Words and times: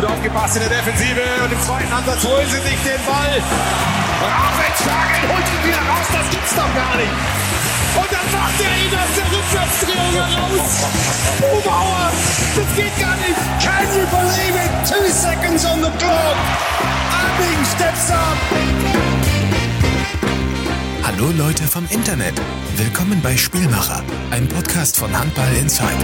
gut 0.00 0.10
aufgepasst 0.10 0.54
in 0.54 0.62
der 0.62 0.78
Defensive 0.78 1.22
und 1.42 1.52
im 1.52 1.60
zweiten 1.60 1.92
Ansatz 1.92 2.22
holen 2.22 2.46
sie 2.46 2.62
sich 2.62 2.78
den 2.86 3.02
Ball. 3.02 3.34
Raffenshagen 4.22 5.26
holt 5.26 5.42
ihn 5.42 5.62
wieder 5.66 5.82
raus, 5.90 6.06
das 6.12 6.30
gibt's 6.30 6.54
doch 6.54 6.70
gar 6.70 6.94
nicht. 6.94 7.10
Und 7.98 8.06
dann 8.06 8.28
macht 8.30 8.58
er 8.62 8.74
ihn 8.78 8.94
aus 8.94 9.12
der 9.18 9.26
Rückwärtsdrehung 9.26 10.14
heraus. 10.14 10.86
Bubauer, 11.40 12.12
das 12.54 12.76
geht 12.76 12.94
gar 13.00 13.16
nicht. 13.16 13.42
Can 13.58 13.86
you 13.90 14.06
believe 14.06 14.54
it? 14.54 14.70
Two 14.86 15.08
seconds 15.10 15.64
on 15.66 15.82
the 15.82 15.90
clock. 15.98 16.36
Abing 17.10 17.64
steps 17.66 18.10
up. 18.12 18.38
Hallo 21.02 21.32
Leute 21.36 21.64
vom 21.64 21.84
Internet. 21.90 22.40
Willkommen 22.76 23.20
bei 23.20 23.36
Spielmacher, 23.36 24.04
ein 24.30 24.48
Podcast 24.48 24.96
von 24.96 25.18
Handball 25.18 25.52
Insight. 25.60 25.96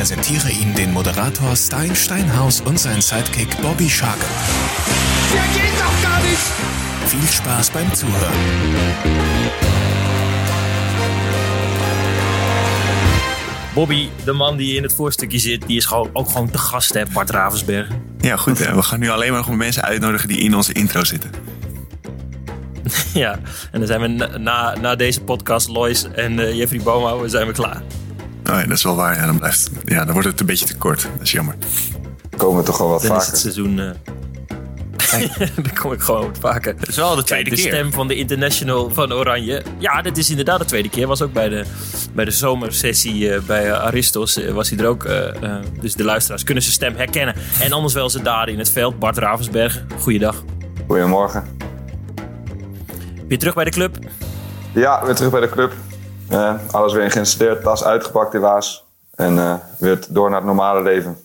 Präsentiere 0.00 0.50
Ihnen 0.50 0.74
den 0.74 0.92
Moderator 0.92 1.54
Stein 1.54 1.94
Steinhaus 1.94 2.62
und 2.62 2.80
seinen 2.80 3.02
Sidekick 3.02 3.60
Bobby 3.60 3.86
Shark. 3.86 4.16
Der 5.30 5.42
geht 5.52 5.78
doch 5.78 6.02
gar 6.02 6.20
nicht. 6.22 6.40
Viel 7.04 7.28
Spaß 7.28 7.70
beim 7.70 7.94
Zuhören. 7.94 8.32
Bobby, 13.74 14.08
de 14.24 14.32
man 14.32 14.56
die 14.56 14.76
in 14.76 14.82
het 14.82 14.94
voorstukje 14.94 15.38
zit, 15.38 15.66
die 15.66 15.76
is 15.76 15.84
gewoon, 15.84 16.10
ook 16.12 16.28
gewoon 16.28 16.50
te 16.50 16.58
gast, 16.58 16.94
hè, 16.94 17.02
Bart 17.12 17.30
Ravensberg. 17.30 17.88
Ja, 18.20 18.36
goed. 18.36 18.58
Hè? 18.58 18.74
We 18.74 18.82
gaan 18.82 19.00
nu 19.00 19.10
alleen 19.10 19.32
maar 19.32 19.46
nog 19.46 19.56
mensen 19.56 19.82
uitnodigen 19.82 20.28
die 20.28 20.38
in 20.38 20.54
onze 20.54 20.72
intro 20.72 21.04
zitten. 21.04 21.30
ja, 23.12 23.38
en 23.72 23.78
dan 23.78 23.86
zijn 23.86 24.00
we 24.00 24.06
na, 24.06 24.38
na, 24.38 24.76
na 24.80 24.96
deze 24.96 25.20
podcast, 25.20 25.68
Lois 25.68 26.06
en 26.12 26.38
eh, 26.38 26.56
Jeffrey 26.56 26.80
Boomhouwer, 26.80 27.30
zijn 27.30 27.46
we 27.46 27.52
klaar. 27.52 27.82
Oh 28.50 28.56
ja, 28.56 28.62
dat 28.66 28.76
is 28.76 28.82
wel 28.82 28.96
waar. 28.96 29.16
Ja, 29.16 29.26
dan, 29.26 29.38
blijft, 29.38 29.70
ja, 29.84 30.04
dan 30.04 30.12
wordt 30.12 30.28
het 30.28 30.40
een 30.40 30.46
beetje 30.46 30.66
te 30.66 30.76
kort. 30.76 31.02
Dat 31.02 31.22
is 31.22 31.32
jammer. 31.32 31.54
Komen 32.36 32.64
toch 32.64 32.78
wel 32.78 32.88
wat 32.88 33.02
Dan 33.02 33.10
is 33.10 33.16
vaker. 33.16 33.30
het 33.32 33.40
seizoen... 33.40 33.78
eh, 33.78 35.48
dan 35.64 35.74
kom 35.80 35.92
ik 35.92 36.00
gewoon 36.00 36.26
wat 36.26 36.38
vaker. 36.40 36.74
Het 36.78 36.88
is 36.88 36.96
wel 36.96 37.14
de 37.16 37.24
Kijk, 37.24 37.50
de 37.50 37.56
stem 37.56 37.92
van 37.92 38.08
de 38.08 38.14
International 38.14 38.90
van 38.90 39.12
Oranje. 39.12 39.62
Ja, 39.78 40.02
dit 40.02 40.18
is 40.18 40.30
inderdaad 40.30 40.58
de 40.58 40.64
tweede 40.64 40.88
keer. 40.88 41.06
Was 41.06 41.22
ook 41.22 41.32
bij 41.32 41.48
de, 41.48 41.64
bij 42.14 42.24
de 42.24 42.30
zomersessie 42.30 43.34
eh, 43.34 43.40
bij 43.40 43.74
Aristos 43.74 44.36
eh, 44.36 44.52
was 44.52 44.70
hij 44.70 44.78
er 44.78 44.86
ook. 44.86 45.06
dus 45.80 45.94
de 45.94 46.04
luisteraars 46.04 46.44
kunnen 46.44 46.62
zijn 46.62 46.74
stem 46.74 46.96
herkennen. 46.96 47.34
En 47.60 47.72
anders 47.72 47.94
wel 47.94 48.10
zijn 48.10 48.24
daden 48.24 48.52
in 48.52 48.58
het 48.58 48.70
veld. 48.70 48.98
Bart 48.98 49.18
Ravensberg, 49.18 49.84
goeiedag. 49.98 50.44
Goedemorgen. 50.86 51.44
Weer 53.28 53.38
terug 53.38 53.54
bij 53.54 53.64
de 53.64 53.70
club. 53.70 53.98
Ja, 54.74 55.04
weer 55.04 55.14
terug 55.14 55.30
bij 55.30 55.40
de 55.40 55.48
club. 55.48 55.72
Eh, 56.30 56.54
alles 56.70 56.92
weer 56.92 57.10
geïnstalleerd, 57.10 57.62
tas 57.62 57.84
uitgepakt 57.84 58.34
in 58.34 58.40
Waas. 58.40 58.84
En 59.14 59.38
eh, 59.38 59.54
weer 59.78 59.98
door 60.08 60.28
naar 60.28 60.38
het 60.38 60.46
normale 60.46 60.82
leven. 60.82 61.16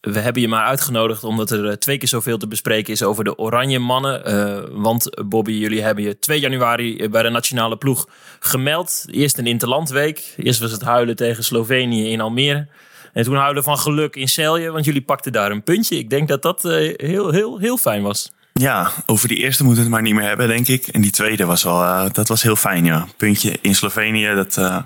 We 0.00 0.18
hebben 0.18 0.42
je 0.42 0.48
maar 0.48 0.64
uitgenodigd 0.64 1.24
omdat 1.24 1.50
er 1.50 1.68
eh, 1.68 1.72
twee 1.72 1.98
keer 1.98 2.08
zoveel 2.08 2.38
te 2.38 2.46
bespreken 2.48 2.92
is 2.92 3.02
over 3.02 3.24
de 3.24 3.38
Oranje 3.38 3.78
Mannen. 3.78 4.82
Want 4.82 5.26
Bobby, 5.28 5.52
jullie 5.52 5.82
hebben 5.82 6.04
je 6.04 6.18
2 6.18 6.40
januari 6.40 7.08
bij 7.08 7.22
de 7.22 7.28
nationale 7.28 7.76
ploeg 7.76 8.08
gemeld. 8.40 9.04
Eerst 9.06 9.38
een 9.38 9.46
interlandweek. 9.46 10.34
Eerst 10.36 10.60
was 10.60 10.72
het 10.72 10.82
huilen 10.82 11.16
tegen 11.16 11.44
Slovenië 11.44 12.10
in 12.10 12.20
Almere. 12.20 12.68
En 13.12 13.24
toen 13.24 13.36
huilen 13.36 13.62
van 13.62 13.78
geluk 13.78 14.16
in 14.16 14.28
Celje, 14.28 14.70
want 14.70 14.84
jullie 14.84 15.02
pakten 15.02 15.32
daar 15.32 15.50
een 15.50 15.62
puntje. 15.62 15.98
Ik 15.98 16.10
denk 16.10 16.28
dat 16.28 16.42
dat 16.42 16.62
heel, 16.62 17.30
heel, 17.30 17.58
heel 17.58 17.76
fijn 17.76 18.02
was. 18.02 18.32
Ja, 18.58 18.90
over 19.06 19.28
die 19.28 19.36
eerste 19.36 19.64
moeten 19.64 19.82
we 19.82 19.88
het 19.88 19.98
maar 19.98 20.06
niet 20.08 20.18
meer 20.18 20.28
hebben, 20.28 20.48
denk 20.48 20.68
ik. 20.68 20.86
En 20.86 21.00
die 21.00 21.10
tweede 21.10 21.44
was 21.44 21.62
wel, 21.62 21.82
eh, 21.82 22.06
dat 22.12 22.28
was 22.28 22.42
heel 22.42 22.56
fijn, 22.56 22.84
ja. 22.84 23.06
Puntje 23.16 23.58
in 23.60 23.74
Slovenië, 23.74 24.34
dat, 24.34 24.56
eh, 24.56 24.82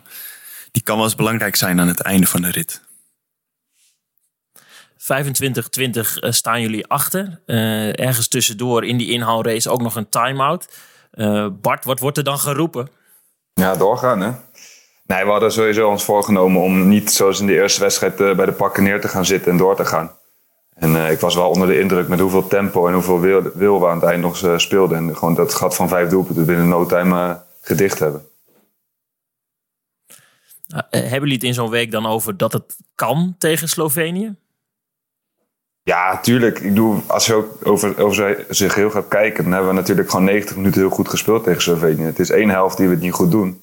die 0.70 0.82
kan 0.82 0.96
wel 0.96 1.04
eens 1.04 1.14
belangrijk 1.14 1.56
zijn 1.56 1.80
aan 1.80 1.88
het 1.88 2.00
einde 2.00 2.26
van 2.26 2.42
de 2.42 2.50
rit. 2.50 2.82
25-20 5.02 6.18
eh, 6.18 6.30
staan 6.30 6.60
jullie 6.60 6.86
achter. 6.86 7.40
Eh, 7.46 7.98
ergens 7.98 8.28
tussendoor 8.28 8.84
in 8.84 8.96
die 8.96 9.10
inhaalrace 9.10 9.70
ook 9.70 9.82
nog 9.82 9.96
een 9.96 10.08
time-out. 10.08 10.68
Eh, 11.10 11.46
Bart, 11.60 11.84
wat 11.84 11.98
wordt 11.98 12.16
er 12.16 12.24
dan 12.24 12.38
geroepen? 12.38 12.88
Ja, 13.54 13.76
doorgaan 13.76 14.20
hè. 14.20 14.30
Nee, 15.06 15.24
we 15.24 15.30
hadden 15.30 15.52
sowieso 15.52 15.88
ons 15.88 16.04
voorgenomen 16.04 16.62
om 16.62 16.88
niet 16.88 17.12
zoals 17.12 17.40
in 17.40 17.46
de 17.46 17.54
eerste 17.54 17.80
wedstrijd 17.80 18.16
bij 18.16 18.46
de 18.46 18.52
pakken 18.52 18.82
neer 18.82 19.00
te 19.00 19.08
gaan 19.08 19.24
zitten 19.24 19.50
en 19.52 19.58
door 19.58 19.76
te 19.76 19.84
gaan. 19.84 20.10
En 20.74 20.96
eh, 20.96 21.10
ik 21.10 21.20
was 21.20 21.34
wel 21.34 21.48
onder 21.48 21.68
de 21.68 21.78
indruk 21.78 22.08
met 22.08 22.20
hoeveel 22.20 22.46
tempo 22.46 22.86
en 22.86 22.94
hoeveel 22.94 23.20
wil, 23.20 23.42
wil 23.54 23.80
we 23.80 23.86
aan 23.86 24.00
het 24.00 24.04
eind 24.04 24.22
nog 24.22 24.42
eh, 24.42 24.58
speelden. 24.58 24.98
En 24.98 25.16
gewoon 25.16 25.34
dat 25.34 25.54
gat 25.54 25.74
van 25.74 25.88
vijf 25.88 26.08
doelpunten 26.08 26.46
binnen 26.46 26.68
no 26.68 26.86
time 26.86 27.28
eh, 27.28 27.36
gedicht 27.60 27.98
hebben. 27.98 28.26
Hebben 30.90 31.20
jullie 31.20 31.34
het 31.34 31.42
in 31.42 31.54
zo'n 31.54 31.70
week 31.70 31.90
dan 31.90 32.06
over 32.06 32.36
dat 32.36 32.52
het 32.52 32.76
kan 32.94 33.34
tegen 33.38 33.68
Slovenië? 33.68 34.34
Ja, 35.82 36.20
tuurlijk. 36.20 36.58
Ik 36.58 36.68
bedoel, 36.68 37.02
als 37.06 37.26
je 37.26 37.34
ook 37.34 37.66
over, 37.66 38.02
over 38.02 38.44
zich 38.48 38.74
heel 38.74 38.90
gaat 38.90 39.08
kijken, 39.08 39.44
dan 39.44 39.52
hebben 39.52 39.70
we 39.70 39.76
natuurlijk 39.76 40.10
gewoon 40.10 40.24
90 40.24 40.56
minuten 40.56 40.80
heel 40.80 40.90
goed 40.90 41.08
gespeeld 41.08 41.44
tegen 41.44 41.62
Slovenië. 41.62 42.02
Het 42.02 42.18
is 42.18 42.30
één 42.30 42.48
helft 42.48 42.76
die 42.76 42.86
we 42.86 42.92
het 42.94 43.02
niet 43.02 43.12
goed 43.12 43.30
doen. 43.30 43.62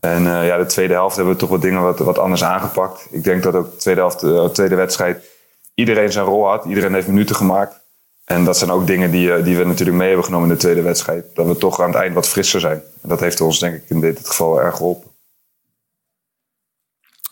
En 0.00 0.22
ja, 0.22 0.56
de 0.56 0.66
tweede 0.66 0.92
helft 0.92 1.16
hebben 1.16 1.34
we 1.34 1.40
toch 1.40 1.50
wat 1.50 1.62
dingen 1.62 1.82
wat, 1.82 1.98
wat 1.98 2.18
anders 2.18 2.44
aangepakt. 2.44 3.08
Ik 3.10 3.24
denk 3.24 3.42
dat 3.42 3.54
ook 3.54 3.70
de 3.70 3.76
tweede, 3.76 4.00
helft, 4.00 4.20
de 4.20 4.50
tweede 4.52 4.74
wedstrijd 4.74 5.33
iedereen 5.74 6.12
zijn 6.12 6.24
rol 6.24 6.46
had. 6.46 6.64
Iedereen 6.64 6.94
heeft 6.94 7.06
minuten 7.06 7.36
gemaakt. 7.36 7.82
En 8.24 8.44
dat 8.44 8.58
zijn 8.58 8.70
ook 8.70 8.86
dingen 8.86 9.10
die, 9.10 9.32
eh, 9.32 9.44
die 9.44 9.56
we 9.56 9.64
natuurlijk 9.64 9.96
mee 9.96 10.06
hebben 10.06 10.24
genomen 10.24 10.48
in 10.48 10.54
de 10.54 10.60
tweede 10.60 10.82
wedstrijd. 10.82 11.34
Dat 11.34 11.46
we 11.46 11.56
toch 11.56 11.80
aan 11.80 11.90
het 11.90 11.96
eind 11.96 12.14
wat 12.14 12.28
frisser 12.28 12.60
zijn. 12.60 12.82
En 13.02 13.08
dat 13.08 13.20
heeft 13.20 13.40
ons 13.40 13.58
denk 13.58 13.74
ik 13.74 13.84
in 13.88 14.00
dit 14.00 14.28
geval 14.28 14.60
erg 14.60 14.76
geholpen. 14.76 15.10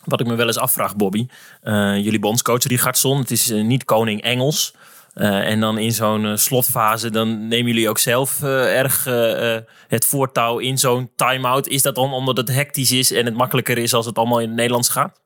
Wat 0.05 0.19
ik 0.19 0.27
me 0.27 0.35
wel 0.35 0.47
eens 0.47 0.57
afvraag, 0.57 0.95
Bobby. 0.95 1.27
Uh, 1.63 1.95
jullie 1.95 2.19
bondscoach 2.19 2.63
Richardson, 2.63 3.17
het 3.17 3.31
is 3.31 3.51
uh, 3.51 3.63
niet 3.63 3.85
koning 3.85 4.21
Engels. 4.21 4.75
En 5.13 5.59
dan 5.59 5.77
in 5.77 5.91
zo'n 5.91 6.37
slotfase, 6.37 7.09
dan 7.09 7.47
nemen 7.47 7.71
jullie 7.71 7.89
ook 7.89 7.97
zelf 7.97 8.43
erg 8.43 9.03
het 9.87 10.05
voortouw 10.05 10.57
in 10.57 10.77
zo'n 10.77 11.11
time-out. 11.15 11.67
Is 11.67 11.81
dat 11.81 11.95
dan 11.95 12.13
omdat 12.13 12.37
het 12.37 12.49
hectisch 12.49 12.91
is 12.91 13.11
en 13.11 13.25
het 13.25 13.35
makkelijker 13.35 13.77
is 13.77 13.93
als 13.93 14.05
het 14.05 14.17
allemaal 14.17 14.39
in 14.39 14.47
het 14.47 14.55
Nederlands 14.55 14.89
gaat? 14.89 15.22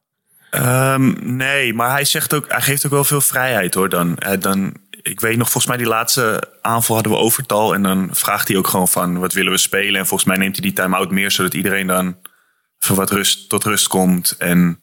Um, 0.51 1.35
nee, 1.35 1.73
maar 1.73 1.91
hij, 1.91 2.05
zegt 2.05 2.33
ook, 2.33 2.45
hij 2.47 2.61
geeft 2.61 2.85
ook 2.85 2.91
wel 2.91 3.03
veel 3.03 3.21
vrijheid 3.21 3.73
hoor. 3.73 3.89
Dan, 3.89 4.17
dan, 4.39 4.73
ik 5.01 5.19
weet 5.19 5.37
nog, 5.37 5.49
volgens 5.49 5.65
mij 5.65 5.77
die 5.77 5.87
laatste 5.87 6.53
aanval 6.61 6.95
hadden 6.95 7.13
we 7.13 7.19
overtal. 7.19 7.73
En 7.73 7.83
dan 7.83 8.09
vraagt 8.11 8.47
hij 8.47 8.57
ook 8.57 8.67
gewoon 8.67 8.87
van, 8.87 9.19
wat 9.19 9.33
willen 9.33 9.51
we 9.51 9.57
spelen? 9.57 9.99
En 9.99 10.07
volgens 10.07 10.29
mij 10.29 10.37
neemt 10.37 10.55
hij 10.55 10.65
die 10.65 10.73
time-out 10.73 11.11
meer, 11.11 11.31
zodat 11.31 11.53
iedereen 11.53 11.87
dan 11.87 12.17
voor 12.79 12.95
wat 12.95 13.11
rust, 13.11 13.49
tot 13.49 13.63
rust 13.63 13.87
komt. 13.87 14.35
En 14.37 14.81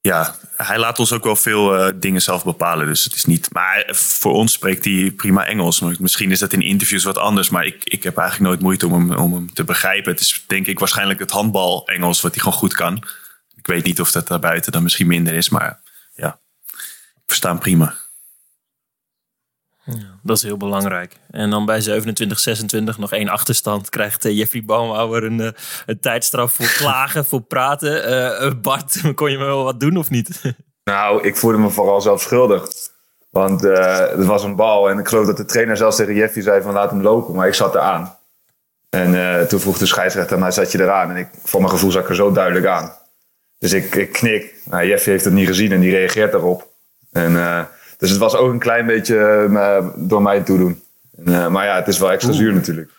ja, 0.00 0.36
hij 0.56 0.78
laat 0.78 0.98
ons 0.98 1.12
ook 1.12 1.24
wel 1.24 1.36
veel 1.36 1.78
uh, 1.78 1.92
dingen 1.94 2.22
zelf 2.22 2.44
bepalen. 2.44 2.86
Dus 2.86 3.04
het 3.04 3.14
is 3.14 3.24
niet. 3.24 3.52
Maar 3.52 3.84
voor 3.92 4.32
ons 4.32 4.52
spreekt 4.52 4.84
hij 4.84 5.12
prima 5.16 5.46
Engels. 5.46 5.80
Misschien 5.80 6.30
is 6.30 6.38
dat 6.38 6.52
in 6.52 6.60
interviews 6.60 7.04
wat 7.04 7.18
anders. 7.18 7.50
Maar 7.50 7.66
ik, 7.66 7.84
ik 7.84 8.02
heb 8.02 8.16
eigenlijk 8.16 8.50
nooit 8.50 8.62
moeite 8.62 8.86
om 8.86 8.92
hem, 8.92 9.18
om 9.18 9.34
hem 9.34 9.52
te 9.52 9.64
begrijpen. 9.64 10.12
Het 10.12 10.20
is 10.20 10.44
denk 10.46 10.66
ik 10.66 10.78
waarschijnlijk 10.78 11.18
het 11.18 11.30
handbal 11.30 11.86
Engels 11.86 12.20
wat 12.20 12.34
hij 12.34 12.42
gewoon 12.42 12.58
goed 12.58 12.74
kan. 12.74 13.04
Ik 13.64 13.70
weet 13.70 13.84
niet 13.84 14.00
of 14.00 14.10
dat 14.10 14.28
daarbuiten 14.28 14.72
dan 14.72 14.82
misschien 14.82 15.06
minder 15.06 15.34
is. 15.34 15.48
Maar 15.48 15.80
ja, 16.14 16.38
ik 17.14 17.22
versta 17.26 17.48
hem 17.48 17.58
prima. 17.58 17.94
Ja, 19.84 20.18
dat 20.22 20.36
is 20.36 20.42
heel 20.42 20.56
belangrijk. 20.56 21.16
En 21.30 21.50
dan 21.50 21.66
bij 21.66 21.80
27, 21.80 22.38
26 22.38 22.98
nog 22.98 23.12
één 23.12 23.28
achterstand 23.28 23.88
krijgt 23.88 24.24
uh, 24.26 24.36
Jeffrey 24.36 24.64
Baumhauer 24.64 25.24
een, 25.24 25.38
uh, 25.38 25.48
een 25.86 26.00
tijdstraf 26.00 26.52
voor 26.52 26.66
klagen, 26.82 27.24
voor 27.24 27.40
praten. 27.40 28.10
Uh, 28.44 28.52
Bart, 28.60 29.00
kon 29.14 29.30
je 29.30 29.38
me 29.38 29.44
wel 29.44 29.64
wat 29.64 29.80
doen 29.80 29.96
of 29.96 30.10
niet? 30.10 30.40
Nou, 30.84 31.22
ik 31.22 31.36
voelde 31.36 31.58
me 31.58 31.70
vooral 31.70 32.00
zelf 32.00 32.22
schuldig. 32.22 32.68
Want 33.30 33.60
het 33.60 34.24
was 34.24 34.42
een 34.42 34.56
bal 34.56 34.90
en 34.90 34.98
ik 34.98 35.08
geloof 35.08 35.26
dat 35.26 35.36
de 35.36 35.44
trainer 35.44 35.76
zelfs 35.76 35.96
tegen 35.96 36.14
Jeffrey 36.14 36.42
zei 36.42 36.62
van 36.62 36.72
laat 36.72 36.90
hem 36.90 37.02
lopen. 37.02 37.34
Maar 37.34 37.46
ik 37.46 37.54
zat 37.54 37.74
eraan. 37.74 38.16
En 38.90 39.48
toen 39.48 39.60
vroeg 39.60 39.78
de 39.78 39.86
scheidsrechter, 39.86 40.38
nou 40.38 40.52
zat 40.52 40.72
je 40.72 40.80
eraan? 40.80 41.10
En 41.10 41.16
ik, 41.16 41.28
voor 41.42 41.60
mijn 41.60 41.72
gevoel 41.72 41.90
zat 41.90 42.02
ik 42.02 42.08
er 42.08 42.14
zo 42.14 42.32
duidelijk 42.32 42.66
aan. 42.66 42.92
Dus 43.64 43.72
ik, 43.72 43.94
ik 43.94 44.12
knik. 44.12 44.54
Nou, 44.64 44.86
Jeffrey 44.86 45.12
heeft 45.12 45.24
het 45.24 45.34
niet 45.34 45.46
gezien 45.46 45.72
en 45.72 45.80
die 45.80 45.90
reageert 45.90 46.32
daarop. 46.32 46.68
En... 47.12 47.68
Dus 47.98 48.10
het 48.10 48.18
was 48.18 48.36
ook 48.36 48.52
een 48.52 48.58
klein 48.58 48.86
beetje 48.86 49.46
uh, 49.50 49.88
door 49.96 50.22
mij 50.22 50.40
toedoen. 50.40 50.82
En, 51.16 51.32
uh, 51.32 51.48
maar 51.48 51.66
ja, 51.66 51.76
het 51.76 51.88
is 51.88 51.98
wel 51.98 52.12
extra 52.12 52.32
zuur 52.32 52.52
natuurlijk. 52.52 52.90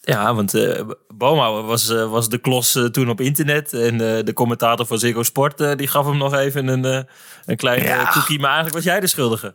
Ja, 0.00 0.34
want 0.34 0.54
uh, 0.54 0.80
Boma 1.08 1.62
was, 1.62 1.88
was 1.88 2.28
de 2.28 2.38
klos 2.38 2.88
toen 2.92 3.10
op 3.10 3.20
internet. 3.20 3.72
En 3.72 3.98
de 3.98 4.32
commentator 4.34 4.86
van 4.86 4.98
Ziggo 4.98 5.22
Sport 5.22 5.78
die 5.78 5.88
gaf 5.88 6.06
hem 6.06 6.16
nog 6.16 6.34
even 6.34 6.68
een, 6.68 7.06
een 7.46 7.56
klein 7.56 7.82
ja. 7.82 8.10
cookie. 8.12 8.38
Maar 8.38 8.50
eigenlijk 8.50 8.76
was 8.76 8.92
jij 8.92 9.00
de 9.00 9.06
schuldige. 9.06 9.54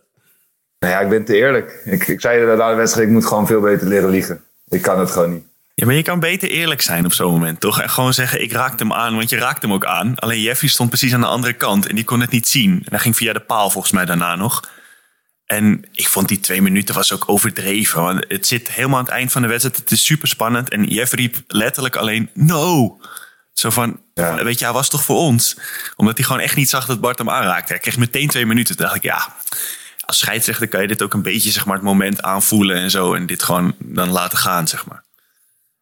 Nou 0.80 0.94
ja, 0.94 1.00
ik 1.00 1.10
ben 1.10 1.26
te 1.26 1.36
eerlijk. 1.36 1.82
Ik, 1.86 2.08
ik 2.08 2.22
zei 2.22 2.56
na 2.56 2.70
de 2.70 2.76
wedstrijd, 2.76 3.08
ik 3.08 3.14
moet 3.14 3.26
gewoon 3.26 3.48
veel 3.48 3.62
beter 3.62 3.88
leren 3.88 4.10
liegen. 4.10 4.44
Ik 4.68 4.82
kan 4.82 5.00
het 5.00 5.12
gewoon 5.12 5.34
niet. 5.34 5.46
Ja, 5.78 5.86
maar 5.86 5.96
je 5.96 6.02
kan 6.02 6.20
beter 6.20 6.50
eerlijk 6.50 6.82
zijn 6.82 7.06
op 7.06 7.14
zo'n 7.14 7.32
moment, 7.32 7.60
toch? 7.60 7.82
En 7.82 7.90
gewoon 7.90 8.14
zeggen, 8.14 8.42
ik 8.42 8.52
raakte 8.52 8.84
hem 8.84 8.94
aan, 8.94 9.16
want 9.16 9.30
je 9.30 9.38
raakte 9.38 9.66
hem 9.66 9.76
ook 9.76 9.86
aan. 9.86 10.16
Alleen 10.16 10.42
Jeffrey 10.42 10.70
stond 10.70 10.90
precies 10.90 11.14
aan 11.14 11.22
de 11.22 11.28
andere 11.28 11.54
kant 11.54 11.88
en 11.88 11.96
die 11.96 12.04
kon 12.04 12.20
het 12.20 12.32
niet 12.32 12.48
zien. 12.48 12.72
En 12.72 12.90
hij 12.90 13.00
ging 13.00 13.16
via 13.16 13.34
de 13.34 13.40
paal 13.40 13.70
volgens 13.70 13.94
mij 13.94 14.06
daarna 14.06 14.36
nog. 14.36 14.70
En 15.46 15.86
ik 15.92 16.08
vond 16.08 16.28
die 16.28 16.40
twee 16.40 16.62
minuten 16.62 16.96
was 16.96 17.14
ook 17.14 17.30
overdreven. 17.30 18.02
Want 18.02 18.26
het 18.28 18.48
zit 18.48 18.72
helemaal 18.72 18.98
aan 18.98 19.06
het 19.06 19.14
eind 19.14 19.32
van 19.32 19.42
de 19.42 19.48
wedstrijd. 19.48 19.78
Het 19.78 19.92
is 19.92 20.06
super 20.06 20.28
spannend. 20.28 20.70
En 20.70 20.84
Jeff 20.84 21.14
riep 21.14 21.44
letterlijk 21.48 21.96
alleen, 21.96 22.30
no. 22.34 22.98
Zo 23.54 23.70
van, 23.70 24.00
weet 24.14 24.60
je, 24.60 24.66
hij 24.66 24.74
was 24.74 24.90
toch 24.90 25.04
voor 25.04 25.18
ons? 25.18 25.58
Omdat 25.96 26.18
hij 26.18 26.26
gewoon 26.26 26.42
echt 26.42 26.56
niet 26.56 26.70
zag 26.70 26.86
dat 26.86 27.00
Bart 27.02 27.18
hem 27.18 27.30
aanraakte. 27.30 27.74
Hij 27.74 27.82
kreeg 27.82 27.98
meteen 27.98 28.28
twee 28.28 28.46
minuten. 28.46 28.76
Toen 28.76 28.86
dacht 28.86 28.98
ik, 28.98 29.04
ja, 29.04 29.36
als 30.06 30.18
scheidsrechter 30.18 30.68
kan 30.68 30.82
je 30.82 30.88
dit 30.88 31.02
ook 31.02 31.14
een 31.14 31.22
beetje, 31.22 31.52
zeg 31.52 31.66
maar, 31.66 31.76
het 31.76 31.86
moment 31.86 32.22
aanvoelen 32.22 32.76
en 32.76 32.92
zo. 32.92 33.14
En 33.14 33.26
dit 33.26 33.44
gewoon 33.44 33.76
dan 33.80 34.10
laten 34.10 34.38
gaan, 34.38 34.68
zeg 34.68 34.86
maar. 34.86 35.05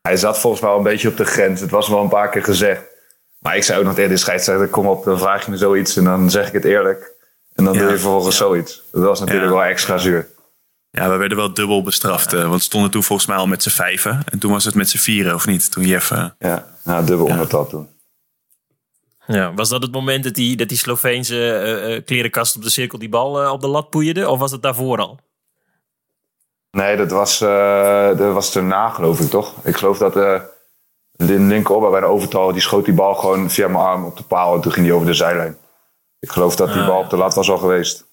Hij 0.07 0.17
zat 0.17 0.39
volgens 0.39 0.61
mij 0.61 0.69
wel 0.69 0.79
een 0.79 0.85
beetje 0.85 1.09
op 1.09 1.17
de 1.17 1.25
grens. 1.25 1.61
Het 1.61 1.69
was 1.69 1.87
wel 1.87 2.01
een 2.01 2.09
paar 2.09 2.29
keer 2.29 2.43
gezegd. 2.43 2.81
Maar 3.39 3.55
ik 3.55 3.63
zei 3.63 3.79
ook 3.79 3.85
nog 3.85 3.95
tegen 3.95 4.09
de 4.09 4.17
scheidsrechter, 4.17 4.67
kom 4.67 4.87
op, 4.87 5.03
dan 5.03 5.19
vraag 5.19 5.45
je 5.45 5.51
me 5.51 5.57
zoiets 5.57 5.95
en 5.95 6.03
dan 6.03 6.29
zeg 6.29 6.47
ik 6.47 6.53
het 6.53 6.63
eerlijk. 6.63 7.11
En 7.53 7.63
dan 7.63 7.73
doe 7.73 7.83
je 7.83 7.89
vervolgens 7.89 8.37
zoiets. 8.37 8.83
Dat 8.91 9.03
was 9.03 9.19
natuurlijk 9.19 9.51
wel 9.51 9.63
extra 9.63 9.97
zuur. 9.97 10.27
Ja, 10.91 11.09
we 11.09 11.17
werden 11.17 11.37
wel 11.37 11.53
dubbel 11.53 11.83
bestraft. 11.83 12.33
Uh, 12.33 12.49
want 12.49 12.63
stonden 12.63 12.91
toen 12.91 13.03
volgens 13.03 13.27
mij 13.27 13.37
al 13.37 13.47
met 13.47 13.63
z'n 13.63 13.69
vijven. 13.69 14.21
En 14.25 14.39
toen 14.39 14.51
was 14.51 14.65
het 14.65 14.75
met 14.75 14.89
z'n 14.89 14.97
vieren, 14.97 15.33
of 15.33 15.45
niet? 15.45 15.71
Toen 15.71 15.85
Jeff... 15.85 16.11
Uh... 16.11 16.25
Ja, 16.39 16.67
nou, 16.83 17.05
dubbel 17.05 17.25
ja. 17.27 17.31
ondertal 17.31 17.67
toen. 17.67 17.87
Ja, 19.27 19.53
was 19.53 19.69
dat 19.69 19.81
het 19.81 19.91
moment 19.91 20.23
dat 20.23 20.33
die, 20.33 20.55
dat 20.55 20.69
die 20.69 20.77
Sloveense 20.77 21.95
uh, 21.95 22.05
klerenkast 22.05 22.55
op 22.55 22.63
de 22.63 22.69
cirkel 22.69 22.99
die 22.99 23.09
bal 23.09 23.51
op 23.51 23.61
de 23.61 23.67
lat 23.67 23.89
poeierde? 23.89 24.29
Of 24.29 24.39
was 24.39 24.51
het 24.51 24.61
daarvoor 24.61 24.97
al? 24.97 25.19
Nee, 26.73 26.97
dat 26.97 27.11
was, 27.11 27.39
dat 28.17 28.33
was 28.33 28.55
erna 28.55 28.89
geloof 28.89 29.19
ik 29.19 29.29
toch? 29.29 29.53
Ik 29.63 29.77
geloof 29.77 29.97
dat 29.97 30.17
uh, 30.17 30.41
linkerop 31.17 31.91
bij 31.91 31.99
de 31.99 32.05
overtal, 32.05 32.51
die 32.51 32.61
schoot 32.61 32.85
die 32.85 32.93
bal 32.93 33.15
gewoon 33.15 33.49
via 33.49 33.67
mijn 33.67 33.83
arm 33.83 34.05
op 34.05 34.17
de 34.17 34.23
paal. 34.23 34.55
En 34.55 34.61
toen 34.61 34.71
ging 34.71 34.85
die 34.85 34.95
over 34.95 35.07
de 35.07 35.13
zijlijn. 35.13 35.57
Ik 36.19 36.31
geloof 36.31 36.55
dat 36.55 36.73
die 36.73 36.81
ah, 36.81 36.87
bal 36.87 36.99
op 36.99 37.09
de 37.09 37.17
lat 37.17 37.35
was 37.35 37.49
al 37.49 37.57
geweest. 37.57 38.05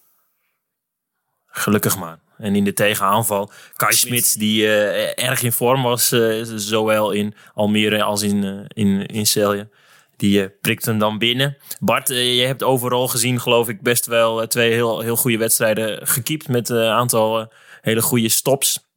Gelukkig 1.46 1.98
maar. 1.98 2.18
En 2.38 2.56
in 2.56 2.64
de 2.64 2.72
tegenaanval, 2.72 3.50
Kai 3.76 3.92
Smits, 3.92 4.34
die 4.34 4.62
uh, 4.62 5.18
erg 5.18 5.42
in 5.42 5.52
vorm 5.52 5.82
was, 5.82 6.12
uh, 6.12 6.42
zowel 6.54 7.10
in 7.10 7.34
Almere 7.54 8.02
als 8.02 8.22
in, 8.22 8.44
uh, 8.44 8.60
in, 8.68 9.06
in 9.06 9.26
Celje. 9.26 9.68
Die 10.16 10.48
prikt 10.48 10.84
hem 10.84 10.98
dan 10.98 11.18
binnen. 11.18 11.56
Bart, 11.80 12.08
je 12.08 12.44
hebt 12.46 12.62
overal 12.62 13.08
gezien, 13.08 13.40
geloof 13.40 13.68
ik, 13.68 13.82
best 13.82 14.06
wel 14.06 14.46
twee 14.46 14.72
heel, 14.72 15.00
heel 15.00 15.16
goede 15.16 15.38
wedstrijden 15.38 16.06
gekiept. 16.06 16.48
Met 16.48 16.68
een 16.68 16.90
aantal 16.90 17.52
hele 17.80 18.02
goede 18.02 18.28
stops. 18.28 18.88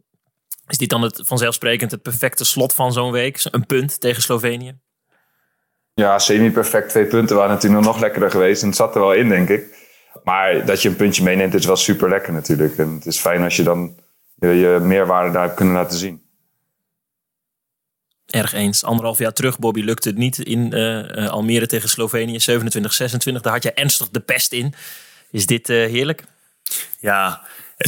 Is 0.68 0.78
dit 0.78 0.90
dan 0.90 1.02
het, 1.02 1.22
vanzelfsprekend 1.24 1.92
het 1.92 2.02
perfecte 2.02 2.46
slot 2.46 2.74
van 2.74 2.94
zo'n 2.94 3.12
week? 3.12 3.46
Een 3.52 3.66
punt 3.66 4.00
tegen 4.00 4.22
Slovenië? 4.22 4.78
Ja, 5.94 6.20
semi-perfect. 6.20 6.90
Twee 6.90 7.06
punten 7.06 7.36
waren 7.36 7.54
natuurlijk 7.54 7.86
nog 7.86 8.00
lekkerder 8.00 8.32
geweest. 8.32 8.62
En 8.62 8.68
het 8.68 8.78
zat 8.78 8.96
er 8.96 9.02
wel 9.02 9.14
in, 9.14 9.30
denk 9.30 9.50
ik. 9.50 9.82
Maar 10.24 10.66
dat 10.66 10.82
je 10.82 10.90
een 10.90 10.96
puntje 10.96 11.24
meeneemt 11.24 11.54
is 11.54 11.66
wel 11.66 11.76
super 11.76 12.10
lekker 12.10 12.34
natuurlijk. 12.34 12.78
En 12.78 12.94
het 12.94 13.06
is 13.06 13.20
fijn 13.20 13.42
als 13.42 13.56
je 13.56 13.64
dan 13.64 13.96
je 14.40 14.80
meerwaarde 14.82 15.32
daar 15.32 15.44
hebt 15.44 15.56
kunnen 15.56 15.74
laten 15.76 15.98
zien. 15.98 16.22
Erg 18.26 18.54
eens. 18.54 18.84
Anderhalf 18.84 19.18
jaar 19.18 19.34
terug, 19.34 19.60
Bobby, 19.60 19.82
lukte 19.82 20.10
het 20.10 20.18
niet 20.18 20.40
in 20.40 20.76
uh, 20.76 21.30
Almere 21.30 21.66
tegen 21.66 21.90
Slovenië. 21.90 22.40
27-26, 22.40 23.42
daar 23.42 23.54
had 23.54 23.64
je 23.64 23.74
ernstig 23.74 24.10
de 24.10 24.20
pest 24.20 24.52
in. 24.52 24.74
Is 25.32 25.46
dit 25.46 25.70
uh, 25.70 25.78
heerlijk? 25.90 26.24
Ja, 27.00 27.42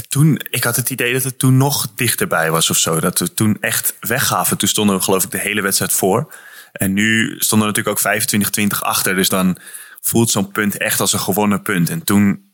toen, 0.09 0.39
ik 0.49 0.63
had 0.63 0.75
het 0.75 0.89
idee 0.89 1.13
dat 1.13 1.23
het 1.23 1.39
toen 1.39 1.57
nog 1.57 1.87
dichterbij 1.95 2.51
was 2.51 2.69
of 2.69 2.77
zo. 2.77 2.99
Dat 2.99 3.19
we 3.19 3.33
toen 3.33 3.57
echt 3.59 3.95
weggaven. 3.99 4.57
Toen 4.57 4.67
stonden 4.67 4.95
we 4.95 5.01
geloof 5.01 5.23
ik 5.23 5.31
de 5.31 5.39
hele 5.39 5.61
wedstrijd 5.61 5.93
voor. 5.93 6.33
En 6.71 6.93
nu 6.93 7.35
stonden 7.39 7.67
we 7.67 7.73
natuurlijk 7.73 8.07
ook 8.07 8.75
25-20 8.75 8.79
achter. 8.79 9.15
Dus 9.15 9.29
dan 9.29 9.57
voelt 10.01 10.29
zo'n 10.29 10.51
punt 10.51 10.77
echt 10.77 10.99
als 10.99 11.13
een 11.13 11.19
gewonnen 11.19 11.61
punt. 11.61 11.89
En 11.89 12.03
toen, 12.03 12.53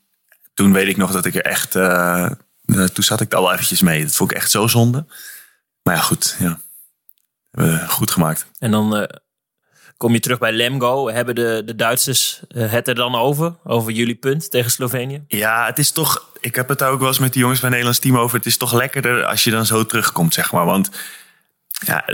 toen 0.54 0.74
weet 0.74 0.88
ik 0.88 0.98
nog 0.98 1.12
dat 1.12 1.26
ik 1.26 1.36
er 1.36 1.46
echt... 1.46 1.76
Uh, 1.76 2.30
toen 2.66 3.04
zat 3.04 3.22
ik 3.22 3.32
er 3.32 3.38
al 3.38 3.54
eventjes 3.54 3.82
mee. 3.82 4.04
Dat 4.04 4.16
vond 4.16 4.32
ik 4.32 4.38
echt 4.38 4.52
zo 4.52 4.68
zonde. 4.68 5.06
Maar 5.84 5.96
ja, 5.96 6.02
goed. 6.02 6.38
Ja. 6.40 6.60
goed 7.88 8.12
gemaakt. 8.12 8.46
En 8.60 8.72
dan 8.72 8.98
uh, 8.98 9.04
kom 10.02 10.14
je 10.14 10.20
terug 10.20 10.40
bij 10.40 10.52
Lemgo. 10.52 11.10
Hebben 11.10 11.36
de, 11.36 11.62
de 11.66 11.76
Duitsers 11.76 12.40
het 12.56 12.88
er 12.88 12.96
dan 12.96 13.16
over? 13.16 13.56
Over 13.64 13.92
jullie 13.92 14.16
punt 14.16 14.52
tegen 14.52 14.72
Slovenië? 14.72 15.24
Ja, 15.28 15.66
het 15.66 15.80
is 15.80 15.92
toch... 15.92 16.30
Ik 16.40 16.56
heb 16.56 16.70
het 16.70 16.80
daar 16.80 16.90
ook 16.90 17.00
wel 17.00 17.08
eens 17.08 17.20
met 17.20 17.34
de 17.34 17.40
jongens 17.40 17.60
van 17.60 17.70
het 17.70 17.78
Nederlands 17.78 18.08
team 18.08 18.18
over. 18.24 18.38
Het 18.38 18.46
is 18.46 18.58
toch 18.58 18.74
lekkerder 18.74 19.26
als 19.26 19.44
je 19.44 19.52
dan 19.52 19.66
zo 19.66 19.86
terugkomt, 19.86 20.34
zeg 20.34 20.52
maar. 20.52 20.66
Want 20.66 20.90
ja, 21.86 22.06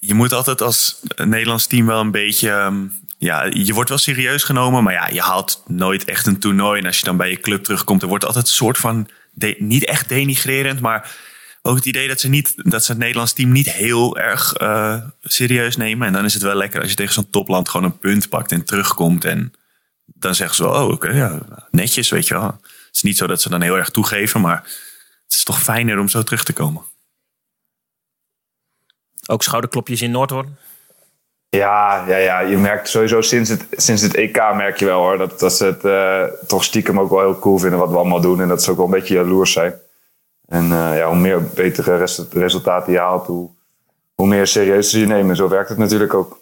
je 0.00 0.14
moet 0.14 0.32
altijd 0.32 0.60
als 0.60 1.00
Nederlands 1.16 1.66
team 1.66 1.86
wel 1.86 2.00
een 2.00 2.10
beetje. 2.10 2.50
Ehm, 2.50 2.76
ja, 3.18 3.44
je 3.50 3.72
wordt 3.72 3.88
wel 3.88 3.98
serieus 3.98 4.42
genomen, 4.42 4.82
maar 4.82 4.92
ja, 4.92 5.08
je 5.08 5.20
haalt 5.20 5.62
nooit 5.66 6.04
echt 6.04 6.26
een 6.26 6.38
toernooi. 6.38 6.80
En 6.80 6.86
als 6.86 6.98
je 6.98 7.04
dan 7.04 7.16
bij 7.16 7.30
je 7.30 7.40
club 7.40 7.64
terugkomt, 7.64 8.02
er 8.02 8.08
wordt 8.08 8.24
altijd 8.24 8.44
een 8.44 8.50
soort 8.50 8.78
van. 8.78 9.08
niet 9.58 9.84
echt 9.84 10.08
denigrerend, 10.08 10.80
maar 10.80 11.10
ook 11.62 11.76
het 11.76 11.86
idee 11.86 12.08
dat 12.08 12.20
ze, 12.20 12.28
niet, 12.28 12.52
dat 12.56 12.84
ze 12.84 12.90
het 12.90 13.00
Nederlands 13.00 13.32
team 13.32 13.52
niet 13.52 13.72
heel 13.72 14.18
erg 14.18 14.60
uh, 14.60 14.96
serieus 15.22 15.76
nemen. 15.76 16.06
En 16.06 16.12
dan 16.12 16.24
is 16.24 16.34
het 16.34 16.42
wel 16.42 16.54
lekker 16.54 16.80
als 16.80 16.90
je 16.90 16.96
tegen 16.96 17.14
zo'n 17.14 17.30
topland 17.30 17.68
gewoon 17.68 17.86
een 17.86 17.98
punt 17.98 18.28
pakt 18.28 18.52
en 18.52 18.64
terugkomt. 18.64 19.24
En 19.24 19.52
dan 20.04 20.34
zeggen 20.34 20.56
ze 20.56 20.62
wel, 20.62 20.84
oh, 20.84 20.92
oké, 20.92 21.10
ja, 21.10 21.38
netjes, 21.70 22.10
weet 22.10 22.28
je 22.28 22.34
wel. 22.34 22.46
Het 22.46 22.90
is 22.92 23.02
niet 23.02 23.16
zo 23.16 23.26
dat 23.26 23.40
ze 23.40 23.48
dan 23.48 23.62
heel 23.62 23.76
erg 23.76 23.90
toegeven, 23.90 24.40
maar 24.40 24.62
het 25.24 25.32
is 25.32 25.44
toch 25.44 25.62
fijner 25.62 25.98
om 25.98 26.08
zo 26.08 26.22
terug 26.22 26.44
te 26.44 26.52
komen. 26.52 26.82
Ook 29.26 29.42
schouderklopjes 29.42 30.02
in 30.02 30.10
Noordhoorn? 30.10 30.56
Ja, 31.48 32.04
ja, 32.08 32.16
ja, 32.16 32.40
je 32.40 32.56
merkt 32.56 32.88
sowieso 32.88 33.20
sinds 33.20 33.50
het, 33.50 33.66
sinds 33.70 34.02
het 34.02 34.14
EK 34.14 34.36
merk 34.36 34.78
je 34.78 34.84
wel 34.84 35.00
hoor. 35.00 35.18
Dat, 35.18 35.40
dat 35.40 35.56
ze 35.56 35.64
het 35.64 35.84
uh, 35.84 36.24
toch 36.46 36.64
stiekem 36.64 37.00
ook 37.00 37.10
wel 37.10 37.20
heel 37.20 37.38
cool 37.38 37.58
vinden 37.58 37.78
wat 37.78 37.90
we 37.90 37.96
allemaal 37.96 38.20
doen. 38.20 38.40
En 38.40 38.48
dat 38.48 38.62
ze 38.62 38.70
ook 38.70 38.76
wel 38.76 38.86
een 38.86 38.92
beetje 38.92 39.14
jaloers 39.14 39.52
zijn. 39.52 39.74
En 40.52 40.64
uh, 40.64 40.96
ja, 40.96 41.06
hoe 41.06 41.16
meer 41.16 41.42
betere 41.54 42.06
resultaten 42.30 42.92
je 42.92 42.98
haalt, 42.98 43.26
hoe, 43.26 43.50
hoe 44.14 44.26
meer 44.26 44.46
serieus 44.46 44.90
ze 44.90 44.98
je 44.98 45.06
nemen. 45.06 45.36
Zo 45.36 45.48
werkt 45.48 45.68
het 45.68 45.78
natuurlijk 45.78 46.14
ook. 46.14 46.40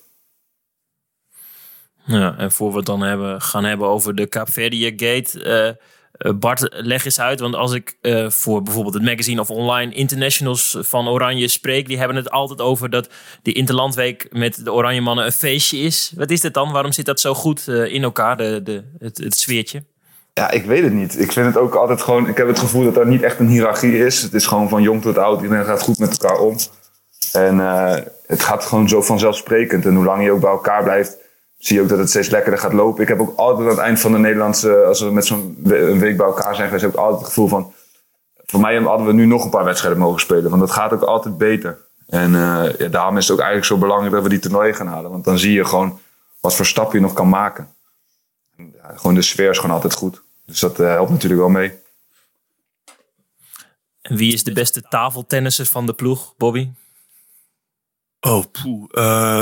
Ja, 2.04 2.36
en 2.36 2.52
voor 2.52 2.70
we 2.70 2.76
het 2.76 2.86
dan 2.86 3.02
hebben, 3.02 3.40
gaan 3.40 3.64
hebben 3.64 3.88
over 3.88 4.14
de 4.14 4.26
Kaapverdië 4.26 4.92
Gate. 4.96 5.44
Uh, 5.44 5.68
eh, 6.12 6.38
Bart, 6.38 6.68
leg 6.70 7.04
eens 7.04 7.20
uit, 7.20 7.40
want 7.40 7.54
als 7.54 7.72
ik 7.72 7.96
voor 8.28 8.62
bijvoorbeeld 8.62 8.94
het 8.94 9.02
magazine 9.02 9.40
of 9.40 9.50
online 9.50 9.94
internationals 9.94 10.76
van 10.80 11.08
Oranje 11.08 11.48
spreek, 11.48 11.86
die 11.86 11.98
hebben 11.98 12.16
het 12.16 12.30
altijd 12.30 12.60
over 12.60 12.90
dat 12.90 13.08
die 13.42 13.54
Interlandweek 13.54 14.26
met 14.30 14.64
de 14.64 14.72
Oranje 14.72 15.00
Mannen 15.00 15.24
een 15.24 15.32
feestje 15.32 15.78
is. 15.78 16.12
Wat 16.16 16.30
is 16.30 16.40
dit 16.40 16.54
dan? 16.54 16.72
Waarom 16.72 16.92
zit 16.92 17.06
dat 17.06 17.20
zo 17.20 17.34
goed 17.34 17.68
in 17.68 18.02
elkaar, 18.02 18.36
de, 18.36 18.60
de, 18.62 18.84
het, 18.98 19.18
het 19.18 19.34
sfeertje? 19.34 19.82
Ja, 20.34 20.50
ik 20.50 20.64
weet 20.64 20.82
het 20.82 20.92
niet. 20.92 21.20
Ik 21.20 21.32
vind 21.32 21.46
het 21.46 21.56
ook 21.56 21.74
altijd 21.74 22.02
gewoon. 22.02 22.28
Ik 22.28 22.36
heb 22.36 22.46
het 22.46 22.58
gevoel 22.58 22.84
dat 22.84 22.96
er 22.96 23.06
niet 23.06 23.22
echt 23.22 23.38
een 23.38 23.48
hiërarchie 23.48 23.98
is. 23.98 24.22
Het 24.22 24.34
is 24.34 24.46
gewoon 24.46 24.68
van 24.68 24.82
jong 24.82 25.02
tot 25.02 25.18
oud. 25.18 25.42
Iedereen 25.42 25.64
gaat 25.64 25.82
goed 25.82 25.98
met 25.98 26.22
elkaar 26.22 26.38
om. 26.38 26.56
En 27.32 27.56
uh, 27.56 27.96
het 28.26 28.42
gaat 28.42 28.64
gewoon 28.64 28.88
zo 28.88 29.02
vanzelfsprekend. 29.02 29.86
En 29.86 29.94
hoe 29.94 30.04
lang 30.04 30.24
je 30.24 30.32
ook 30.32 30.40
bij 30.40 30.50
elkaar 30.50 30.82
blijft, 30.82 31.16
zie 31.58 31.76
je 31.76 31.82
ook 31.82 31.88
dat 31.88 31.98
het 31.98 32.08
steeds 32.08 32.28
lekkerder 32.28 32.60
gaat 32.60 32.72
lopen. 32.72 33.02
Ik 33.02 33.08
heb 33.08 33.20
ook 33.20 33.36
altijd 33.36 33.68
aan 33.68 33.74
het 33.74 33.84
eind 33.84 34.00
van 34.00 34.12
de 34.12 34.18
Nederlandse, 34.18 34.84
als 34.84 35.00
we 35.00 35.10
met 35.10 35.26
zo'n 35.26 35.56
week 35.98 36.16
bij 36.16 36.26
elkaar 36.26 36.54
zijn 36.54 36.66
geweest, 36.66 36.84
heb 36.84 36.92
ik 36.92 36.98
altijd 36.98 37.18
het 37.18 37.28
gevoel 37.28 37.48
van, 37.48 37.72
voor 38.46 38.60
mij 38.60 38.76
hadden 38.76 39.06
we 39.06 39.12
nu 39.12 39.26
nog 39.26 39.44
een 39.44 39.50
paar 39.50 39.64
wedstrijden 39.64 40.00
mogen 40.00 40.20
spelen. 40.20 40.50
Want 40.50 40.60
dat 40.60 40.70
gaat 40.70 40.92
ook 40.92 41.02
altijd 41.02 41.38
beter. 41.38 41.78
En 42.06 42.32
uh, 42.32 42.64
ja, 42.78 42.88
daarom 42.88 43.16
is 43.16 43.22
het 43.22 43.32
ook 43.32 43.42
eigenlijk 43.42 43.66
zo 43.66 43.78
belangrijk 43.78 44.12
dat 44.12 44.22
we 44.22 44.28
die 44.28 44.38
toernooien 44.38 44.74
gaan 44.74 44.86
halen. 44.86 45.10
Want 45.10 45.24
dan 45.24 45.38
zie 45.38 45.52
je 45.52 45.64
gewoon 45.64 45.98
wat 46.40 46.54
voor 46.54 46.66
stap 46.66 46.92
je 46.92 47.00
nog 47.00 47.12
kan 47.12 47.28
maken. 47.28 47.68
Ja, 48.82 48.96
gewoon 48.96 49.14
de 49.14 49.22
sfeer 49.22 49.50
is 49.50 49.58
gewoon 49.58 49.74
altijd 49.74 49.94
goed. 49.94 50.22
Dus 50.46 50.60
dat 50.60 50.80
uh, 50.80 50.86
helpt 50.86 51.10
natuurlijk 51.10 51.40
wel 51.40 51.50
mee. 51.50 51.72
En 54.02 54.16
wie 54.16 54.32
is 54.32 54.44
de 54.44 54.52
beste 54.52 54.82
tafeltennisser 54.82 55.66
van 55.66 55.86
de 55.86 55.92
ploeg, 55.92 56.34
Bobby? 56.36 56.70
Oh, 58.20 58.44
poeh. 58.52 58.88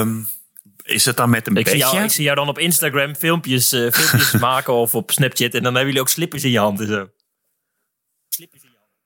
Um 0.01 0.29
is 0.89 1.05
het 1.05 1.17
dan 1.17 1.31
met 1.31 1.47
een 1.47 1.57
ik 1.57 1.65
bedje? 1.65 1.81
Zie 1.81 1.93
jou, 1.93 2.05
ik 2.05 2.11
zie 2.11 2.25
jou 2.25 2.37
dan 2.37 2.49
op 2.49 2.59
Instagram 2.59 3.15
filmpjes, 3.15 3.73
uh, 3.73 3.93
filmpjes 3.93 4.33
maken 4.49 4.73
of 4.73 4.95
op 4.95 5.11
Snapchat. 5.11 5.55
En 5.55 5.63
dan 5.63 5.75
hebben 5.75 5.87
jullie 5.87 6.01
ook 6.01 6.09
slippers 6.09 6.45
in 6.45 6.51
je 6.51 6.59
handen 6.59 6.87
zo. 6.87 7.11
Slippers 8.29 8.63
in 8.63 8.71
je 8.71 8.77
handen. 8.77 8.97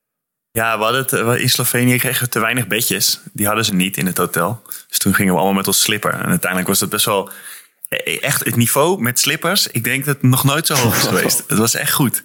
Ja, 0.53 0.79
we 0.79 0.85
hadden 0.85 1.29
het, 1.29 1.41
in 1.41 1.51
Slovenië 1.51 1.99
kregen 1.99 2.25
we 2.25 2.29
te 2.29 2.41
weinig 2.41 2.67
bedjes. 2.67 3.21
Die 3.33 3.47
hadden 3.47 3.65
ze 3.65 3.75
niet 3.75 3.97
in 3.97 4.07
het 4.07 4.17
hotel. 4.17 4.63
Dus 4.89 4.99
toen 4.99 5.15
gingen 5.15 5.33
we 5.33 5.39
allemaal 5.39 5.57
met 5.57 5.67
ons 5.67 5.83
slipper. 5.83 6.13
En 6.13 6.27
uiteindelijk 6.27 6.69
was 6.69 6.81
het 6.81 6.91
best 6.91 7.05
wel... 7.05 7.31
Eh, 7.93 8.23
echt 8.23 8.45
het 8.45 8.57
niveau 8.57 9.01
met 9.03 9.21
slippers. 9.21 9.67
Ik 9.67 9.85
denk 9.85 10.05
dat 10.05 10.15
het 10.15 10.25
nog 10.25 10.45
nooit 10.45 10.67
zo 10.67 10.75
hoog 10.75 10.97
is 10.97 11.07
geweest. 11.13 11.45
Het 11.47 11.59
was 11.59 11.75
echt 11.75 11.93
goed. 11.93 12.23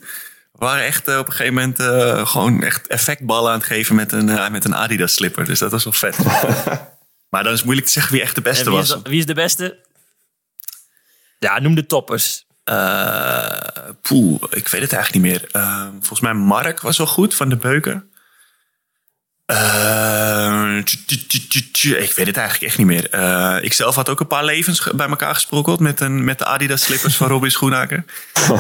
We 0.52 0.66
waren 0.66 0.86
echt 0.86 1.08
uh, 1.08 1.18
op 1.18 1.26
een 1.26 1.32
gegeven 1.32 1.54
moment 1.54 1.80
uh, 1.80 2.28
gewoon 2.28 2.64
echt 2.64 2.88
effectballen 2.88 3.52
aan 3.52 3.58
het 3.58 3.68
geven 3.68 3.96
met 3.96 4.12
een, 4.12 4.28
uh, 4.28 4.50
met 4.50 4.66
een 4.66 4.76
Adidas 4.76 5.14
slipper. 5.14 5.46
Dus 5.46 5.60
dat 5.60 5.72
was 5.72 5.84
wel 5.84 5.94
vet. 5.94 6.18
Maar 7.30 7.44
dan 7.44 7.52
is 7.52 7.58
het 7.58 7.66
moeilijk 7.68 7.88
te 7.88 7.94
zeggen 7.94 8.14
wie 8.14 8.22
echt 8.22 8.36
de 8.36 8.42
beste 8.42 8.64
wie 8.64 8.74
was. 8.74 8.98
Wie 9.04 9.20
is 9.20 9.26
de 9.26 9.34
beste? 9.34 9.78
Ja, 11.40 11.60
noem 11.60 11.76
de 11.76 11.86
toppers. 11.86 12.46
Uh, 12.66 13.58
poeh, 14.02 14.42
ik 14.50 14.68
weet 14.68 14.82
het 14.82 14.94
eigenlijk 14.94 15.14
niet 15.14 15.22
meer. 15.22 15.50
Uh, 15.54 15.88
volgens 15.92 16.20
mij 16.20 16.34
Mark 16.34 16.82
was 16.82 16.98
wel 16.98 17.08
goed 17.08 17.36
van 17.36 17.50
de 17.50 17.56
Beuker. 17.56 18.06
Uh, 19.52 20.78
ik 21.78 22.14
weet 22.16 22.28
het 22.28 22.38
eigenlijk 22.38 22.62
echt 22.62 22.78
niet 22.78 22.88
meer. 22.88 23.16
Uh, 23.16 23.58
ik 23.62 23.74
zelf 23.74 23.96
had 23.96 24.10
ook 24.10 24.20
een 24.20 24.28
paar 24.28 24.46
levens 24.46 24.90
bij 24.96 25.08
elkaar 25.08 25.34
gesprokkeld 25.34 25.80
met, 25.80 26.00
een, 26.00 26.24
met 26.24 26.38
de 26.38 26.46
Adidas 26.46 26.82
slippers 26.82 27.16
van 27.16 27.28
Robin 27.28 27.52
Schoenaker. 27.52 28.06
um, 28.48 28.58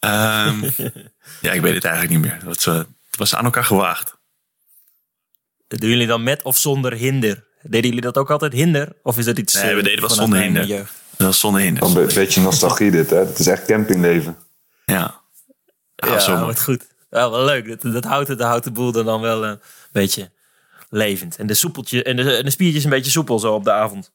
ja, 1.40 1.52
ik 1.52 1.60
weet 1.60 1.74
het 1.74 1.84
eigenlijk 1.84 2.08
niet 2.08 2.20
meer. 2.20 2.32
Het 2.32 2.44
was, 2.44 2.64
het 2.64 3.16
was 3.16 3.34
aan 3.34 3.44
elkaar 3.44 3.64
gewaagd. 3.64 4.16
doen 5.68 5.90
jullie 5.90 6.06
dan 6.06 6.22
met 6.22 6.42
of 6.42 6.56
zonder 6.56 6.92
hinder? 6.92 7.44
Deden 7.62 7.86
jullie 7.88 8.04
dat 8.04 8.16
ook 8.16 8.30
altijd 8.30 8.52
hinder? 8.52 8.92
Of 9.02 9.18
is 9.18 9.24
dat 9.24 9.38
iets... 9.38 9.54
Nee, 9.54 9.74
we 9.74 9.82
deden 9.82 10.00
wel 10.00 10.10
zonder 10.10 10.40
hinder. 10.40 10.88
Dat 11.16 11.34
zonder 11.34 11.60
hinder. 11.60 11.82
Een 11.82 12.14
beetje 12.14 12.40
nostalgie 12.40 12.90
dit, 12.90 13.10
hè? 13.10 13.18
Het 13.18 13.38
is 13.38 13.46
echt 13.46 13.64
campingleven. 13.64 14.36
Ja. 14.84 15.20
Ja, 15.96 16.18
zo 16.18 16.46
wat 16.46 16.62
goed. 16.62 16.89
Ja, 17.10 17.30
wel 17.30 17.44
leuk. 17.44 17.82
Dat, 17.82 17.92
dat, 17.92 18.04
houdt, 18.04 18.28
dat 18.28 18.40
houdt 18.40 18.64
de 18.64 18.70
boel 18.70 18.94
er 18.94 19.04
dan 19.04 19.20
wel 19.20 19.44
een 19.44 19.60
beetje 19.92 20.30
levend. 20.90 21.36
En 21.36 21.46
de, 21.46 21.54
soepeltje, 21.54 22.02
en 22.02 22.16
de, 22.16 22.36
en 22.36 22.44
de 22.44 22.50
spiertjes 22.50 22.84
een 22.84 22.90
beetje 22.90 23.10
soepel 23.10 23.38
zo 23.38 23.54
op 23.54 23.64
de 23.64 23.72
avond. 23.72 24.12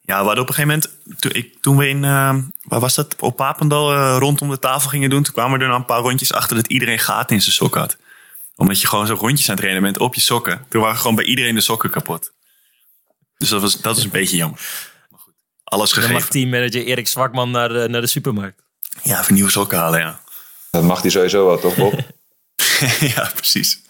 Ja, 0.00 0.20
we 0.20 0.26
hadden 0.26 0.42
op 0.42 0.48
een 0.48 0.54
gegeven 0.54 0.80
moment, 0.80 1.20
toen, 1.20 1.32
ik, 1.32 1.60
toen 1.60 1.76
we 1.76 1.88
in, 1.88 2.02
uh, 2.02 2.36
waar 2.62 2.80
was 2.80 2.94
dat, 2.94 3.16
op 3.20 3.36
Papendal 3.36 3.92
uh, 3.92 4.16
rondom 4.18 4.50
de 4.50 4.58
tafel 4.58 4.90
gingen 4.90 5.10
doen, 5.10 5.22
toen 5.22 5.34
kwamen 5.34 5.60
er 5.60 5.66
dan 5.66 5.76
een 5.76 5.84
paar 5.84 6.00
rondjes 6.00 6.32
achter 6.32 6.56
dat 6.56 6.66
iedereen 6.66 6.98
gaten 6.98 7.36
in 7.36 7.42
zijn 7.42 7.54
sok 7.54 7.74
had. 7.74 7.96
Omdat 8.54 8.80
je 8.80 8.86
gewoon 8.86 9.06
zo 9.06 9.14
rondjes 9.14 9.48
aan 9.48 9.54
het 9.54 9.60
trainen 9.60 9.82
bent 9.82 9.98
op 9.98 10.14
je 10.14 10.20
sokken. 10.20 10.66
Toen 10.68 10.82
waren 10.82 10.96
gewoon 10.98 11.14
bij 11.14 11.24
iedereen 11.24 11.54
de 11.54 11.60
sokken 11.60 11.90
kapot. 11.90 12.32
Dus 13.36 13.48
dat 13.48 13.60
was, 13.60 13.80
dat 13.80 13.96
is 13.96 14.04
een 14.04 14.10
beetje 14.10 14.36
jammer. 14.36 14.60
Maar 15.10 15.20
goed, 15.20 15.34
alles 15.64 15.92
gegeven. 15.92 16.12
Dan 16.12 16.20
mag 16.20 16.30
teammanager 16.30 16.84
Erik 16.84 17.08
Zwakman 17.08 17.50
naar 17.50 17.68
de, 17.68 17.86
naar 17.88 18.00
de 18.00 18.06
supermarkt. 18.06 18.62
Ja, 19.02 19.24
voor 19.24 19.34
nieuwe 19.34 19.50
sokken 19.50 19.78
halen, 19.78 20.00
ja. 20.00 20.20
Dat 20.76 20.84
mag 20.84 21.02
hij 21.02 21.10
sowieso 21.10 21.46
wel, 21.46 21.58
toch 21.58 21.76
Bob? 21.76 21.92
ja, 23.14 23.30
precies. 23.34 23.82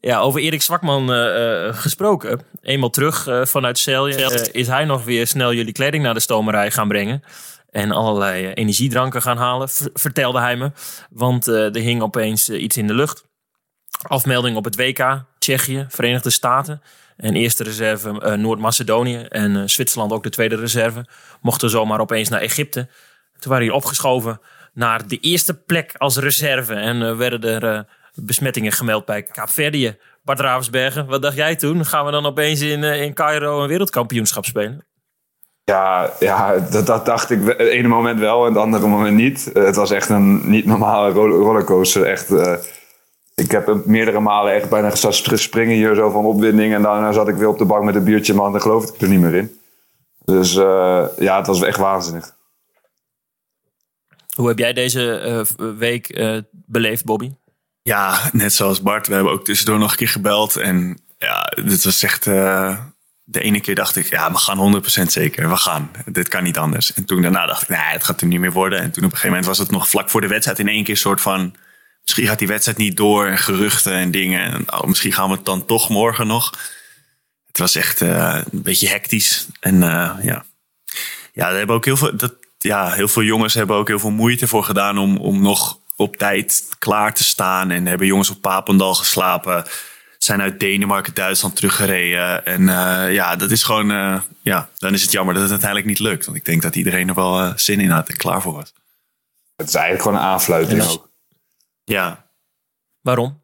Ja, 0.00 0.18
over 0.18 0.40
Erik 0.40 0.62
Zwakman 0.62 1.12
uh, 1.14 1.74
gesproken. 1.74 2.40
Eenmaal 2.62 2.90
terug 2.90 3.26
uh, 3.26 3.44
vanuit 3.44 3.78
Celje 3.78 4.50
is 4.52 4.66
hij 4.66 4.84
nog 4.84 5.04
weer 5.04 5.26
snel 5.26 5.52
jullie 5.52 5.72
kleding 5.72 6.02
naar 6.02 6.14
de 6.14 6.20
stomerij 6.20 6.70
gaan 6.70 6.88
brengen. 6.88 7.22
En 7.70 7.90
allerlei 7.90 8.52
energiedranken 8.52 9.22
gaan 9.22 9.36
halen, 9.36 9.68
vertelde 9.92 10.40
hij 10.40 10.56
me. 10.56 10.72
Want 11.10 11.46
er 11.46 11.76
hing 11.76 12.02
opeens 12.02 12.48
iets 12.48 12.76
in 12.76 12.86
de 12.86 12.94
lucht. 12.94 13.24
Afmelding 14.02 14.56
op 14.56 14.64
het 14.64 14.76
WK, 14.76 15.24
Tsjechië, 15.38 15.86
Verenigde 15.88 16.30
Staten. 16.30 16.82
En 17.16 17.36
eerste 17.36 17.64
reserve 17.64 18.36
Noord-Macedonië 18.36 19.16
en 19.18 19.70
Zwitserland 19.70 20.12
ook 20.12 20.22
de 20.22 20.30
tweede 20.30 20.56
reserve. 20.56 21.06
Mochten 21.40 21.70
zomaar 21.70 22.00
opeens 22.00 22.28
naar 22.28 22.40
Egypte. 22.40 22.88
Toen 23.38 23.50
waren 23.50 23.66
hier 23.66 23.74
opgeschoven 23.74 24.40
naar 24.72 25.08
de 25.08 25.18
eerste 25.18 25.54
plek 25.54 25.94
als 25.96 26.16
reserve. 26.16 26.74
En 26.74 27.16
werden 27.16 27.62
er 27.62 27.86
besmettingen 28.14 28.72
gemeld 28.72 29.04
bij 29.04 29.22
Kaapverdië. 29.22 29.96
Bart 30.22 30.40
Ravensbergen, 30.40 31.06
wat 31.06 31.22
dacht 31.22 31.36
jij 31.36 31.56
toen? 31.56 31.84
Gaan 31.84 32.04
we 32.04 32.10
dan 32.10 32.26
opeens 32.26 32.60
in, 32.60 32.84
in 32.84 33.14
Cairo 33.14 33.62
een 33.62 33.68
wereldkampioenschap 33.68 34.44
spelen? 34.44 34.84
Ja, 35.64 36.10
ja 36.20 36.58
dat, 36.84 37.06
dacht 37.06 37.30
ik 37.30 37.40
het 37.46 37.58
ene 37.58 37.88
moment 37.88 38.20
wel 38.20 38.46
en 38.46 38.52
het 38.52 38.62
andere 38.62 38.86
moment 38.86 39.16
niet. 39.16 39.50
het 39.52 39.76
was 39.76 39.90
echt 39.90 40.08
een 40.08 40.50
niet 40.50 40.66
normale 40.66 41.10
rollercoaster. 41.12 42.02
Echt, 42.02 42.30
ik 43.34 43.50
heb 43.50 43.80
meerdere 43.84 44.20
malen 44.20 44.54
echt 44.54 44.68
bijna 44.68 44.90
gestaan 44.90 45.38
springen 45.38 45.76
hier 45.76 45.94
zo 45.94 46.10
van 46.10 46.24
opwinding. 46.24 46.74
En 46.74 46.82
daarna 46.82 47.12
zat 47.12 47.28
ik 47.28 47.34
weer 47.34 47.48
op 47.48 47.58
de 47.58 47.64
bank 47.64 47.84
met 47.84 47.94
een 47.94 48.04
biertje, 48.04 48.34
man. 48.34 48.52
Dan 48.52 48.60
geloof 48.60 48.94
ik 48.94 49.00
er 49.00 49.08
niet 49.08 49.20
meer 49.20 49.34
in. 49.34 49.60
Dus 50.24 50.52
ja, 51.18 51.36
het 51.36 51.46
was 51.46 51.62
echt 51.62 51.78
waanzinnig. 51.78 52.35
Hoe 54.36 54.48
heb 54.48 54.58
jij 54.58 54.72
deze 54.72 55.44
uh, 55.58 55.68
week 55.78 56.20
beleefd, 56.50 57.04
Bobby? 57.04 57.30
Ja, 57.82 58.30
net 58.32 58.52
zoals 58.52 58.82
Bart. 58.82 59.06
We 59.06 59.14
hebben 59.14 59.32
ook 59.32 59.44
tussendoor 59.44 59.78
nog 59.78 59.90
een 59.90 59.96
keer 59.96 60.08
gebeld. 60.08 60.56
En 60.56 60.98
ja, 61.18 61.42
dit 61.64 61.84
was 61.84 62.02
echt... 62.02 62.26
Uh, 62.26 62.78
de 63.28 63.40
ene 63.40 63.60
keer 63.60 63.74
dacht 63.74 63.96
ik, 63.96 64.10
ja, 64.10 64.32
we 64.32 64.38
gaan 64.38 64.82
100% 65.02 65.02
zeker. 65.06 65.48
We 65.48 65.56
gaan. 65.56 65.90
Dit 66.04 66.28
kan 66.28 66.42
niet 66.42 66.58
anders. 66.58 66.92
En 66.92 67.04
toen 67.04 67.22
daarna 67.22 67.46
dacht 67.46 67.62
ik, 67.62 67.68
nee, 67.68 67.78
het 67.78 68.04
gaat 68.04 68.20
er 68.20 68.26
niet 68.26 68.40
meer 68.40 68.52
worden. 68.52 68.78
En 68.78 68.90
toen 68.90 69.04
op 69.04 69.10
een 69.10 69.16
gegeven 69.16 69.28
moment 69.28 69.46
was 69.46 69.58
het 69.58 69.70
nog 69.70 69.88
vlak 69.88 70.10
voor 70.10 70.20
de 70.20 70.26
wedstrijd 70.26 70.58
in 70.58 70.68
één 70.68 70.84
keer 70.84 70.96
soort 70.96 71.20
van... 71.20 71.54
Misschien 72.02 72.26
gaat 72.26 72.38
die 72.38 72.48
wedstrijd 72.48 72.78
niet 72.78 72.96
door 72.96 73.26
en 73.26 73.38
geruchten 73.38 73.92
en 73.92 74.10
dingen. 74.10 74.52
En 74.52 74.72
oh, 74.72 74.84
misschien 74.84 75.12
gaan 75.12 75.28
we 75.28 75.34
het 75.34 75.44
dan 75.44 75.66
toch 75.66 75.88
morgen 75.88 76.26
nog. 76.26 76.50
Het 77.46 77.58
was 77.58 77.74
echt 77.74 78.00
een 78.00 78.44
beetje 78.52 78.88
hectisch. 78.88 79.46
En 79.60 79.74
uh, 79.74 80.16
ja, 80.22 80.44
ja, 81.32 81.48
er 81.50 81.56
hebben 81.56 81.76
ook 81.76 81.84
heel 81.84 81.96
veel... 81.96 82.16
Dat, 82.16 82.34
ja, 82.66 82.90
heel 82.92 83.08
veel 83.08 83.22
jongens 83.22 83.54
hebben 83.54 83.76
ook 83.76 83.88
heel 83.88 83.98
veel 83.98 84.10
moeite 84.10 84.48
voor 84.48 84.64
gedaan 84.64 84.98
om, 84.98 85.16
om 85.16 85.42
nog 85.42 85.78
op 85.96 86.16
tijd 86.16 86.68
klaar 86.78 87.14
te 87.14 87.24
staan. 87.24 87.70
En 87.70 87.86
hebben 87.86 88.06
jongens 88.06 88.30
op 88.30 88.40
Papendal 88.40 88.94
geslapen. 88.94 89.64
Zijn 90.18 90.40
uit 90.40 90.60
Denemarken, 90.60 91.14
Duitsland 91.14 91.56
teruggereden. 91.56 92.44
En 92.44 92.60
uh, 92.60 93.12
ja, 93.12 93.36
dat 93.36 93.50
is 93.50 93.62
gewoon. 93.62 93.90
Uh, 93.90 94.20
ja, 94.42 94.68
dan 94.78 94.92
is 94.92 95.02
het 95.02 95.12
jammer 95.12 95.34
dat 95.34 95.42
het 95.42 95.52
uiteindelijk 95.52 95.88
niet 95.88 96.08
lukt. 96.08 96.24
Want 96.24 96.36
ik 96.36 96.44
denk 96.44 96.62
dat 96.62 96.76
iedereen 96.76 97.08
er 97.08 97.14
wel 97.14 97.42
uh, 97.42 97.52
zin 97.56 97.80
in 97.80 97.90
had 97.90 98.08
en 98.08 98.16
klaar 98.16 98.42
voor 98.42 98.52
was. 98.52 98.72
Het 99.56 99.68
is 99.68 99.74
eigenlijk 99.74 100.04
gewoon 100.04 100.18
een 100.18 100.28
aanfluiting 100.28 100.82
ook. 100.82 101.10
Ja. 101.84 102.26
Waarom? 103.00 103.42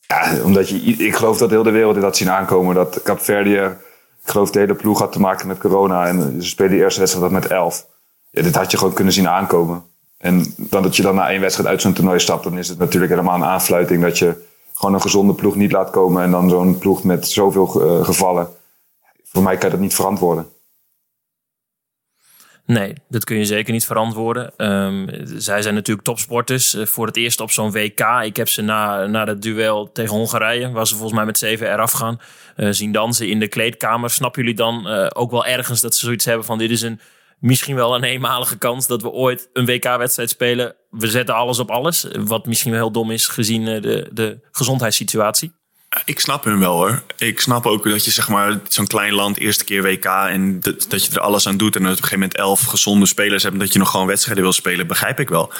Ja, 0.00 0.42
omdat 0.42 0.68
je. 0.68 0.80
Ik 0.80 1.14
geloof 1.14 1.38
dat 1.38 1.50
heel 1.50 1.62
de 1.62 1.70
wereld 1.70 1.94
dit 1.94 2.02
had 2.02 2.16
zien 2.16 2.30
aankomen. 2.30 2.74
Dat 2.74 3.02
Capverdië. 3.02 3.76
Ik 4.22 4.30
geloof 4.30 4.50
de 4.50 4.58
hele 4.58 4.74
ploeg 4.74 4.98
had 4.98 5.12
te 5.12 5.20
maken 5.20 5.46
met 5.46 5.58
corona. 5.58 6.06
En 6.06 6.42
ze 6.42 6.48
spelen 6.48 6.70
die 6.70 6.80
eerste 6.80 7.00
wedstrijd 7.00 7.32
met 7.32 7.46
11. 7.46 7.86
Ja, 8.30 8.42
dit 8.42 8.56
had 8.56 8.70
je 8.70 8.78
gewoon 8.78 8.94
kunnen 8.94 9.12
zien 9.12 9.28
aankomen. 9.28 9.82
En 10.18 10.54
dan 10.56 10.82
dat 10.82 10.96
je 10.96 11.02
dan 11.02 11.14
na 11.14 11.30
één 11.30 11.40
wedstrijd 11.40 11.68
uit 11.68 11.80
zo'n 11.80 11.92
toernooi 11.92 12.20
stapt, 12.20 12.44
dan 12.44 12.58
is 12.58 12.68
het 12.68 12.78
natuurlijk 12.78 13.12
helemaal 13.12 13.34
een 13.34 13.44
aanfluiting 13.44 14.02
dat 14.02 14.18
je 14.18 14.46
gewoon 14.74 14.94
een 14.94 15.00
gezonde 15.00 15.34
ploeg 15.34 15.54
niet 15.54 15.72
laat 15.72 15.90
komen 15.90 16.22
en 16.22 16.30
dan 16.30 16.50
zo'n 16.50 16.78
ploeg 16.78 17.04
met 17.04 17.28
zoveel 17.28 17.82
uh, 17.84 18.04
gevallen. 18.04 18.48
Voor 19.24 19.42
mij 19.42 19.56
kan 19.56 19.64
je 19.64 19.74
dat 19.74 19.84
niet 19.84 19.94
verantwoorden. 19.94 20.48
Nee, 22.64 22.94
dat 23.08 23.24
kun 23.24 23.36
je 23.36 23.44
zeker 23.44 23.72
niet 23.72 23.86
verantwoorden. 23.86 24.52
Um, 24.56 25.08
zij 25.24 25.62
zijn 25.62 25.74
natuurlijk 25.74 26.06
topsporters. 26.06 26.74
Uh, 26.74 26.86
voor 26.86 27.06
het 27.06 27.16
eerst 27.16 27.40
op 27.40 27.50
zo'n 27.50 27.70
WK. 27.70 28.00
Ik 28.22 28.36
heb 28.36 28.48
ze 28.48 28.62
na, 28.62 29.06
na 29.06 29.24
het 29.24 29.42
duel 29.42 29.92
tegen 29.92 30.16
Hongarije, 30.16 30.70
waar 30.70 30.86
ze 30.86 30.94
volgens 30.94 31.14
mij 31.14 31.24
met 31.24 31.38
7 31.38 31.72
eraf 31.72 31.92
gaan, 31.92 32.20
uh, 32.56 32.68
zien 32.70 32.92
dansen 32.92 33.28
in 33.28 33.40
de 33.40 33.48
kleedkamer. 33.48 34.10
Snappen 34.10 34.42
jullie 34.42 34.56
dan 34.56 34.86
ook 35.14 35.30
wel 35.30 35.46
ergens 35.46 35.80
dat 35.80 35.94
ze 35.94 36.04
zoiets 36.04 36.24
hebben 36.24 36.46
van 36.46 36.58
dit 36.58 36.70
is 36.70 36.82
een 36.82 37.00
misschien 37.40 37.74
wel 37.74 37.94
een 37.94 38.04
eenmalige 38.04 38.58
kans 38.58 38.86
dat 38.86 39.02
we 39.02 39.10
ooit 39.10 39.48
een 39.52 39.66
WK-wedstrijd 39.66 40.30
spelen. 40.30 40.74
We 40.90 41.08
zetten 41.10 41.34
alles 41.34 41.58
op 41.58 41.70
alles. 41.70 42.06
Wat 42.12 42.46
misschien 42.46 42.70
wel 42.70 42.80
heel 42.80 42.92
dom 42.92 43.10
is 43.10 43.26
gezien 43.26 43.64
de, 43.64 44.08
de 44.12 44.38
gezondheidssituatie. 44.50 45.52
Ik 46.04 46.20
snap 46.20 46.44
hem 46.44 46.58
wel 46.58 46.76
hoor. 46.76 47.02
Ik 47.16 47.40
snap 47.40 47.66
ook 47.66 47.88
dat 47.88 48.04
je 48.04 48.10
zeg 48.10 48.28
maar 48.28 48.60
zo'n 48.68 48.86
klein 48.86 49.12
land 49.12 49.38
eerste 49.38 49.64
keer 49.64 49.82
WK 49.82 50.04
en 50.04 50.60
dat, 50.60 50.86
dat 50.88 51.04
je 51.04 51.12
er 51.12 51.20
alles 51.20 51.46
aan 51.46 51.56
doet 51.56 51.76
en 51.76 51.82
op 51.82 51.88
een 51.88 51.96
gegeven 51.96 52.18
moment 52.18 52.36
elf 52.36 52.64
gezonde 52.64 53.06
spelers 53.06 53.42
hebt 53.42 53.54
en 53.54 53.60
dat 53.60 53.72
je 53.72 53.78
nog 53.78 53.90
gewoon 53.90 54.06
wedstrijden 54.06 54.42
wil 54.42 54.52
spelen, 54.52 54.86
begrijp 54.86 55.20
ik 55.20 55.28
wel. 55.28 55.52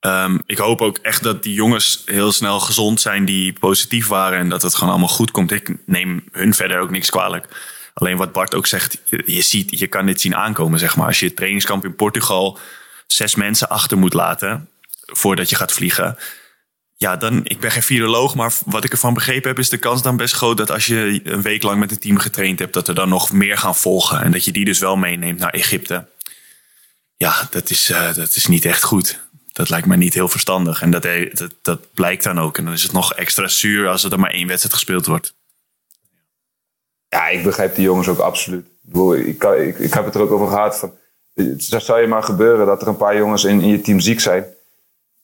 Um, 0.00 0.42
ik 0.46 0.58
hoop 0.58 0.80
ook 0.80 0.98
echt 0.98 1.22
dat 1.22 1.42
die 1.42 1.54
jongens 1.54 2.02
heel 2.04 2.32
snel 2.32 2.60
gezond 2.60 3.00
zijn 3.00 3.24
die 3.24 3.52
positief 3.52 4.06
waren 4.06 4.38
en 4.38 4.48
dat 4.48 4.62
het 4.62 4.74
gewoon 4.74 4.90
allemaal 4.90 5.08
goed 5.08 5.30
komt. 5.30 5.50
Ik 5.50 5.76
neem 5.86 6.24
hun 6.32 6.54
verder 6.54 6.80
ook 6.80 6.90
niks 6.90 7.10
kwalijk. 7.10 7.46
Alleen 7.94 8.16
wat 8.16 8.32
Bart 8.32 8.54
ook 8.54 8.66
zegt, 8.66 8.98
je, 9.04 9.42
ziet, 9.42 9.78
je 9.78 9.86
kan 9.86 10.06
dit 10.06 10.20
zien 10.20 10.36
aankomen, 10.36 10.78
zeg 10.78 10.96
maar. 10.96 11.06
Als 11.06 11.20
je 11.20 11.26
het 11.26 11.36
trainingskamp 11.36 11.84
in 11.84 11.94
Portugal 11.94 12.58
zes 13.06 13.34
mensen 13.34 13.68
achter 13.68 13.98
moet 13.98 14.14
laten 14.14 14.68
voordat 15.06 15.50
je 15.50 15.56
gaat 15.56 15.72
vliegen. 15.72 16.16
Ja, 16.96 17.16
dan, 17.16 17.40
ik 17.44 17.60
ben 17.60 17.70
geen 17.70 17.82
viroloog, 17.82 18.34
maar 18.34 18.52
wat 18.64 18.84
ik 18.84 18.92
ervan 18.92 19.14
begrepen 19.14 19.48
heb, 19.48 19.58
is 19.58 19.68
de 19.68 19.78
kans 19.78 20.02
dan 20.02 20.16
best 20.16 20.34
groot 20.34 20.56
dat 20.56 20.70
als 20.70 20.86
je 20.86 21.20
een 21.24 21.42
week 21.42 21.62
lang 21.62 21.80
met 21.80 21.90
een 21.90 21.98
team 21.98 22.18
getraind 22.18 22.58
hebt, 22.58 22.74
dat 22.74 22.88
er 22.88 22.94
dan 22.94 23.08
nog 23.08 23.32
meer 23.32 23.58
gaan 23.58 23.76
volgen. 23.76 24.22
En 24.22 24.32
dat 24.32 24.44
je 24.44 24.52
die 24.52 24.64
dus 24.64 24.78
wel 24.78 24.96
meeneemt 24.96 25.38
naar 25.38 25.50
Egypte. 25.50 26.08
Ja, 27.16 27.48
dat 27.50 27.70
is, 27.70 27.90
uh, 27.90 28.14
dat 28.14 28.36
is 28.36 28.46
niet 28.46 28.64
echt 28.64 28.82
goed. 28.82 29.20
Dat 29.52 29.68
lijkt 29.68 29.86
mij 29.86 29.96
niet 29.96 30.14
heel 30.14 30.28
verstandig. 30.28 30.82
En 30.82 30.90
dat, 30.90 31.02
dat, 31.32 31.54
dat 31.62 31.92
blijkt 31.94 32.24
dan 32.24 32.40
ook. 32.40 32.58
En 32.58 32.64
dan 32.64 32.72
is 32.72 32.82
het 32.82 32.92
nog 32.92 33.14
extra 33.14 33.48
zuur 33.48 33.88
als 33.88 34.04
er 34.04 34.18
maar 34.18 34.30
één 34.30 34.46
wedstrijd 34.46 34.74
gespeeld 34.74 35.06
wordt. 35.06 35.34
Ja, 37.12 37.28
ik 37.28 37.42
begrijp 37.42 37.74
die 37.74 37.84
jongens 37.84 38.08
ook 38.08 38.18
absoluut. 38.18 38.66
Ik, 39.16 39.42
ik, 39.44 39.78
ik, 39.78 39.94
heb 39.94 40.04
het 40.04 40.14
er 40.14 40.20
ook 40.20 40.30
over 40.30 40.46
gehad. 40.46 40.78
Van, 40.78 40.92
het 41.34 41.62
zou 41.62 42.00
je 42.00 42.06
maar 42.06 42.22
gebeuren 42.22 42.66
dat 42.66 42.82
er 42.82 42.88
een 42.88 42.96
paar 42.96 43.16
jongens 43.16 43.44
in, 43.44 43.60
in 43.60 43.68
je 43.68 43.80
team 43.80 44.00
ziek 44.00 44.20
zijn. 44.20 44.44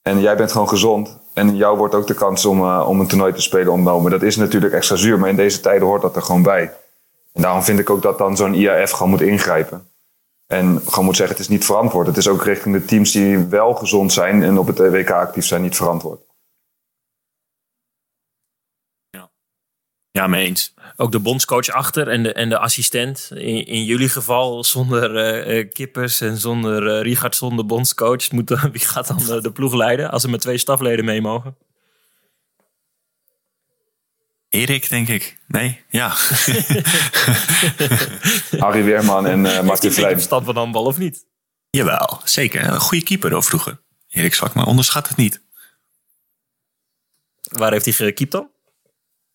En 0.02 0.20
jij 0.20 0.36
bent 0.36 0.52
gewoon 0.52 0.68
gezond. 0.68 1.18
En 1.34 1.56
jou 1.56 1.76
wordt 1.76 1.94
ook 1.94 2.06
de 2.06 2.14
kans 2.14 2.44
om, 2.44 2.60
uh, 2.60 2.84
om 2.88 3.00
een 3.00 3.06
toernooi 3.06 3.32
te 3.32 3.40
spelen 3.40 3.72
ontnomen. 3.72 4.10
Dat 4.10 4.22
is 4.22 4.36
natuurlijk 4.36 4.72
extra 4.72 4.96
zuur, 4.96 5.18
maar 5.18 5.28
in 5.28 5.36
deze 5.36 5.60
tijden 5.60 5.86
hoort 5.86 6.02
dat 6.02 6.16
er 6.16 6.22
gewoon 6.22 6.42
bij. 6.42 6.72
En 7.32 7.42
daarom 7.42 7.62
vind 7.62 7.78
ik 7.78 7.90
ook 7.90 8.02
dat 8.02 8.18
dan 8.18 8.36
zo'n 8.36 8.54
IAF 8.54 8.90
gewoon 8.90 9.10
moet 9.10 9.20
ingrijpen. 9.20 9.90
En 10.46 10.80
gewoon 10.86 11.04
moet 11.04 11.16
zeggen, 11.16 11.36
het 11.36 11.44
is 11.44 11.50
niet 11.50 11.64
verantwoord. 11.64 12.06
Het 12.06 12.16
is 12.16 12.28
ook 12.28 12.44
richting 12.44 12.74
de 12.74 12.84
teams 12.84 13.12
die 13.12 13.38
wel 13.38 13.74
gezond 13.74 14.12
zijn 14.12 14.42
en 14.42 14.58
op 14.58 14.66
het 14.66 14.78
WK 14.78 15.10
actief 15.10 15.46
zijn 15.46 15.62
niet 15.62 15.76
verantwoord. 15.76 16.20
Ja, 19.10 19.30
ja 20.10 20.26
mee 20.26 20.46
eens 20.46 20.74
ook 21.00 21.12
de 21.12 21.18
bondscoach 21.18 21.68
achter 21.68 22.08
en 22.08 22.22
de, 22.22 22.32
en 22.32 22.48
de 22.48 22.58
assistent. 22.58 23.30
In, 23.34 23.66
in 23.66 23.84
jullie 23.84 24.08
geval 24.08 24.64
zonder 24.64 25.38
uh, 25.46 25.68
Kippers 25.72 26.20
en 26.20 26.36
zonder 26.36 26.86
uh, 26.86 27.02
Richard 27.02 27.36
zonder 27.36 27.66
bondscoach. 27.66 28.30
Moet, 28.30 28.48
wie 28.72 28.80
gaat 28.80 29.06
dan 29.06 29.18
de, 29.18 29.40
de 29.40 29.52
ploeg 29.52 29.74
leiden 29.74 30.10
als 30.10 30.24
er 30.24 30.30
met 30.30 30.40
twee 30.40 30.58
stafleden 30.58 31.04
mee 31.04 31.20
mogen? 31.20 31.56
Erik, 34.48 34.88
denk 34.88 35.08
ik. 35.08 35.38
Nee, 35.46 35.80
ja. 35.88 36.08
Harry 38.64 38.84
Weerman 38.84 39.26
en 39.26 39.44
uh, 39.44 39.60
Martin 39.60 39.92
Vlijm. 39.92 40.20
Stand 40.20 40.44
van 40.44 40.56
handbal 40.56 40.84
of 40.84 40.98
niet? 40.98 41.26
Jawel, 41.70 42.20
zeker. 42.24 42.64
Een 42.64 42.80
goede 42.80 43.04
keeper 43.04 43.36
of 43.36 43.46
vroeger. 43.46 43.80
Erik 44.08 44.34
Zwak, 44.34 44.54
maar 44.54 44.66
onderschat 44.66 45.08
het 45.08 45.16
niet. 45.16 45.42
Waar 47.42 47.72
heeft 47.72 47.84
hij 47.84 47.94
gekiept 47.94 48.32
dan? 48.32 48.50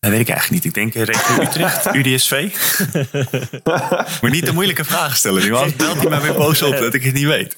Dat 0.04 0.12
weet 0.12 0.22
ik 0.22 0.28
eigenlijk 0.28 0.64
niet. 0.64 0.64
Ik 0.64 0.74
denk 0.74 0.94
uh, 0.94 1.02
regio 1.02 1.42
Utrecht, 1.42 1.86
UDSV. 1.96 2.54
maar 4.22 4.30
niet 4.30 4.46
de 4.46 4.52
moeilijke 4.52 4.84
vragen 4.84 5.16
stellen. 5.16 5.42
Nu 5.42 5.54
anders 5.54 5.76
belt 5.76 5.96
hij 5.96 6.08
mij 6.08 6.20
weer 6.20 6.34
boos 6.34 6.62
op 6.62 6.76
dat 6.76 6.94
ik 6.94 7.02
het 7.02 7.14
niet 7.14 7.26
weet. 7.26 7.56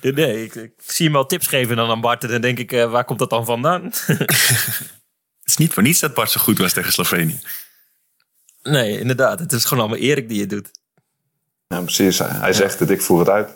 nee, 0.14 0.44
ik, 0.44 0.54
ik, 0.54 0.72
zie 0.86 1.04
hem 1.04 1.14
wel 1.14 1.26
tips 1.26 1.46
geven 1.46 1.76
dan 1.76 1.90
aan 1.90 2.00
Bart. 2.00 2.24
En 2.24 2.30
dan 2.30 2.40
denk 2.40 2.58
ik, 2.58 2.72
uh, 2.72 2.90
waar 2.90 3.04
komt 3.04 3.18
dat 3.18 3.30
dan 3.30 3.44
vandaan? 3.44 3.82
het 4.06 5.44
is 5.44 5.56
niet 5.56 5.72
voor 5.72 5.82
niets 5.82 6.00
dat 6.00 6.14
Bart 6.14 6.30
zo 6.30 6.40
goed 6.40 6.58
was 6.58 6.72
tegen 6.72 6.92
Slovenië. 6.92 7.40
Nee, 8.62 8.98
inderdaad. 8.98 9.38
Het 9.38 9.52
is 9.52 9.64
gewoon 9.64 9.84
allemaal 9.84 10.04
Erik 10.04 10.28
die 10.28 10.40
het 10.40 10.50
doet. 10.50 10.70
Ja, 11.68 11.80
precies. 11.80 12.18
Hij 12.18 12.52
zegt 12.52 12.78
het, 12.78 12.90
ik 12.90 13.02
voer 13.02 13.18
het 13.18 13.28
uit. 13.28 13.50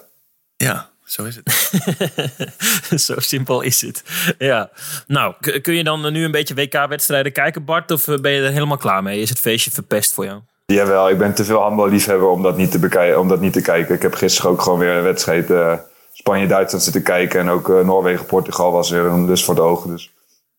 Ja, 0.57 0.91
zo 1.11 1.25
is 1.25 1.37
het. 1.37 3.01
zo 3.07 3.15
simpel 3.19 3.61
is 3.61 3.81
het. 3.81 4.03
Ja. 4.39 4.71
Nou, 5.07 5.35
kun 5.63 5.75
je 5.75 5.85
dan 5.85 6.13
nu 6.13 6.25
een 6.25 6.31
beetje 6.31 6.55
WK-wedstrijden 6.55 7.33
kijken, 7.33 7.65
Bart? 7.65 7.91
Of 7.91 8.05
ben 8.05 8.33
je 8.33 8.43
er 8.43 8.53
helemaal 8.53 8.77
klaar 8.77 9.03
mee? 9.03 9.21
Is 9.21 9.29
het 9.29 9.41
feestje 9.41 9.71
verpest 9.71 10.13
voor 10.13 10.25
jou? 10.25 10.41
Jawel, 10.67 11.09
ik 11.09 11.19
ben 11.19 11.35
te 11.35 11.45
veel 11.45 11.61
handballiefhebber 11.61 12.29
om 12.29 12.43
dat 12.43 12.57
niet 12.57 12.71
te, 12.71 12.79
bekijken, 12.79 13.21
om 13.21 13.29
dat 13.29 13.41
niet 13.41 13.53
te 13.53 13.61
kijken. 13.61 13.95
Ik 13.95 14.03
heb 14.03 14.15
gisteren 14.15 14.51
ook 14.51 14.63
gewoon 14.63 14.79
weer 14.79 14.93
een 14.93 15.03
wedstrijd 15.03 15.51
uh, 15.51 15.79
Spanje-Duitsland 16.13 16.85
zitten 16.85 17.03
kijken. 17.03 17.41
En 17.41 17.49
ook 17.49 17.69
uh, 17.69 17.85
Noorwegen-Portugal 17.85 18.73
was 18.73 18.91
weer 18.91 19.05
een 19.05 19.27
lust 19.27 19.45
voor 19.45 19.55
de 19.55 19.61
ogen. 19.61 19.91
Dus 19.91 20.11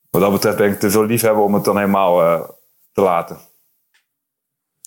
wat 0.10 0.22
dat 0.22 0.32
betreft 0.32 0.58
ben 0.58 0.72
ik 0.72 0.80
te 0.80 0.92
veel 0.92 1.06
liefhebber 1.06 1.44
om 1.44 1.54
het 1.54 1.64
dan 1.64 1.78
helemaal 1.78 2.22
uh, 2.22 2.50
te 2.94 3.02
laten. 3.02 3.38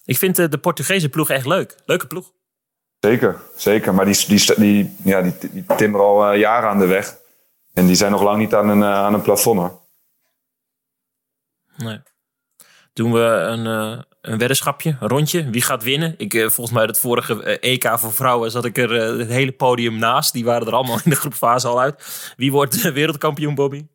Ik 0.04 0.18
vind 0.18 0.36
de 0.36 0.58
Portugese 0.58 1.08
ploeg 1.08 1.30
echt 1.30 1.46
leuk. 1.46 1.76
Leuke 1.84 2.06
ploeg. 2.06 2.32
Zeker, 3.04 3.40
zeker. 3.56 3.94
Maar 3.94 4.04
die, 4.04 4.26
die, 4.26 4.54
die, 4.56 4.96
ja, 5.04 5.22
die, 5.22 5.34
die 5.40 5.64
timmeren 5.76 6.06
al 6.06 6.32
uh, 6.32 6.38
jaren 6.40 6.68
aan 6.68 6.78
de 6.78 6.86
weg. 6.86 7.16
En 7.74 7.86
die 7.86 7.94
zijn 7.94 8.10
nog 8.10 8.22
lang 8.22 8.38
niet 8.38 8.54
aan 8.54 8.68
een, 8.68 8.78
uh, 8.78 8.94
aan 8.94 9.14
een 9.14 9.22
plafond 9.22 9.58
hoor. 9.58 9.80
Nee. 11.76 12.02
Doen 12.92 13.12
we 13.12 13.20
een, 13.20 13.66
uh, 13.66 14.02
een 14.20 14.38
weddenschapje, 14.38 14.96
een 15.00 15.08
rondje. 15.08 15.50
Wie 15.50 15.62
gaat 15.62 15.82
winnen? 15.82 16.14
Ik, 16.16 16.32
volgens 16.32 16.70
mij 16.70 16.84
het 16.84 16.98
vorige 16.98 17.58
EK 17.58 17.98
voor 17.98 18.12
vrouwen 18.12 18.50
zat 18.50 18.64
ik 18.64 18.78
er 18.78 18.90
het 19.18 19.28
hele 19.28 19.52
podium 19.52 19.98
naast. 19.98 20.32
Die 20.32 20.44
waren 20.44 20.66
er 20.66 20.72
allemaal 20.72 21.00
in 21.04 21.10
de 21.10 21.16
groepfase 21.16 21.68
al 21.68 21.80
uit. 21.80 22.32
Wie 22.36 22.52
wordt 22.52 22.92
wereldkampioen, 22.92 23.54
Bobby? 23.54 23.86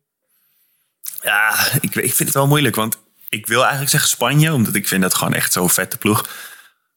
Ja, 1.22 1.54
ik, 1.80 1.94
ik 1.94 2.14
vind 2.14 2.28
het 2.28 2.34
wel 2.34 2.46
moeilijk. 2.46 2.74
Want 2.74 2.98
ik 3.28 3.46
wil 3.46 3.60
eigenlijk 3.60 3.90
zeggen 3.90 4.10
Spanje. 4.10 4.52
Omdat 4.52 4.74
ik 4.74 4.88
vind 4.88 5.02
dat 5.02 5.14
gewoon 5.14 5.34
echt 5.34 5.52
zo'n 5.52 5.70
vette 5.70 5.98
ploeg. 5.98 6.28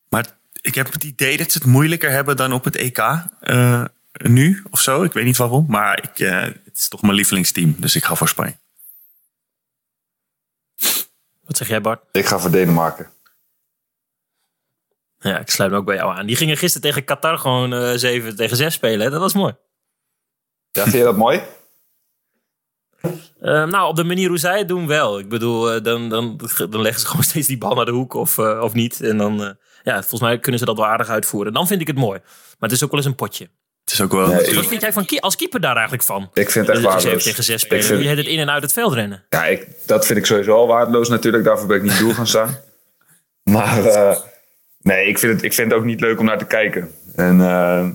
Maar 0.10 0.26
ik 0.64 0.76
heb 0.76 0.92
het 0.92 1.04
idee 1.04 1.38
dat 1.38 1.52
ze 1.52 1.58
het 1.58 1.68
moeilijker 1.68 2.12
hebben 2.12 2.38
dan 2.38 2.54
op 2.54 2.64
het 2.64 2.76
EK 2.76 2.98
uh, 3.42 3.86
nu 4.12 4.64
of 4.70 4.80
zo. 4.80 5.04
Ik 5.04 5.14
weet 5.14 5.26
niet 5.26 5.38
waarom, 5.38 5.66
maar 5.70 6.04
ik, 6.04 6.20
uh, 6.20 6.42
het 6.42 6.78
is 6.78 6.88
toch 6.88 7.02
mijn 7.02 7.14
lievelingsteam. 7.14 7.76
Dus 7.78 7.96
ik 7.96 8.04
ga 8.04 8.16
voor 8.16 8.28
Spanje. 8.28 8.56
Wat 11.46 11.58
zeg 11.58 11.68
jij 11.68 11.82
Bart? 11.82 12.04
Ik 12.12 12.26
ga 12.26 12.40
voor 12.40 12.52
Denemarken. 12.52 13.12
Ja, 15.20 15.40
ik 15.40 15.50
sluit 15.50 15.72
me 15.72 15.78
ook 15.78 15.86
bij 15.86 15.96
jou 15.96 16.16
aan. 16.16 16.26
Die 16.26 16.36
gingen 16.36 16.58
gisteren 16.58 16.90
tegen 16.90 17.04
Qatar 17.04 17.38
gewoon 17.38 17.74
uh, 17.74 17.94
7 17.96 18.36
tegen 18.36 18.58
6 18.58 18.74
spelen. 18.74 19.06
Hè? 19.06 19.10
Dat 19.10 19.22
was 19.22 19.34
mooi. 19.34 19.56
Ja, 20.72 20.84
vind 20.84 20.96
je 20.96 21.04
dat 21.04 21.18
mooi? 21.18 21.42
Uh, 23.44 23.66
nou, 23.66 23.88
op 23.88 23.96
de 23.96 24.04
manier 24.04 24.30
hoe 24.30 24.38
zij 24.38 24.58
het 24.58 24.68
doen 24.68 24.88
wel. 24.88 25.20
Ik 25.20 25.30
bedoel, 25.30 25.76
uh, 25.76 25.84
dan, 25.84 26.10
dan, 26.10 26.40
dan 26.70 26.82
leggen 26.82 27.02
ze 27.02 27.08
gewoon 27.12 27.24
steeds 27.24 27.48
die 27.48 27.58
bal 27.58 27.76
naar 27.76 27.86
de 27.86 27.92
hoek 27.92 28.14
of, 28.14 28.38
uh, 28.38 28.62
of 28.62 28.74
niet. 28.74 29.02
En 29.02 29.18
dan, 29.18 29.56
ja, 29.84 30.00
volgens 30.00 30.22
mij 30.22 30.40
kunnen 30.40 30.60
ze 30.60 30.66
dat 30.66 30.78
wel 30.78 30.88
aardig 30.88 31.10
uitvoeren. 31.10 31.54
Dan 31.54 31.68
vind 31.68 31.82
ik 31.82 31.88
het 31.88 31.98
mooi. 31.98 32.20
Maar 32.20 32.70
het 32.70 32.72
is 32.72 32.84
ook 32.84 32.90
wel 32.90 33.00
eens 33.00 33.10
een 33.10 33.16
potje. 33.16 33.50
Het 33.84 33.94
is 33.94 34.02
ook 34.02 34.12
wel... 34.12 34.28
Nee. 34.28 34.56
Wat 34.56 34.66
vind 34.66 34.82
jij 34.82 34.94
van, 34.94 35.08
als 35.20 35.36
keeper 35.36 35.60
daar 35.60 35.74
eigenlijk 35.74 36.04
van? 36.04 36.30
Ik 36.34 36.50
vind 36.50 36.68
het 36.68 36.76
echt 36.76 36.86
waardeloos. 36.86 37.24
tegen 37.24 37.44
zes 37.44 37.62
spelen. 37.62 37.84
Vind... 37.84 38.02
Je 38.02 38.08
hebt 38.08 38.20
het 38.20 38.28
in 38.28 38.40
en 38.40 38.50
uit 38.50 38.64
het 38.64 38.74
veld 38.74 38.94
rennen. 38.94 39.24
Ja, 39.30 39.46
ik, 39.46 39.68
dat 39.86 40.06
vind 40.06 40.20
ik 40.20 40.26
sowieso 40.26 40.56
al 40.56 40.68
waardeloos 40.68 41.10
natuurlijk. 41.10 41.44
Daarvoor 41.44 41.68
ben 41.68 41.78
ik 41.78 41.84
niet 41.84 42.00
door 42.00 42.14
gaan 42.14 42.28
staan. 42.28 42.58
maar 43.44 43.86
uh, 43.86 44.18
nee, 44.80 45.08
ik 45.08 45.20
vind, 45.20 45.34
het, 45.34 45.44
ik 45.44 45.54
vind 45.54 45.72
het 45.72 45.80
ook 45.80 45.86
niet 45.86 46.02
leuk 46.02 46.20
om 46.20 46.26
naar 46.26 46.38
te 46.38 46.46
kijken. 46.46 46.92
En 47.16 47.38
uh, 47.38 47.90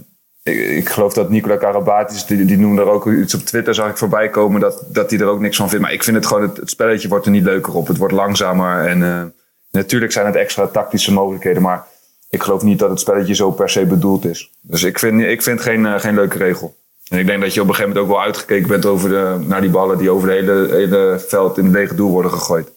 ik, 0.51 0.89
geloof 0.89 1.13
dat 1.13 1.31
Nicola 1.31 1.57
Karabatis, 1.57 2.27
die, 2.27 2.45
die 2.45 2.59
noemde 2.59 2.83
er 2.83 2.89
ook 2.89 3.07
iets 3.07 3.35
op 3.35 3.41
Twitter, 3.41 3.75
zag 3.75 3.91
ik 3.91 3.97
voorbij 3.97 4.29
komen, 4.29 4.61
dat, 4.61 4.85
dat 4.89 5.13
er 5.13 5.27
ook 5.27 5.41
niks 5.41 5.57
van 5.57 5.69
vindt. 5.69 5.85
Maar 5.85 5.95
ik 5.95 6.03
vind 6.03 6.17
het 6.17 6.27
gewoon, 6.27 6.43
het, 6.43 6.71
spelletje 6.71 7.09
wordt 7.09 7.27
er 7.27 7.31
niet 7.31 7.45
leuker 7.45 7.75
op. 7.75 7.87
Het 7.87 7.97
wordt 7.97 8.15
langzamer 8.15 8.87
en 8.87 9.01
uh, 9.01 9.25
natuurlijk 9.71 10.13
zijn 10.13 10.27
het 10.27 10.35
extra 10.35 10.67
tactische 10.67 11.13
mogelijkheden, 11.13 11.63
maar 11.63 11.87
ik 12.31 12.43
geloof 12.43 12.63
niet 12.63 12.79
dat 12.79 12.91
het 12.91 13.01
spelletje 13.01 13.35
zo 13.35 13.51
per 13.51 13.71
se 13.71 13.87
bedoeld 13.87 14.25
is. 14.25 14.51
Dus 14.61 14.83
ik 14.83 14.99
vind, 14.99 15.21
ik 15.21 15.43
vind 15.43 15.61
geen, 15.61 15.81
uh, 15.81 15.99
geen 15.99 16.15
leuke 16.15 16.39
regel. 16.39 16.77
En 17.09 17.19
ik 17.19 17.27
denk 17.27 17.41
dat 17.41 17.55
je 17.55 17.61
op 17.61 17.69
een 17.69 17.75
gegeven 17.75 17.97
moment 17.97 18.11
ook 18.11 18.17
wel 18.17 18.27
uitgekeken 18.27 18.69
bent 18.69 18.87
over 18.87 19.09
de, 19.09 19.45
naar 19.47 19.61
die 19.61 19.71
ballen 19.71 19.99
die 19.99 20.11
over 20.11 20.31
het 20.31 20.71
hele, 20.71 21.25
veld 21.29 21.59
in 21.59 21.65
het 21.65 21.73
lege 21.73 21.95
doel 21.95 22.11
worden 22.11 22.31
gegooid. 22.31 22.67
Dat 22.67 22.75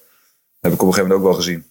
heb 0.59 0.73
ik 0.73 0.81
op 0.81 0.87
een 0.87 0.93
gegeven 0.93 1.09
moment 1.09 1.19
ook 1.19 1.25
wel 1.25 1.41
gezien. 1.43 1.65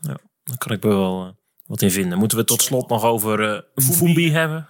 Ja, 0.00 0.16
daar 0.44 0.58
kan 0.58 0.72
ik 0.72 0.82
wel 0.82 1.26
uh, 1.26 1.32
wat 1.66 1.82
in 1.82 1.90
vinden. 1.90 2.18
Moeten 2.18 2.38
we 2.38 2.44
tot 2.44 2.62
slot 2.62 2.88
nog 2.88 3.04
over 3.04 3.40
uh, 3.40 3.60
Fumbi 3.94 4.32
hebben? 4.32 4.68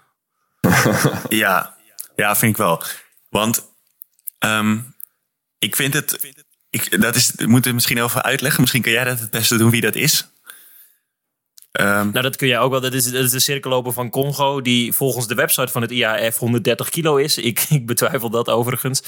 ja. 1.28 1.76
ja, 2.16 2.36
vind 2.36 2.52
ik 2.52 2.56
wel. 2.56 2.82
Want 3.28 3.72
um, 4.38 4.94
ik 5.58 5.76
vind 5.76 5.94
het... 5.94 6.34
Ik, 6.70 7.00
dat 7.00 7.14
is, 7.14 7.32
we 7.36 7.46
moeten 7.46 7.74
misschien 7.74 8.02
even 8.02 8.22
uitleggen. 8.22 8.60
Misschien 8.60 8.82
kan 8.82 8.92
jij 8.92 9.04
dat 9.04 9.20
het 9.20 9.30
beste 9.30 9.56
doen 9.56 9.70
wie 9.70 9.80
dat 9.80 9.94
is. 9.94 10.30
Um, 11.80 12.10
nou, 12.10 12.20
dat 12.20 12.36
kun 12.36 12.48
je 12.48 12.58
ook 12.58 12.70
wel. 12.70 12.80
Dat 12.80 12.92
is, 12.92 13.10
dat 13.10 13.24
is 13.24 13.30
de 13.30 13.38
cirkelloper 13.38 13.92
van 13.92 14.10
Congo, 14.10 14.60
die 14.60 14.92
volgens 14.92 15.26
de 15.26 15.34
website 15.34 15.72
van 15.72 15.82
het 15.82 15.90
IAF 15.90 16.38
130 16.38 16.88
kilo 16.88 17.16
is. 17.16 17.38
Ik, 17.50 17.66
ik 17.68 17.86
betwijfel 17.86 18.30
dat 18.30 18.48
overigens. 18.48 19.02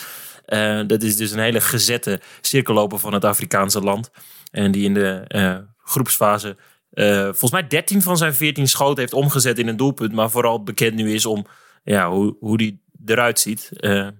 Uh, 0.46 0.81
dat 0.87 1.03
is 1.03 1.16
dus 1.16 1.31
een 1.31 1.38
hele 1.38 1.61
gezette 1.61 2.20
cirkelloper 2.40 2.98
van 2.98 3.12
het 3.12 3.24
Afrikaanse 3.24 3.81
land. 3.81 4.11
En 4.51 4.70
die 4.70 4.85
in 4.85 4.94
de 4.94 5.24
uh, 5.29 5.57
groepsfase 5.85 6.57
uh, 6.92 7.22
volgens 7.22 7.51
mij 7.51 7.66
13 7.66 8.03
van 8.03 8.16
zijn 8.16 8.35
14 8.35 8.68
schoten 8.68 8.98
heeft 8.98 9.12
omgezet 9.12 9.59
in 9.59 9.68
een 9.68 9.77
doelpunt. 9.77 10.12
Maar 10.12 10.31
vooral 10.31 10.62
bekend 10.62 10.94
nu 10.94 11.12
is 11.12 11.27
om 11.27 11.46
ja, 11.85 12.11
hoe, 12.11 12.37
hoe 12.40 12.57
die 12.57 12.83
eruit 13.07 13.40
ziet. 13.40 13.68
ja. 13.70 14.12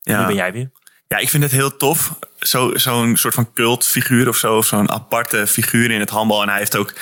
Nu 0.00 0.26
ben 0.26 0.34
jij 0.34 0.52
weer. 0.52 0.70
Ja, 1.06 1.18
ik 1.18 1.28
vind 1.28 1.42
het 1.42 1.52
heel 1.52 1.76
tof. 1.76 2.18
Zo'n 2.38 2.78
zo 2.78 3.14
soort 3.14 3.34
van 3.34 3.52
cultfiguur 3.52 4.28
of 4.28 4.36
zo. 4.36 4.56
Of 4.56 4.66
zo'n 4.66 4.90
aparte 4.90 5.46
figuur 5.46 5.90
in 5.90 6.00
het 6.00 6.10
handbal. 6.10 6.42
En 6.42 6.48
hij 6.48 6.58
heeft 6.58 6.76
ook 6.76 6.94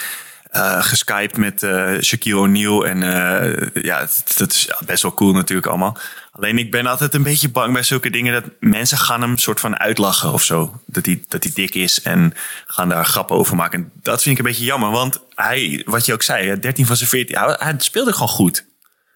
uh, 0.52 0.82
geskyped 0.82 1.36
met 1.36 1.62
uh, 1.62 2.00
Shaquille 2.00 2.38
O'Neal. 2.38 2.86
En 2.86 3.02
uh, 3.02 3.82
ja, 3.84 4.08
dat, 4.36 4.52
is 4.52 4.70
best 4.86 5.02
wel 5.02 5.14
cool 5.14 5.32
natuurlijk 5.32 5.66
allemaal. 5.66 5.96
Alleen 6.32 6.58
ik 6.58 6.70
ben 6.70 6.86
altijd 6.86 7.14
een 7.14 7.22
beetje 7.22 7.48
bang 7.48 7.72
bij 7.72 7.82
zulke 7.82 8.10
dingen 8.10 8.32
dat 8.32 8.44
mensen 8.60 8.98
gaan 8.98 9.20
hem 9.20 9.36
soort 9.36 9.60
van 9.60 9.78
uitlachen 9.78 10.32
of 10.32 10.42
zo. 10.42 10.80
Dat 10.86 11.06
hij, 11.06 11.24
dat 11.28 11.42
hij 11.42 11.52
dik 11.54 11.74
is 11.74 12.02
en 12.02 12.34
gaan 12.66 12.88
daar 12.88 13.04
grappen 13.04 13.36
over 13.36 13.56
maken. 13.56 13.78
En 13.78 13.92
dat 14.02 14.22
vind 14.22 14.38
ik 14.38 14.44
een 14.44 14.50
beetje 14.50 14.66
jammer, 14.66 14.90
want 14.90 15.20
hij, 15.34 15.82
wat 15.84 16.06
je 16.06 16.12
ook 16.12 16.22
zei, 16.22 16.58
13 16.58 16.86
van 16.86 16.96
zijn 16.96 17.08
14, 17.08 17.38
hij, 17.38 17.56
hij 17.58 17.74
speelde 17.78 18.12
gewoon 18.12 18.28
goed. 18.28 18.68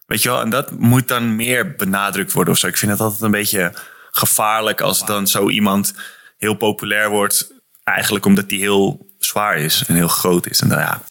Weet 0.07 0.23
je 0.23 0.29
wel, 0.29 0.41
en 0.41 0.51
dat 0.51 0.71
moet 0.79 1.09
dan 1.09 1.37
meer 1.37 1.75
benadrukt 1.75 2.33
worden 2.33 2.53
of 2.53 2.59
zo. 2.59 2.67
Ik 2.67 2.77
vind 2.77 2.91
het 2.93 3.01
altijd 3.01 3.23
een 3.23 3.31
beetje 3.31 3.73
gevaarlijk 4.11 4.81
als 4.81 5.07
dan 5.07 5.27
zo 5.27 5.49
iemand 5.49 5.95
heel 6.39 6.55
populair 6.55 7.11
wordt. 7.11 7.53
Eigenlijk 7.85 8.27
omdat 8.27 8.51
hij 8.51 8.59
heel 8.59 9.07
zwaar 9.25 9.57
is 9.57 9.85
en 9.87 9.95
heel 9.95 10.09
groot 10.09 10.51
is. 10.51 10.61
En 10.61 10.69
nou 10.69 10.81
ja. 10.81 11.03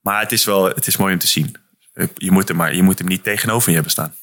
Maar 0.00 0.20
het 0.20 0.32
is 0.32 0.44
wel 0.44 0.64
het 0.64 0.86
is 0.86 0.96
mooi 0.96 1.12
om 1.12 1.18
te 1.18 1.26
zien. 1.26 1.56
Je 2.14 2.30
moet 2.30 2.48
hem, 2.48 2.56
maar, 2.56 2.74
je 2.74 2.82
moet 2.82 2.98
hem 2.98 3.08
niet 3.08 3.22
tegenover 3.22 3.68
je 3.68 3.74
hebben 3.74 3.92
staan. 3.92 4.14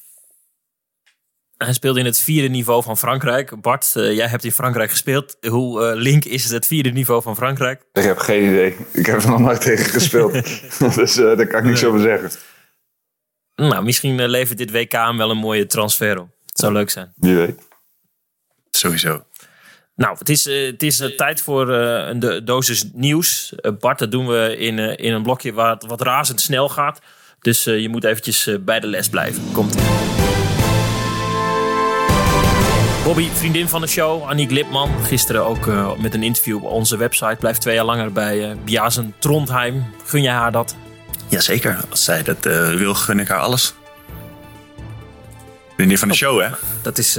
Hij 1.56 1.72
speelde 1.72 1.98
in 1.98 2.04
het 2.04 2.18
vierde 2.20 2.48
niveau 2.48 2.82
van 2.82 2.98
Frankrijk. 2.98 3.60
Bart, 3.60 3.92
uh, 3.96 4.14
jij 4.14 4.26
hebt 4.26 4.44
in 4.44 4.52
Frankrijk 4.52 4.90
gespeeld. 4.90 5.36
Hoe 5.48 5.82
uh, 5.82 6.00
link 6.00 6.24
is 6.24 6.42
het, 6.42 6.52
het 6.52 6.66
vierde 6.66 6.90
niveau 6.90 7.22
van 7.22 7.36
Frankrijk? 7.36 7.82
Ik 7.92 8.02
heb 8.02 8.18
geen 8.18 8.42
idee. 8.42 8.76
Ik 8.92 9.06
heb 9.06 9.22
er 9.22 9.28
nog 9.28 9.38
nooit 9.38 9.60
tegen 9.60 9.84
gespeeld. 9.84 10.32
dus 10.94 11.16
uh, 11.16 11.36
daar 11.36 11.46
kan 11.46 11.58
ik 11.58 11.64
niks 11.64 11.84
over 11.84 12.00
zeggen. 12.00 12.30
Nou, 13.54 13.84
misschien 13.84 14.26
levert 14.26 14.58
dit 14.58 14.70
WK 14.70 14.92
hem 14.92 15.16
wel 15.16 15.30
een 15.30 15.36
mooie 15.36 15.66
transfer 15.66 16.20
op. 16.20 16.28
Het 16.46 16.58
zou 16.58 16.72
leuk 16.72 16.90
zijn. 16.90 17.12
Wie 17.16 17.34
weet. 17.34 17.60
Sowieso. 18.70 19.24
Nou, 19.98 20.16
het 20.18 20.28
is, 20.28 20.46
uh, 20.46 20.66
het 20.66 20.82
is 20.82 21.00
uh, 21.00 21.16
tijd 21.16 21.40
voor 21.40 21.70
uh, 21.70 22.08
een 22.08 22.44
dosis 22.44 22.84
nieuws. 22.92 23.52
Bart, 23.78 23.98
dat 23.98 24.10
doen 24.10 24.26
we 24.26 24.56
in, 24.58 24.78
in 24.78 25.12
een 25.12 25.22
blokje 25.22 25.52
waar 25.52 25.70
het 25.70 25.86
wat 25.86 26.00
razendsnel 26.00 26.68
gaat. 26.68 27.00
Dus 27.40 27.64
je 27.64 27.88
moet 27.88 28.04
eventjes 28.04 28.48
bij 28.60 28.80
de 28.80 28.86
les 28.86 29.08
blijven. 29.08 29.42
Komt 29.52 29.74
ie. 29.74 29.80
Bobby, 33.04 33.28
vriendin 33.32 33.68
van 33.68 33.80
de 33.80 33.86
show, 33.86 34.22
Annie 34.22 34.48
Glipman. 34.48 34.90
Gisteren 35.04 35.44
ook 35.44 35.66
met 35.98 36.14
een 36.14 36.22
interview 36.22 36.56
op 36.56 36.62
onze 36.62 36.96
website. 36.96 37.36
Blijft 37.38 37.60
twee 37.60 37.74
jaar 37.74 37.84
langer 37.84 38.12
bij 38.12 38.56
Biazen 38.64 39.14
Trondheim. 39.18 39.84
Gun 40.04 40.22
jij 40.22 40.32
haar 40.32 40.52
dat? 40.52 40.76
Jazeker, 41.28 41.84
als 41.90 42.04
zij 42.04 42.22
dat 42.22 42.44
wil, 42.76 42.94
gun 42.94 43.18
ik 43.18 43.28
haar 43.28 43.40
alles. 43.40 43.74
Vriendin 45.74 45.98
van 45.98 46.08
de 46.08 46.14
show, 46.14 46.40
hè? 46.40 46.48
Dat 46.82 46.98
is 46.98 47.18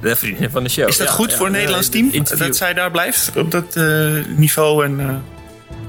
de 0.00 0.16
vriendin 0.16 0.50
van 0.50 0.62
de 0.62 0.68
show. 0.68 0.88
Is 0.88 0.96
dat 0.96 1.06
ja, 1.06 1.12
goed 1.12 1.30
ja, 1.30 1.36
voor 1.36 1.46
het 1.46 1.54
Nederlands 1.54 1.88
team? 1.88 2.10
Dat 2.38 2.56
zij 2.56 2.74
daar 2.74 2.90
blijft 2.90 3.36
op 3.36 3.50
dat 3.50 3.76
uh, 3.76 4.24
niveau 4.36 4.84
en... 4.84 5.00
Uh, 5.00 5.14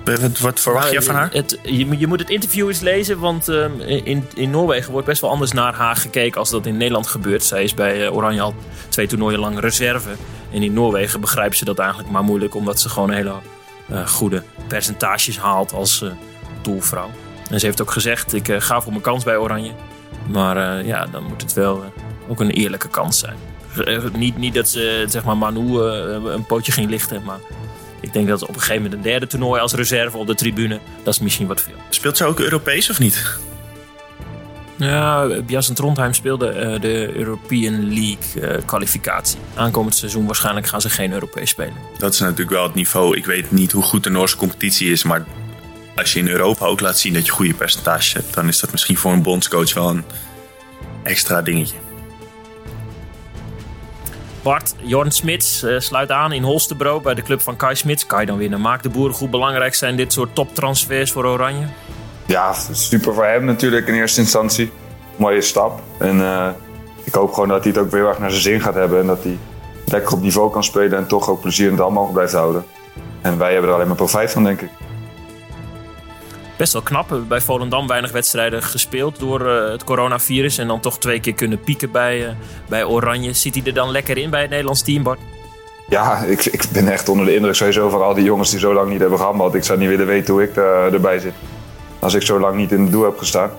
wat, 0.04 0.40
wat 0.40 0.60
verwacht 0.60 0.86
nou, 0.86 0.98
je 0.98 1.02
van 1.02 1.16
haar? 1.16 1.30
Het, 1.32 1.60
je, 1.64 1.98
je, 1.98 2.08
moet 2.08 2.20
het 2.20 2.30
interview 2.30 2.68
eens 2.68 2.80
lezen, 2.80 3.20
want 3.20 3.48
um, 3.48 3.82
in, 3.82 4.28
in 4.34 4.50
Noorwegen 4.50 4.92
wordt 4.92 5.08
best 5.08 5.22
wel 5.22 5.30
anders 5.30 5.52
naar 5.52 5.74
haar 5.74 5.96
gekeken 5.96 6.40
als 6.40 6.50
dat 6.50 6.66
in 6.66 6.78
Nederland 6.78 7.08
gebeurt. 7.08 7.44
Zij 7.44 7.64
is 7.64 7.74
bij 7.74 8.06
uh, 8.06 8.16
Oranje 8.16 8.42
al 8.42 8.56
twee 8.90 9.08
toernooien 9.08 9.40
lang 9.40 9.60
reserve. 9.60 10.10
En 10.52 10.64
in 10.64 10.74
Noorwegen 10.74 11.22
begrijpen 11.22 11.58
ze 11.58 11.66
dat 11.66 11.80
eigenlijk 11.80 12.10
maar 12.10 12.24
moeilijk, 12.24 12.56
omdat 12.56 12.80
ze 12.80 12.90
gewoon 12.90 13.12
hele 13.12 13.34
uh, 13.92 14.08
goede 14.08 14.44
percentages 14.68 15.38
haalt 15.38 15.74
als 15.74 16.06
doelvrouw. 16.62 17.10
En 17.50 17.60
ze 17.60 17.66
heeft 17.66 17.82
ook 17.82 17.92
gezegd: 17.92 18.34
ik 18.34 18.56
ga 18.58 18.82
voor 18.82 18.92
mijn 18.92 19.04
kans 19.04 19.24
bij 19.24 19.38
Oranje. 19.38 19.72
Maar 20.28 20.86
ja, 20.86 21.06
dan 21.06 21.24
moet 21.24 21.42
het 21.42 21.54
wel 21.54 21.84
ook 22.28 22.40
een 22.40 22.52
eerlijke 22.52 22.88
kans 22.88 23.20
zijn. 23.20 23.51
Niet, 24.14 24.38
niet 24.38 24.54
dat 24.54 24.70
ze 24.70 25.06
zeg 25.08 25.24
maar 25.24 25.38
Manu 25.38 25.80
een 25.80 26.46
pootje 26.46 26.72
ging 26.72 26.90
lichten, 26.90 27.24
maar 27.24 27.40
ik 28.00 28.14
denk 28.14 28.28
dat 28.28 28.42
op 28.42 28.48
een 28.48 28.54
gegeven 28.54 28.82
moment 28.82 28.94
een 28.94 29.02
derde 29.02 29.28
toernooi 29.28 29.62
als 29.62 29.74
reserve 29.74 30.18
op 30.18 30.28
de 30.28 30.36
tribune, 30.36 30.80
dat 31.04 31.14
is 31.14 31.20
misschien 31.20 31.48
wat 31.48 31.62
veel. 31.62 31.76
Speelt 31.90 32.18
ze 32.18 32.26
ook 32.26 32.40
Europees 32.40 32.90
of 32.90 33.00
niet? 33.00 33.40
Ja, 34.78 35.28
Bjassen 35.46 35.76
Trondheim 35.76 36.14
speelde 36.14 36.48
uh, 36.48 36.82
de 36.82 37.16
European 37.16 37.94
League 37.94 38.58
uh, 38.58 38.66
kwalificatie. 38.66 39.40
Aankomend 39.56 39.96
seizoen 39.96 40.26
waarschijnlijk 40.26 40.68
gaan 40.68 40.82
ze 40.82 40.90
geen 40.90 41.14
Europees 41.14 41.50
spelen. 41.50 41.74
Dat 41.98 42.14
is 42.14 42.20
natuurlijk 42.20 42.50
wel 42.50 42.64
het 42.64 42.74
niveau. 42.74 43.18
Ik 43.18 43.26
weet 43.26 43.52
niet 43.52 43.72
hoe 43.72 43.84
goed 43.84 44.04
de 44.04 44.10
Noorse 44.10 44.36
competitie 44.36 44.92
is, 44.92 45.04
maar 45.04 45.26
als 45.96 46.14
je 46.14 46.20
in 46.20 46.28
Europa 46.28 46.66
ook 46.66 46.80
laat 46.80 47.00
zien 47.00 47.14
dat 47.14 47.26
je 47.26 47.32
goede 47.32 47.54
percentage 47.54 48.18
hebt, 48.18 48.34
dan 48.34 48.48
is 48.48 48.60
dat 48.60 48.72
misschien 48.72 48.98
voor 48.98 49.12
een 49.12 49.22
bondscoach 49.22 49.74
wel 49.74 49.90
een 49.90 50.04
extra 51.04 51.42
dingetje. 51.42 51.76
Bart, 54.42 54.76
Jorn 54.82 55.12
Smits 55.12 55.64
uh, 55.64 55.80
sluit 55.80 56.12
aan 56.12 56.32
in 56.32 56.44
Holstebro 56.44 57.00
bij 57.00 57.14
de 57.14 57.22
club 57.22 57.42
van 57.42 57.56
Kai 57.56 57.76
Smits. 57.76 58.06
Kai 58.06 58.26
dan 58.26 58.38
winnen. 58.38 58.62
Maakt 58.62 58.84
de 58.84 58.90
boeren 58.90 59.16
goed 59.16 59.32
belangrijk 59.32 59.76
zijn 59.76 59.96
dit 59.96 60.14
soort 60.14 60.36
toptransfers 60.36 61.12
voor 61.12 61.26
Oranje? 61.26 61.66
Ja, 62.26 62.54
super 62.72 63.14
voor 63.14 63.26
hem 63.26 63.46
natuurlijk 63.46 63.88
in 63.88 63.94
eerste 63.94 64.22
instantie. 64.22 64.72
Mooie 65.16 65.42
stap. 65.42 65.82
En 65.98 66.16
uh, 66.16 66.50
ik 67.04 67.14
hoop 67.14 67.34
gewoon 67.34 67.50
dat 67.50 67.64
hij 67.64 67.72
het 67.72 67.82
ook 67.82 67.92
weer 67.92 68.08
erg 68.08 68.20
naar 68.20 68.30
zijn 68.30 68.42
zin 68.42 68.62
gaat 68.62 68.74
hebben. 68.74 69.00
En 69.00 69.08
dat 69.08 69.24
hij 69.24 69.38
lekker 69.86 70.14
op 70.14 70.22
niveau 70.22 70.52
kan 70.52 70.64
spelen 70.64 70.98
en 70.98 71.08
toch 71.08 71.30
ook 71.30 71.42
plezier 71.42 71.66
in 71.66 71.72
het 71.72 71.82
allemaal 71.82 72.12
blijft 72.12 72.34
houden. 72.34 72.66
En 73.22 73.38
wij 73.38 73.52
hebben 73.52 73.70
er 73.70 73.76
alleen 73.76 73.88
maar 73.88 73.96
profijt 73.96 74.32
van, 74.32 74.44
denk 74.44 74.62
ik. 74.62 74.70
Best 76.62 76.74
wel 76.74 76.82
knap. 76.82 77.22
Bij 77.28 77.42
Volendam 77.42 77.88
weinig 77.88 78.12
wedstrijden 78.12 78.64
gespeeld 78.64 79.20
door 79.20 79.42
uh, 79.42 79.72
het 79.72 79.84
coronavirus. 79.84 80.58
En 80.58 80.68
dan 80.68 80.80
toch 80.80 81.00
twee 81.00 81.20
keer 81.20 81.34
kunnen 81.34 81.60
pieken 81.60 81.92
bij, 81.92 82.20
uh, 82.20 82.30
bij 82.70 82.84
Oranje. 82.84 83.34
Zit 83.34 83.56
hij 83.56 83.64
er 83.66 83.74
dan 83.74 83.92
lekker 83.92 84.18
in 84.18 84.30
bij 84.30 84.42
het 84.42 84.50
Nederlands 84.50 84.82
team, 84.82 85.04
Bart? 85.04 85.20
Ja, 85.90 86.18
ik, 86.18 86.46
ik 86.46 86.64
ben 86.74 86.88
echt 86.88 87.10
onder 87.10 87.26
de 87.26 87.36
indruk 87.36 87.56
sowieso 87.56 87.90
van 87.90 88.02
al 88.02 88.14
die 88.14 88.24
jongens 88.24 88.50
die 88.50 88.60
zo 88.60 88.74
lang 88.74 88.90
niet 88.90 89.00
hebben 89.00 89.18
gehandeld. 89.18 89.54
Ik 89.54 89.64
zou 89.64 89.80
niet 89.80 89.90
willen 89.90 90.06
weten 90.06 90.34
hoe 90.34 90.44
ik 90.44 90.56
erbij 90.56 91.20
zit 91.20 91.34
als 92.02 92.14
ik 92.14 92.22
zo 92.22 92.40
lang 92.40 92.56
niet 92.56 92.72
in 92.72 92.82
het 92.82 92.92
doel 92.92 93.04
heb 93.04 93.18
gestaan. 93.18 93.50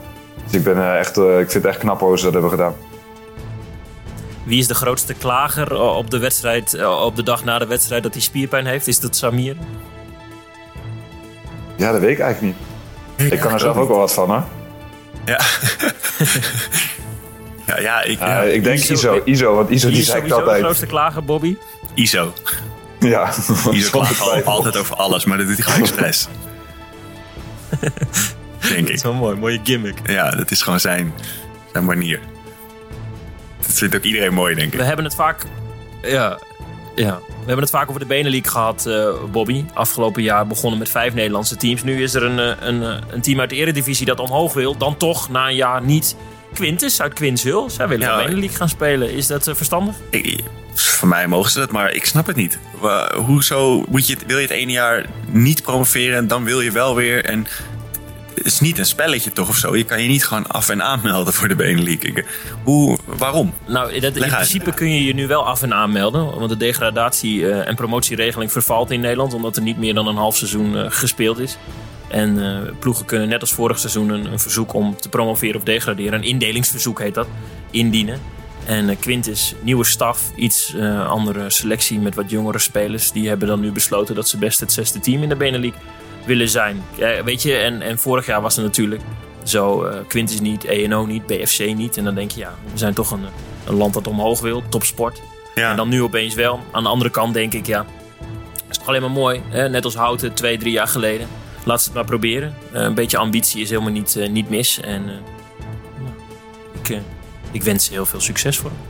Dus 0.44 0.54
ik, 0.54 0.64
ben 0.64 0.76
eh, 0.76 0.98
echt, 0.98 1.16
eh, 1.16 1.38
ik 1.38 1.50
vind 1.50 1.64
het 1.64 1.72
echt 1.72 1.78
knap 1.78 2.00
hoe 2.00 2.18
ze 2.18 2.24
dat 2.24 2.32
hebben 2.32 2.50
gedaan. 2.50 2.74
Wie 4.44 4.58
is 4.58 4.66
de 4.66 4.74
grootste 4.74 5.14
klager 5.14 5.72
eh, 5.72 5.96
op 5.96 6.10
de, 6.10 6.18
wedstrijd, 6.18 6.84
op 6.86 7.16
de 7.16 7.22
dag 7.22 7.44
na 7.44 7.58
de 7.58 7.66
wedstrijd 7.66 8.02
dat 8.02 8.12
hij 8.12 8.22
spierpijn 8.22 8.66
heeft? 8.66 8.86
Is 8.86 9.00
dat 9.00 9.16
Samir? 9.16 9.56
Ja, 11.76 11.92
dat 11.92 12.00
weet 12.00 12.10
ik 12.10 12.18
eigenlijk 12.18 12.56
niet. 12.56 12.71
Ik 13.16 13.40
kan 13.40 13.52
er 13.52 13.60
zelf 13.60 13.76
ook 13.76 13.88
wel 13.88 13.98
wat 13.98 14.14
van, 14.14 14.30
hè? 14.30 14.40
Ja. 15.24 15.40
ja, 17.66 17.80
ja, 17.80 18.02
ik, 18.02 18.18
ja. 18.18 18.42
ik 18.42 18.64
denk 18.64 18.78
Iso, 18.78 19.20
Iso, 19.24 19.54
want 19.54 19.70
Iso 19.70 19.88
die 19.88 20.02
zei 20.02 20.32
altijd. 20.32 20.56
de 20.56 20.64
grootste 20.64 20.86
klager, 20.86 21.24
Bobby? 21.24 21.56
Iso. 21.94 22.32
Ja. 22.98 23.32
Iso 23.70 23.90
klaagt 23.90 24.44
altijd 24.46 24.76
over 24.76 24.96
alles, 24.96 25.24
maar 25.24 25.38
dat 25.38 25.46
doet 25.46 25.56
hij 25.56 25.64
gewoon 25.64 25.80
expres. 25.80 26.28
Denk 28.68 28.78
ik. 28.78 28.86
Dat 28.86 28.94
is 28.94 29.02
wel 29.02 29.14
mooi, 29.14 29.36
mooie 29.36 29.60
gimmick. 29.64 29.98
Ja, 30.04 30.30
dat 30.30 30.50
is 30.50 30.62
gewoon 30.62 30.80
zijn, 30.80 31.14
zijn 31.72 31.84
manier. 31.84 32.20
Dat 33.60 33.72
vindt 33.72 33.96
ook 33.96 34.02
iedereen 34.02 34.34
mooi, 34.34 34.54
denk 34.54 34.72
ik. 34.72 34.78
We 34.78 34.84
hebben 34.84 35.04
het 35.04 35.14
vaak. 35.14 35.44
Ja, 36.02 36.38
ja. 36.94 37.20
We 37.26 37.48
hebben 37.48 37.58
het 37.58 37.70
vaak 37.70 37.88
over 37.88 38.00
de 38.00 38.06
Benelink 38.06 38.46
gehad, 38.46 38.84
uh, 38.88 39.08
Bobby. 39.30 39.64
Afgelopen 39.74 40.22
jaar 40.22 40.46
begonnen 40.46 40.78
met 40.78 40.88
vijf 40.88 41.14
Nederlandse 41.14 41.56
teams. 41.56 41.82
Nu 41.82 42.02
is 42.02 42.14
er 42.14 42.22
een, 42.22 42.38
eh, 42.38 42.68
een, 42.68 42.82
eh, 42.82 42.96
een 43.10 43.20
team 43.20 43.40
uit 43.40 43.50
de 43.50 43.56
Eredivisie 43.56 44.06
dat 44.06 44.20
omhoog 44.20 44.52
wil. 44.52 44.76
Dan 44.76 44.96
toch 44.96 45.28
na 45.28 45.48
een 45.48 45.54
jaar 45.54 45.82
niet. 45.82 46.16
Quintus 46.54 47.00
uit 47.00 47.12
Quinshul. 47.12 47.70
Zij 47.70 47.88
willen 47.88 48.06
ja, 48.06 48.16
de 48.16 48.24
Benelink 48.24 48.52
gaan 48.52 48.68
spelen. 48.68 49.12
Is 49.12 49.26
dat 49.26 49.50
verstandig? 49.54 49.94
Ik, 50.10 50.40
voor 50.74 51.08
mij 51.08 51.28
mogen 51.28 51.50
ze 51.50 51.58
dat, 51.58 51.70
maar 51.70 51.92
ik 51.92 52.04
snap 52.04 52.26
het 52.26 52.36
niet. 52.36 52.58
Hoezo 53.14 53.84
moet 53.88 54.06
je, 54.06 54.16
wil 54.26 54.36
je 54.36 54.42
het 54.42 54.52
ene 54.52 54.72
jaar 54.72 55.06
niet 55.26 55.62
promoveren 55.62 56.16
en 56.16 56.28
dan 56.28 56.44
wil 56.44 56.60
je 56.60 56.70
wel 56.70 56.94
weer? 56.94 57.24
En 57.24 57.46
is 58.42 58.60
niet 58.60 58.78
een 58.78 58.86
spelletje 58.86 59.32
toch 59.32 59.48
of 59.48 59.56
zo. 59.56 59.76
Je 59.76 59.84
kan 59.84 60.02
je 60.02 60.08
niet 60.08 60.24
gewoon 60.24 60.46
af 60.46 60.68
en 60.68 60.82
aanmelden 60.82 61.32
voor 61.32 61.48
de 61.48 61.54
Benelink. 61.54 62.24
Hoe, 62.64 62.98
waarom? 63.04 63.54
Nou, 63.66 64.00
dat, 64.00 64.16
in 64.16 64.28
principe 64.28 64.74
kun 64.74 64.92
je 64.92 65.04
je 65.04 65.14
nu 65.14 65.26
wel 65.26 65.46
af 65.46 65.62
en 65.62 65.74
aanmelden. 65.74 66.38
Want 66.38 66.48
de 66.48 66.56
degradatie- 66.56 67.40
uh, 67.40 67.68
en 67.68 67.74
promotieregeling 67.74 68.52
vervalt 68.52 68.90
in 68.90 69.00
Nederland. 69.00 69.34
Omdat 69.34 69.56
er 69.56 69.62
niet 69.62 69.78
meer 69.78 69.94
dan 69.94 70.06
een 70.06 70.16
half 70.16 70.36
seizoen 70.36 70.74
uh, 70.74 70.84
gespeeld 70.88 71.38
is. 71.38 71.56
En 72.08 72.38
uh, 72.38 72.58
ploegen 72.78 73.04
kunnen 73.04 73.28
net 73.28 73.40
als 73.40 73.52
vorig 73.52 73.78
seizoen 73.78 74.08
een, 74.08 74.32
een, 74.32 74.40
verzoek 74.40 74.74
om 74.74 74.96
te 74.96 75.08
promoveren 75.08 75.56
of 75.56 75.62
degraderen. 75.62 76.12
Een 76.12 76.28
indelingsverzoek 76.28 77.00
heet 77.00 77.14
dat. 77.14 77.26
Indienen. 77.70 78.20
En 78.64 78.98
Quintus, 78.98 79.54
nieuwe 79.60 79.84
staf, 79.84 80.30
iets 80.36 80.76
andere 81.06 81.50
selectie 81.50 81.98
met 81.98 82.14
wat 82.14 82.30
jongere 82.30 82.58
spelers. 82.58 83.12
Die 83.12 83.28
hebben 83.28 83.48
dan 83.48 83.60
nu 83.60 83.72
besloten 83.72 84.14
dat 84.14 84.28
ze 84.28 84.38
best 84.38 84.60
het 84.60 84.72
zesde 84.72 85.00
team 85.00 85.22
in 85.22 85.28
de 85.28 85.36
Benelink 85.36 85.74
willen 86.24 86.48
zijn. 86.48 86.84
weet 87.24 87.42
je, 87.42 87.56
en, 87.56 87.82
en 87.82 87.98
vorig 87.98 88.26
jaar 88.26 88.40
was 88.40 88.56
er 88.56 88.62
natuurlijk 88.62 89.02
zo 89.42 89.86
uh, 89.86 89.94
Quintus 90.08 90.40
niet, 90.40 90.64
ENO 90.64 91.06
niet, 91.06 91.26
BFC 91.26 91.74
niet. 91.74 91.96
En 91.96 92.04
dan 92.04 92.14
denk 92.14 92.30
je, 92.30 92.40
ja, 92.40 92.54
we 92.72 92.78
zijn 92.78 92.94
toch 92.94 93.10
een, 93.10 93.24
een 93.66 93.74
land 93.74 93.94
dat 93.94 94.06
omhoog 94.06 94.40
wil, 94.40 94.62
topsport. 94.68 95.20
Ja. 95.54 95.70
En 95.70 95.76
dan 95.76 95.88
nu 95.88 96.02
opeens 96.02 96.34
wel. 96.34 96.60
Aan 96.72 96.82
de 96.82 96.88
andere 96.88 97.10
kant 97.10 97.34
denk 97.34 97.52
ik, 97.52 97.66
ja, 97.66 97.86
is 98.70 98.78
toch 98.78 98.88
alleen 98.88 99.00
maar 99.00 99.10
mooi. 99.10 99.42
Hè? 99.48 99.68
Net 99.68 99.84
als 99.84 99.94
Houten 99.94 100.34
twee, 100.34 100.58
drie 100.58 100.72
jaar 100.72 100.88
geleden. 100.88 101.28
Laat 101.64 101.80
ze 101.80 101.84
het 101.84 101.94
maar 101.94 102.04
proberen. 102.04 102.54
Uh, 102.74 102.80
een 102.80 102.94
beetje 102.94 103.16
ambitie 103.16 103.62
is 103.62 103.70
helemaal 103.70 103.92
niet, 103.92 104.16
uh, 104.16 104.28
niet 104.28 104.50
mis. 104.50 104.80
En 104.80 105.10
ik, 106.82 107.00
ik 107.50 107.62
wens 107.62 107.84
ze 107.84 107.92
heel 107.92 108.06
veel 108.06 108.20
succes 108.20 108.58
voor 108.58 108.70
hem. 108.70 108.80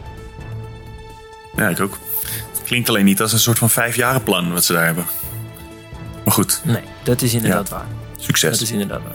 Ja, 1.57 1.69
ik 1.69 1.81
ook. 1.81 1.99
Het 2.51 2.63
klinkt 2.63 2.89
alleen 2.89 3.05
niet 3.05 3.21
als 3.21 3.33
een 3.33 3.39
soort 3.39 3.59
van 3.59 3.71
vijfjarenplan 3.71 4.53
wat 4.53 4.65
ze 4.65 4.73
daar 4.73 4.85
hebben. 4.85 5.07
Maar 6.37 6.45
goed. 6.45 6.61
Nee, 6.65 6.83
dat 7.03 7.23
is 7.23 7.35
inderdaad 7.35 7.69
waar. 7.69 7.87
Succes. 8.17 8.51
Dat 8.51 8.61
is 8.61 8.71
inderdaad 8.71 9.01
waar. 9.03 9.15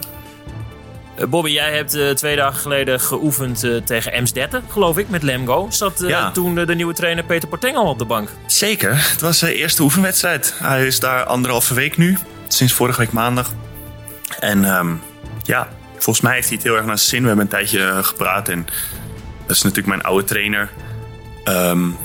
Uh, 1.20 1.26
Bobby, 1.26 1.50
jij 1.50 1.76
hebt 1.76 1.96
uh, 1.96 2.10
twee 2.10 2.36
dagen 2.36 2.60
geleden 2.60 3.00
geoefend 3.00 3.64
uh, 3.64 3.82
tegen 3.82 4.12
Emsdetten, 4.12 4.64
geloof 4.70 4.98
ik, 4.98 5.10
met 5.10 5.24
Lemgo. 5.24 5.68
Zat 5.70 6.04
ja. 6.08 6.32
toen 6.32 6.56
de 6.56 6.76
nieuwe 6.76 6.94
trainer 6.94 7.24
Peter 7.24 7.50
Porteng 7.50 7.76
al 7.76 7.90
op 7.90 8.00
de 8.00 8.06
bank? 8.06 8.30
Zeker. 8.48 9.10
Het 9.12 9.22
was 9.22 9.40
zijn 9.40 9.54
eerste 9.54 9.82
oefenwedstrijd. 9.82 10.54
Hij 10.58 10.86
is 10.86 11.00
daar 11.00 11.24
anderhalve 11.24 11.74
week 11.74 11.98
nu, 11.98 12.18
sinds 12.48 12.74
vorige 12.74 13.00
week 13.00 13.12
maandag. 13.12 13.54
En 14.40 14.64
um, 14.64 15.02
ja, 15.44 15.68
volgens 15.92 16.22
mij 16.22 16.34
heeft 16.34 16.48
hij 16.48 16.56
het 16.56 16.66
heel 16.66 16.76
erg 16.76 16.86
naar 16.86 16.98
zijn 16.98 17.10
zin. 17.10 17.22
We 17.22 17.28
hebben 17.28 17.46
een 17.46 17.52
tijdje 17.52 18.04
gepraat 18.04 18.50
en 18.50 18.66
dat 19.46 19.56
is 19.56 19.62
natuurlijk 19.62 19.88
mijn 19.88 20.04
oude 20.04 20.24
trainer. 20.24 20.70
Um, 21.46 21.98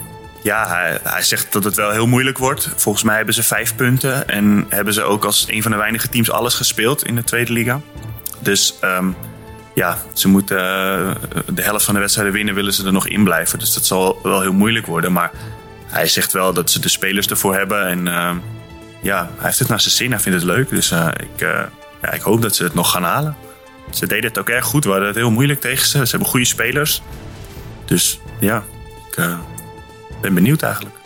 ja, 0.43 0.67
hij, 1.03 1.23
zegt 1.23 1.53
dat 1.53 1.65
het 1.65 1.75
wel 1.75 1.91
heel 1.91 2.07
moeilijk 2.07 2.39
wordt. 2.39 2.69
Volgens 2.77 3.05
mij 3.05 3.17
hebben 3.17 3.35
ze 3.35 3.43
vijf 3.43 3.77
punten. 3.77 4.29
En 4.29 4.67
hebben 4.69 4.95
ze 4.95 5.03
ook 5.03 5.25
als 5.25 5.47
een 5.49 5.63
van 5.63 5.71
de 5.71 5.77
weinige 5.77 6.09
teams 6.09 6.31
alles 6.31 6.55
gespeeld 6.55 7.05
in 7.05 7.15
de 7.15 7.25
tweede 7.25 7.53
liga. 7.53 7.81
Dus 8.39 8.75
um, 8.85 9.17
ja, 9.75 9.99
ze 10.13 10.29
moeten 10.29 10.57
uh, 10.57 11.11
de 11.55 11.63
helft 11.63 11.85
van 11.85 11.95
de 11.95 12.01
wedstrijden 12.01 12.35
winnen, 12.35 12.55
willen 12.55 12.73
ze 12.73 12.87
er 12.87 12.93
nog 12.93 13.09
in 13.09 13.25
blijven. 13.25 13.59
Dus 13.59 13.75
dat 13.75 13.87
zal 13.87 14.19
wel 14.23 14.41
heel 14.41 14.53
moeilijk 14.53 14.87
worden. 14.87 15.13
Maar 15.13 15.31
hij 15.87 16.09
zegt 16.09 16.33
wel 16.33 16.53
dat 16.53 16.71
ze 16.71 16.81
de 16.81 16.89
spelers 16.89 17.27
ervoor 17.27 17.55
hebben. 17.55 17.87
En 17.87 18.07
uh, 18.07 18.31
ja, 19.03 19.31
hij 19.37 19.47
heeft 19.47 19.59
het 19.59 19.69
naar 19.69 19.81
zijn 19.81 19.95
zin. 19.95 20.11
Hij 20.11 20.21
vindt 20.21 20.39
het 20.39 20.49
leuk. 20.49 20.69
Dus 20.69 20.91
uh, 20.91 21.09
ik, 21.17 21.41
ja, 22.03 22.13
ik 22.13 22.21
hoop 22.21 22.43
dat 22.43 22.55
ze 22.55 22.65
het 22.65 22.75
nog 22.75 22.91
gaan 22.91 23.05
halen. 23.05 23.37
Ze 23.91 24.07
deden 24.07 24.29
het 24.29 24.39
ook 24.39 24.49
erg 24.49 24.65
goed. 24.65 24.85
We 24.85 24.91
hadden 24.91 25.09
het 25.09 25.17
heel 25.17 25.31
moeilijk 25.31 25.61
tegen 25.61 25.87
ze. 25.87 26.05
Ze 26.05 26.11
hebben 26.11 26.29
goede 26.29 26.47
spelers. 26.47 27.03
Dus 27.85 28.21
ja, 28.41 28.65
ik 29.11 29.17
ben 30.23 30.35
benieuwd 30.35 30.63
eigenlijk. 30.63 30.97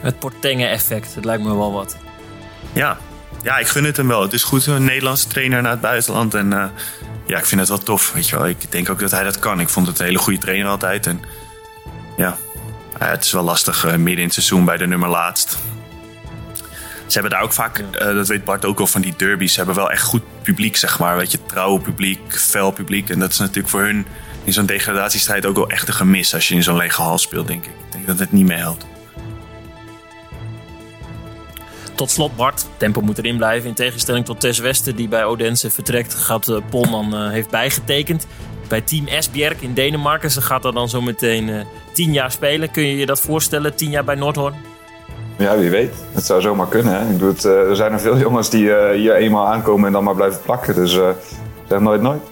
Het 0.00 0.18
Portengen-effect, 0.18 1.14
het 1.14 1.24
lijkt 1.24 1.42
me 1.42 1.56
wel 1.56 1.72
wat. 1.72 1.96
Ja. 2.72 2.98
ja, 3.42 3.58
ik 3.58 3.66
gun 3.66 3.84
het 3.84 3.96
hem 3.96 4.08
wel. 4.08 4.22
Het 4.22 4.32
is 4.32 4.42
goed, 4.42 4.66
een 4.66 4.84
Nederlandse 4.84 5.28
trainer 5.28 5.62
naar 5.62 5.70
het 5.70 5.80
buitenland. 5.80 6.34
En 6.34 6.46
uh, 6.52 6.64
ja, 7.26 7.38
ik 7.38 7.44
vind 7.44 7.60
het 7.60 7.68
wel 7.68 7.78
tof. 7.78 8.12
Weet 8.12 8.28
je 8.28 8.36
wel. 8.36 8.48
Ik 8.48 8.72
denk 8.72 8.90
ook 8.90 8.98
dat 9.00 9.10
hij 9.10 9.22
dat 9.22 9.38
kan. 9.38 9.60
Ik 9.60 9.68
vond 9.68 9.86
het 9.86 9.98
een 9.98 10.04
hele 10.04 10.18
goede 10.18 10.38
trainer 10.38 10.68
altijd. 10.68 11.06
En 11.06 11.20
ja, 12.16 12.36
het 12.98 13.24
is 13.24 13.32
wel 13.32 13.42
lastig 13.42 13.84
uh, 13.84 13.90
midden 13.90 14.16
in 14.16 14.24
het 14.24 14.32
seizoen 14.32 14.64
bij 14.64 14.76
de 14.76 14.86
nummer 14.86 15.08
laatst. 15.08 15.58
Ze 17.06 17.18
hebben 17.18 17.30
daar 17.30 17.42
ook 17.42 17.52
vaak, 17.52 17.78
uh, 17.78 17.98
dat 17.98 18.28
weet 18.28 18.44
Bart 18.44 18.64
ook 18.64 18.80
al 18.80 18.86
van 18.86 19.00
die 19.00 19.14
derbies, 19.16 19.52
ze 19.52 19.56
hebben 19.56 19.76
wel 19.76 19.90
echt 19.90 20.02
goed 20.02 20.22
publiek, 20.42 20.76
zeg 20.76 20.98
maar. 20.98 21.16
Weet 21.16 21.30
je, 21.30 21.38
trouwe 21.46 21.80
publiek, 21.80 22.20
fel 22.28 22.70
publiek. 22.70 23.10
En 23.10 23.18
dat 23.18 23.30
is 23.30 23.38
natuurlijk 23.38 23.68
voor 23.68 23.82
hun 23.82 24.06
in 24.50 24.56
zo'n 24.56 24.66
degradatiestrijd 24.66 25.46
ook 25.46 25.56
wel 25.56 25.70
echt 25.70 25.88
een 25.88 25.94
gemis 25.94 26.34
als 26.34 26.48
je 26.48 26.54
in 26.54 26.62
zo'n 26.62 26.76
lege 26.76 27.02
hal 27.02 27.18
speelt, 27.18 27.46
denk 27.46 27.64
ik. 27.64 27.70
Ik 27.70 27.92
denk 27.92 28.06
dat 28.06 28.18
het 28.18 28.32
niet 28.32 28.46
meer 28.46 28.58
helpt. 28.58 28.86
Tot 31.94 32.10
slot, 32.10 32.36
Bart. 32.36 32.66
Tempo 32.76 33.00
moet 33.00 33.18
erin 33.18 33.36
blijven. 33.36 33.68
In 33.68 33.74
tegenstelling 33.74 34.24
tot 34.24 34.40
Tess 34.40 34.58
Wester, 34.58 34.96
die 34.96 35.08
bij 35.08 35.24
Odense 35.24 35.70
vertrekt, 35.70 36.14
gaat 36.14 36.48
uh, 36.48 36.56
Polman 36.70 37.14
uh, 37.14 37.30
heeft 37.30 37.50
bijgetekend. 37.50 38.26
bij 38.68 38.80
Team 38.80 39.06
Esbjerg 39.06 39.60
in 39.60 39.74
Denemarken. 39.74 40.30
Ze 40.30 40.40
gaat 40.40 40.64
er 40.64 40.72
dan 40.72 40.88
zo 40.88 41.00
meteen 41.00 41.48
eh, 41.48 41.64
tien 41.92 42.12
jaar 42.12 42.30
spelen. 42.32 42.70
Kun 42.70 42.86
je 42.86 42.96
je 42.96 43.06
dat 43.06 43.20
voorstellen, 43.20 43.74
tien 43.74 43.90
jaar 43.90 44.04
bij 44.04 44.14
Noordhoorn? 44.14 44.54
Ja, 45.38 45.58
wie 45.58 45.70
weet. 45.70 45.94
Het 46.12 46.26
zou 46.26 46.40
zomaar 46.40 46.68
kunnen. 46.68 46.94
Hè? 46.94 47.00
Ik 47.06 47.12
bedoel, 47.12 47.28
het, 47.28 47.44
eh, 47.44 47.68
er 47.68 47.76
zijn 47.76 47.92
er 47.92 48.00
veel 48.00 48.18
jongens 48.18 48.50
die 48.50 48.74
eh, 48.74 48.96
hier 48.96 49.14
eenmaal 49.14 49.46
aankomen 49.46 49.86
en 49.86 49.92
dan 49.92 50.04
maar 50.04 50.14
blijven 50.14 50.40
plakken. 50.42 50.74
Dus 50.74 50.96
eh 50.96 51.08
zeg 51.68 51.80
nooit 51.80 52.02
nooit. 52.02 52.22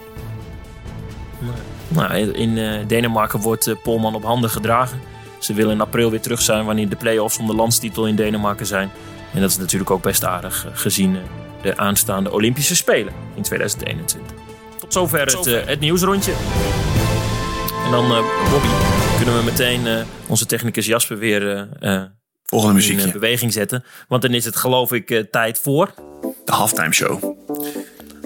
Nou, 1.89 2.13
in 2.31 2.57
eh, 2.57 2.87
Denemarken 2.87 3.39
wordt 3.39 3.67
eh, 3.67 3.75
Polman 3.83 4.15
op 4.15 4.23
handen 4.23 4.49
gedragen. 4.49 4.99
Ze 5.39 5.53
willen 5.53 5.71
in 5.71 5.81
april 5.81 6.09
weer 6.11 6.21
terug 6.21 6.41
zijn 6.41 6.65
wanneer 6.65 6.89
de 6.89 6.95
play-offs 6.95 7.37
om 7.37 7.47
de 7.47 7.55
landstitel 7.55 8.07
in 8.07 8.15
Denemarken 8.15 8.65
zijn. 8.65 8.91
En 9.33 9.41
dat 9.41 9.49
is 9.49 9.57
natuurlijk 9.57 9.91
ook 9.91 10.01
best 10.01 10.25
aardig 10.25 10.65
eh, 10.65 10.71
gezien 10.73 11.17
de 11.61 11.77
aanstaande 11.77 12.31
Olympische 12.31 12.75
Spelen 12.75 13.13
in 13.35 13.41
2021. 13.41 14.37
Tot 14.79 14.93
zover 14.93 15.19
het, 15.19 15.67
het 15.67 15.79
nieuwsrondje. 15.79 16.33
En 17.85 17.91
dan, 17.91 18.07
Bobby, 18.51 18.67
kunnen 19.17 19.37
we 19.37 19.43
meteen 19.43 20.05
onze 20.27 20.45
technicus 20.45 20.85
Jasper 20.85 21.17
weer 21.17 21.67
in 22.51 23.11
beweging 23.11 23.53
zetten. 23.53 23.83
Want 24.07 24.21
dan 24.21 24.33
is 24.33 24.45
het 24.45 24.55
geloof 24.55 24.91
ik 24.91 25.25
tijd 25.31 25.59
voor 25.59 25.93
De 26.45 26.51
halftime 26.51 26.93
show. 26.93 27.37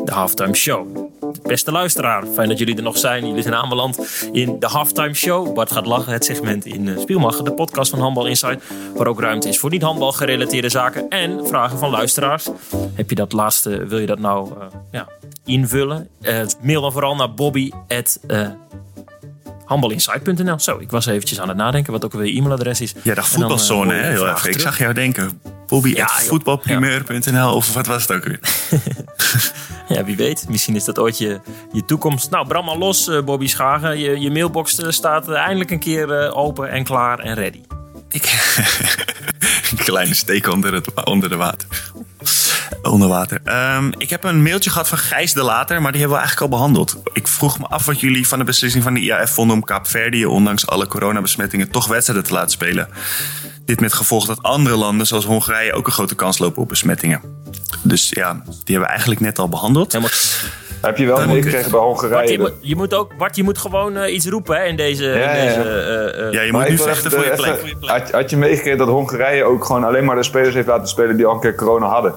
De 0.04 0.12
Halftime 0.12 0.56
Show. 0.56 1.12
Beste 1.44 1.72
luisteraar, 1.72 2.26
fijn 2.34 2.50
dat 2.50 2.58
jullie 2.58 2.76
er 2.76 2.84
nog 2.84 2.98
zijn. 2.98 3.28
Jullie 3.28 3.42
zijn 3.42 3.56
aanbeland 3.56 4.26
in 4.32 4.60
de 4.60 4.68
Halftime 4.68 5.14
Show. 5.14 5.54
Bart 5.54 5.72
gaat 5.72 5.86
lachen, 5.86 6.14
het 6.14 6.26
segment 6.26 6.66
in 6.66 6.88
uh, 6.88 7.00
Spielmag, 7.00 7.42
de 7.42 7.54
podcast 7.54 7.90
van 7.90 8.00
Handbal 8.00 8.28
Insight. 8.28 8.64
Waar 8.96 9.08
ook 9.08 9.20
ruimte 9.20 9.50
is 9.50 9.60
voor 9.60 9.70
niet-handbal 9.70 10.12
gerelateerde 10.12 10.70
zaken 10.70 11.10
en 11.10 11.48
vragen 11.48 11.78
van 11.78 11.90
luisteraars. 11.90 12.50
Heb 12.94 13.10
je 13.10 13.16
dat 13.16 13.32
laatste, 13.32 13.86
wil 13.86 14.00
je 14.00 14.06
dat 14.06 14.20
nou 14.20 14.50
eh, 14.60 14.66
ja, 14.92 15.08
invullen? 15.46 16.10
Eh, 16.22 16.42
mail 16.62 16.82
dan 16.82 16.92
vooral 16.92 17.16
naar 17.16 17.34
bobby 17.34 17.72
handbalinsight.nl. 19.66 20.60
Zo, 20.60 20.78
ik 20.78 20.92
was 20.92 21.06
eventjes 21.06 21.40
aan 21.40 21.48
het 21.48 21.58
nadenken 21.58 21.92
wat 21.92 22.06
ook 22.06 22.14
weer 22.14 22.36
e-mailadres 22.36 22.82
is. 22.82 22.94
Ja, 23.02 23.14
dacht 23.14 23.34
eh, 23.34 23.40
voetbalzone, 23.40 23.94
je 23.94 24.02
hè? 24.02 24.10
Heel 24.10 24.30
even. 24.30 24.50
Ik 24.50 24.60
zag 24.60 24.78
jou 24.78 24.94
denken. 24.94 25.42
Bobby 25.68 25.90
Ja, 25.90 27.54
of 27.54 27.74
wat 27.74 27.88
was 27.88 28.02
het 28.02 28.12
ook 28.12 28.24
weer? 28.24 28.40
Ja, 29.88 30.04
wie 30.04 30.16
weet. 30.16 30.46
Misschien 30.50 30.76
is 30.76 30.84
dat 30.84 31.00
ooit 31.00 31.18
je, 31.18 31.40
je 31.72 31.86
toekomst. 31.86 32.30
Nou, 32.30 32.48
bram 32.48 32.66
maar 32.66 32.78
los, 32.78 33.08
eh, 33.08 33.22
Bobby 33.22 33.48
Schagen. 33.48 34.00
Je, 34.00 34.20
je 34.20 34.32
mailbox 34.32 34.80
eh, 34.80 34.90
staat 34.90 35.30
eh, 35.30 35.36
eindelijk 35.36 35.72
een 35.72 35.80
keer 35.80 36.12
eh, 36.12 36.38
open 36.38 36.70
en 36.70 36.84
klaar 36.84 37.20
en 37.20 37.36
ready. 37.36 37.62
Ik... 38.10 38.24
een 39.72 39.78
kleine 39.78 40.14
steek 40.14 40.48
onder, 40.48 40.74
het, 40.74 41.04
onder 41.04 41.30
de 41.30 41.36
water. 41.36 41.68
Onder 42.82 43.08
water. 43.08 43.40
Ehm, 43.44 43.92
ik 43.98 44.10
heb 44.10 44.24
een 44.24 44.44
mailtje 44.44 44.70
gehad 44.70 44.88
van 44.88 44.98
Gijs 44.98 45.34
de 45.34 45.44
Later, 45.44 45.82
maar 45.82 45.92
die 45.92 46.00
hebben 46.02 46.18
we 46.18 46.24
eigenlijk 46.24 46.52
al 46.52 46.58
behandeld. 46.58 47.02
Ik 47.14 47.28
vroeg 47.28 47.60
me 47.60 47.66
af 47.66 47.86
wat 47.86 48.00
jullie 48.00 48.28
van 48.28 48.40
de 48.40 48.46
beslissing 48.46 48.84
van 48.84 48.94
de 48.94 49.00
IAF 49.00 49.32
vonden 49.32 49.56
om 49.56 49.64
Kaapverdië, 49.64 50.26
ondanks 50.26 50.68
alle 50.68 50.88
coronabesmettingen, 50.88 51.70
toch 51.70 51.88
wedstrijden 51.88 52.26
te 52.26 52.34
laten 52.34 52.52
spelen. 52.52 52.88
Dit 53.66 53.80
met 53.80 53.94
gevolg 53.94 54.26
dat 54.26 54.42
andere 54.42 54.76
landen, 54.76 55.08
zoals 55.08 55.26
Hongarije, 55.26 55.74
ook 55.74 55.88
een 55.88 55.94
grote 55.94 56.16
kans 56.16 56.38
lopen 56.38 56.62
op 56.62 56.68
besmettingen. 56.68 57.22
Dus 57.82 58.10
ja, 58.10 58.34
die 58.44 58.52
hebben 58.66 58.82
we 58.82 58.86
eigenlijk 58.88 59.20
net 59.20 59.40
al 59.40 59.50
behandeld. 59.50 59.92
Helemaal... 59.92 60.14
Heb 60.82 60.98
je 60.98 61.06
wel 61.06 61.18
Dan 61.18 61.28
meegekregen 61.28 61.72
bij 61.72 61.80
Bart, 61.80 61.84
Hongarije? 61.84 62.32
je, 62.32 62.40
moet, 62.40 62.54
je 62.62 62.76
moet 62.76 62.94
ook, 62.94 63.18
Bart, 63.18 63.36
je 63.36 63.44
moet 63.44 63.58
gewoon 63.58 63.98
eh, 63.98 64.14
iets 64.14 64.28
roepen 64.28 64.56
hè, 64.56 64.64
in 64.64 64.76
deze... 64.76 65.04
Ja, 65.04 65.14
in 65.14 65.20
ja, 65.20 65.46
deze 65.46 65.70
eh, 65.70 66.28
eh, 66.28 66.32
Ja, 66.32 66.42
je 66.42 66.52
moet 66.52 66.70
nu 66.70 66.78
vechten 66.78 67.12
voor 67.12 67.24
je 67.24 67.34
plek. 67.36 67.76
Had, 67.80 68.12
had 68.12 68.30
je 68.30 68.38
meegekregen 68.38 68.78
dat 68.78 68.88
Hongarije 68.88 69.44
ook 69.44 69.66
gewoon 69.66 69.84
alleen 69.84 70.06
maar 70.06 70.16
de 70.16 70.24
spelers 70.24 70.54
heeft 70.54 70.68
laten 70.68 70.88
spelen 70.88 71.18
die 71.18 71.26
al 71.26 71.34
een 71.34 71.40
keer 71.40 71.56
corona 71.56 71.88
hadden? 71.88 72.16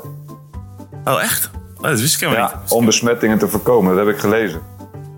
Oh, 1.14 1.22
echt? 1.22 1.50
Oh, 1.76 1.82
dat 1.82 2.00
wist 2.00 2.14
ik 2.14 2.20
helemaal 2.20 2.48
Ja, 2.48 2.62
om 2.68 2.84
besmettingen 2.84 3.38
te 3.38 3.48
voorkomen. 3.48 3.96
Dat 3.96 4.06
heb 4.06 4.14
ik 4.14 4.20
gelezen. 4.20 4.60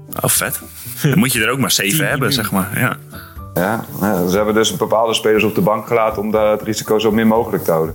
niet. 0.09 0.23
Oh, 0.23 0.31
vet. 0.31 0.61
Dan 1.03 1.19
moet 1.19 1.33
je 1.33 1.43
er 1.45 1.51
ook 1.51 1.59
maar 1.59 1.71
zeven 1.71 2.09
hebben, 2.13 2.33
zeg 2.33 2.51
maar. 2.51 2.79
Ja. 2.81 2.97
Ja, 3.55 3.85
ze 4.29 4.37
hebben 4.37 4.55
dus 4.55 4.77
bepaalde 4.77 5.15
spelers 5.15 5.45
op 5.45 5.55
de 5.55 5.61
bank 5.61 5.87
gelaten 5.87 6.23
om 6.23 6.35
het 6.35 6.63
risico 6.63 6.99
zo 6.99 7.11
min 7.11 7.27
mogelijk 7.27 7.65
te 7.65 7.71
houden. 7.71 7.95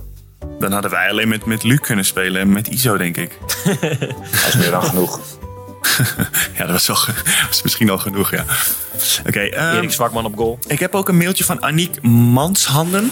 Dan 0.58 0.72
hadden 0.72 0.90
wij 0.90 1.10
alleen 1.10 1.28
met, 1.28 1.44
met 1.46 1.62
Luc 1.62 1.80
kunnen 1.80 2.04
spelen 2.04 2.40
en 2.40 2.52
met 2.52 2.66
Iso, 2.68 2.96
denk 2.96 3.16
ik. 3.16 3.38
Dat 4.30 4.46
is 4.48 4.54
meer 4.56 4.70
dan 4.70 4.82
genoeg. 4.82 5.20
Ja, 6.56 6.62
dat 6.64 6.70
was, 6.70 6.86
wel, 6.86 6.96
ge- 6.96 7.12
was 7.48 7.62
misschien 7.62 7.90
al 7.90 7.98
genoeg, 7.98 8.30
ja. 8.30 8.44
Oké, 9.26 9.40
ehm, 9.40 9.76
Erik 9.76 9.92
Zwakman 9.92 10.24
op 10.24 10.36
goal. 10.36 10.58
ik 10.66 10.78
heb 10.78 10.94
ook 10.94 11.08
een 11.08 11.16
mailtje 11.16 11.44
van 11.44 11.62
Aniek 11.62 12.02
Manshanden. 12.02 13.10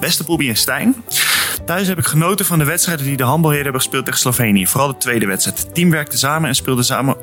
Beste 0.00 0.24
Bobby 0.24 0.48
en 0.48 0.56
Stijn. 0.56 1.04
Thuis 1.66 1.86
heb 1.86 1.98
ik 1.98 2.04
genoten 2.04 2.44
van 2.44 2.58
de 2.58 2.64
wedstrijden 2.64 3.06
die 3.06 3.16
de 3.16 3.22
handbalheren 3.22 3.64
hebben 3.64 3.82
gespeeld 3.82 4.04
tegen 4.04 4.20
Slovenië. 4.20 4.66
Vooral 4.66 4.88
de 4.88 4.96
tweede 4.96 5.26
wedstrijd. 5.26 5.58
Het 5.58 5.74
team 5.74 5.90
werkte 5.90 6.18
samen 6.18 6.48
en 6.48 6.54
speelde 6.54 6.82
samen 6.82 7.16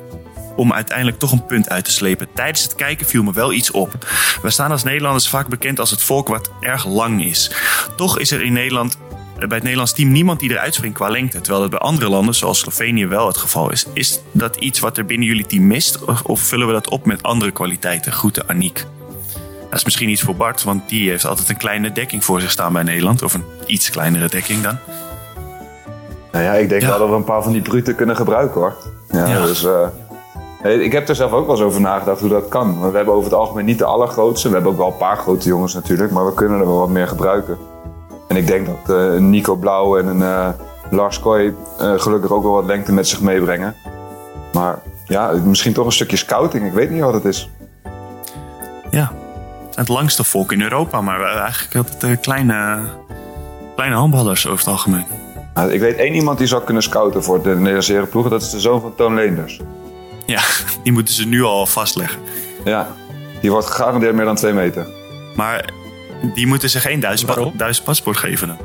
om 0.56 0.72
uiteindelijk 0.72 1.18
toch 1.18 1.32
een 1.32 1.46
punt 1.46 1.68
uit 1.68 1.84
te 1.84 1.90
slepen. 1.90 2.28
Tijdens 2.34 2.62
het 2.62 2.74
kijken 2.74 3.06
viel 3.06 3.22
me 3.22 3.32
wel 3.32 3.52
iets 3.52 3.70
op. 3.70 4.06
We 4.42 4.50
staan 4.50 4.70
als 4.70 4.82
Nederlanders 4.82 5.28
vaak 5.28 5.48
bekend 5.48 5.78
als 5.80 5.90
het 5.90 6.02
volk 6.02 6.28
wat 6.28 6.50
erg 6.60 6.86
lang 6.86 7.24
is. 7.24 7.50
Toch 7.96 8.18
is 8.18 8.30
er 8.30 8.42
in 8.42 8.52
Nederland 8.52 8.98
bij 9.38 9.48
het 9.48 9.62
Nederlands 9.62 9.92
team 9.92 10.12
niemand 10.12 10.40
die 10.40 10.50
eruit 10.50 10.74
springt 10.74 10.96
qua 10.96 11.08
lengte. 11.08 11.40
Terwijl 11.40 11.60
dat 11.60 11.70
bij 11.70 11.88
andere 11.88 12.08
landen, 12.08 12.34
zoals 12.34 12.58
Slovenië, 12.58 13.06
wel 13.06 13.26
het 13.26 13.36
geval 13.36 13.72
is. 13.72 13.86
Is 13.92 14.20
dat 14.32 14.56
iets 14.56 14.78
wat 14.78 14.98
er 14.98 15.04
binnen 15.04 15.26
jullie 15.26 15.46
team 15.46 15.66
mist? 15.66 16.04
Of, 16.04 16.22
of 16.22 16.40
vullen 16.40 16.66
we 16.66 16.72
dat 16.72 16.88
op 16.88 17.06
met 17.06 17.22
andere 17.22 17.50
kwaliteiten? 17.50 18.12
Groeten, 18.12 18.48
Aniek. 18.48 18.86
Dat 19.70 19.78
is 19.78 19.84
misschien 19.84 20.08
iets 20.08 20.22
voor 20.22 20.34
Bart, 20.36 20.64
want 20.64 20.88
die 20.88 21.10
heeft 21.10 21.26
altijd 21.26 21.48
een 21.48 21.56
kleine 21.56 21.92
dekking 21.92 22.24
voor 22.24 22.40
zich 22.40 22.50
staan 22.50 22.72
bij 22.72 22.82
Nederland. 22.82 23.22
Of 23.22 23.34
een 23.34 23.44
iets 23.66 23.90
kleinere 23.90 24.28
dekking 24.28 24.62
dan. 24.62 24.76
Nou 26.32 26.44
ja, 26.44 26.52
ik 26.52 26.68
denk 26.68 26.82
Ja. 26.82 26.88
wel 26.88 26.98
dat 26.98 27.08
we 27.08 27.14
een 27.14 27.24
paar 27.24 27.42
van 27.42 27.52
die 27.52 27.62
bruten 27.62 27.94
kunnen 27.94 28.16
gebruiken 28.16 28.60
hoor. 28.60 28.74
Ja, 29.10 29.26
Ja. 29.26 29.40
Dus, 29.46 29.64
eh, 30.62 30.80
ik 30.80 30.92
heb 30.92 31.08
er 31.08 31.14
zelf 31.14 31.32
ook 31.32 31.46
wel 31.46 31.54
eens 31.54 31.64
over 31.64 31.80
nagedacht 31.80 32.20
hoe 32.20 32.28
dat 32.28 32.48
kan. 32.48 32.78
Want 32.78 32.90
we 32.90 32.96
hebben 32.96 33.14
over 33.14 33.30
het 33.30 33.38
algemeen 33.38 33.64
niet 33.64 33.78
de 33.78 33.84
allergrootste. 33.84 34.48
We 34.48 34.54
hebben 34.54 34.72
ook 34.72 34.78
wel 34.78 34.86
een 34.86 34.96
paar 34.96 35.16
grote 35.16 35.48
jongens 35.48 35.74
natuurlijk, 35.74 36.10
maar 36.12 36.26
we 36.26 36.34
kunnen 36.34 36.60
er 36.60 36.66
wel 36.66 36.78
wat 36.78 36.88
meer 36.88 37.08
gebruiken. 37.08 37.58
En 38.28 38.36
ik 38.36 38.46
denk 38.46 38.66
dat 38.66 38.96
eh, 38.96 39.18
Nico 39.20 39.54
Blauw 39.56 39.98
en 39.98 40.06
een 40.06 40.22
eh, 40.22 40.48
Lars 40.90 41.20
Kooi 41.20 41.54
gelukkig 41.78 42.30
ook 42.30 42.42
wel 42.42 42.52
wat 42.52 42.64
lengte 42.64 42.92
met 42.92 43.08
zich 43.08 43.20
meebrengen. 43.20 43.74
Maar 44.52 44.78
ja, 45.06 45.32
misschien 45.44 45.72
toch 45.72 45.86
een 45.86 45.92
stukje 45.92 46.16
scouting. 46.16 46.66
Ik 46.66 46.72
weet 46.72 46.90
niet 46.90 47.02
wat 47.02 47.14
het 47.14 47.24
is. 47.24 47.50
Ja, 48.90 49.12
het 49.78 49.88
langste 49.88 50.24
volk 50.24 50.52
in 50.52 50.62
Europa, 50.62 51.00
maar 51.00 51.18
we 51.18 51.24
hebben 51.24 51.42
eigenlijk 51.42 51.74
altijd 51.76 52.02
eh, 52.12 52.20
kleine, 52.20 52.78
kleine 53.74 53.96
handballers 53.96 54.46
over 54.46 54.58
het 54.58 54.68
algemeen. 54.68 55.06
Nou, 55.54 55.72
ik 55.72 55.80
weet 55.80 55.96
één 55.96 56.14
iemand 56.14 56.38
die 56.38 56.46
zou 56.46 56.62
kunnen 56.64 56.82
scouten 56.82 57.24
voor 57.24 57.42
de 57.42 57.54
Nederlandse 57.54 57.92
herenploeg. 57.92 58.28
Dat 58.28 58.42
is 58.42 58.50
de 58.50 58.60
zoon 58.60 58.80
van 58.80 58.94
Toon 58.94 59.14
Leenders. 59.14 59.60
Ja, 60.26 60.40
die 60.82 60.92
moeten 60.92 61.14
ze 61.14 61.26
nu 61.26 61.42
al 61.42 61.66
vastleggen. 61.66 62.20
Ja, 62.64 62.88
die 63.40 63.50
wordt 63.50 63.66
gegarandeerd 63.66 64.14
meer 64.14 64.24
dan 64.24 64.36
twee 64.36 64.52
meter. 64.52 64.86
Maar 65.36 65.70
die 66.34 66.46
moeten 66.46 66.70
ze 66.70 66.80
geen 66.80 67.00
Duits, 67.00 67.24
pa- 67.24 67.34
Waarom? 67.34 67.52
Duits 67.56 67.80
paspoort 67.80 68.16
geven 68.16 68.48
dan. 68.48 68.56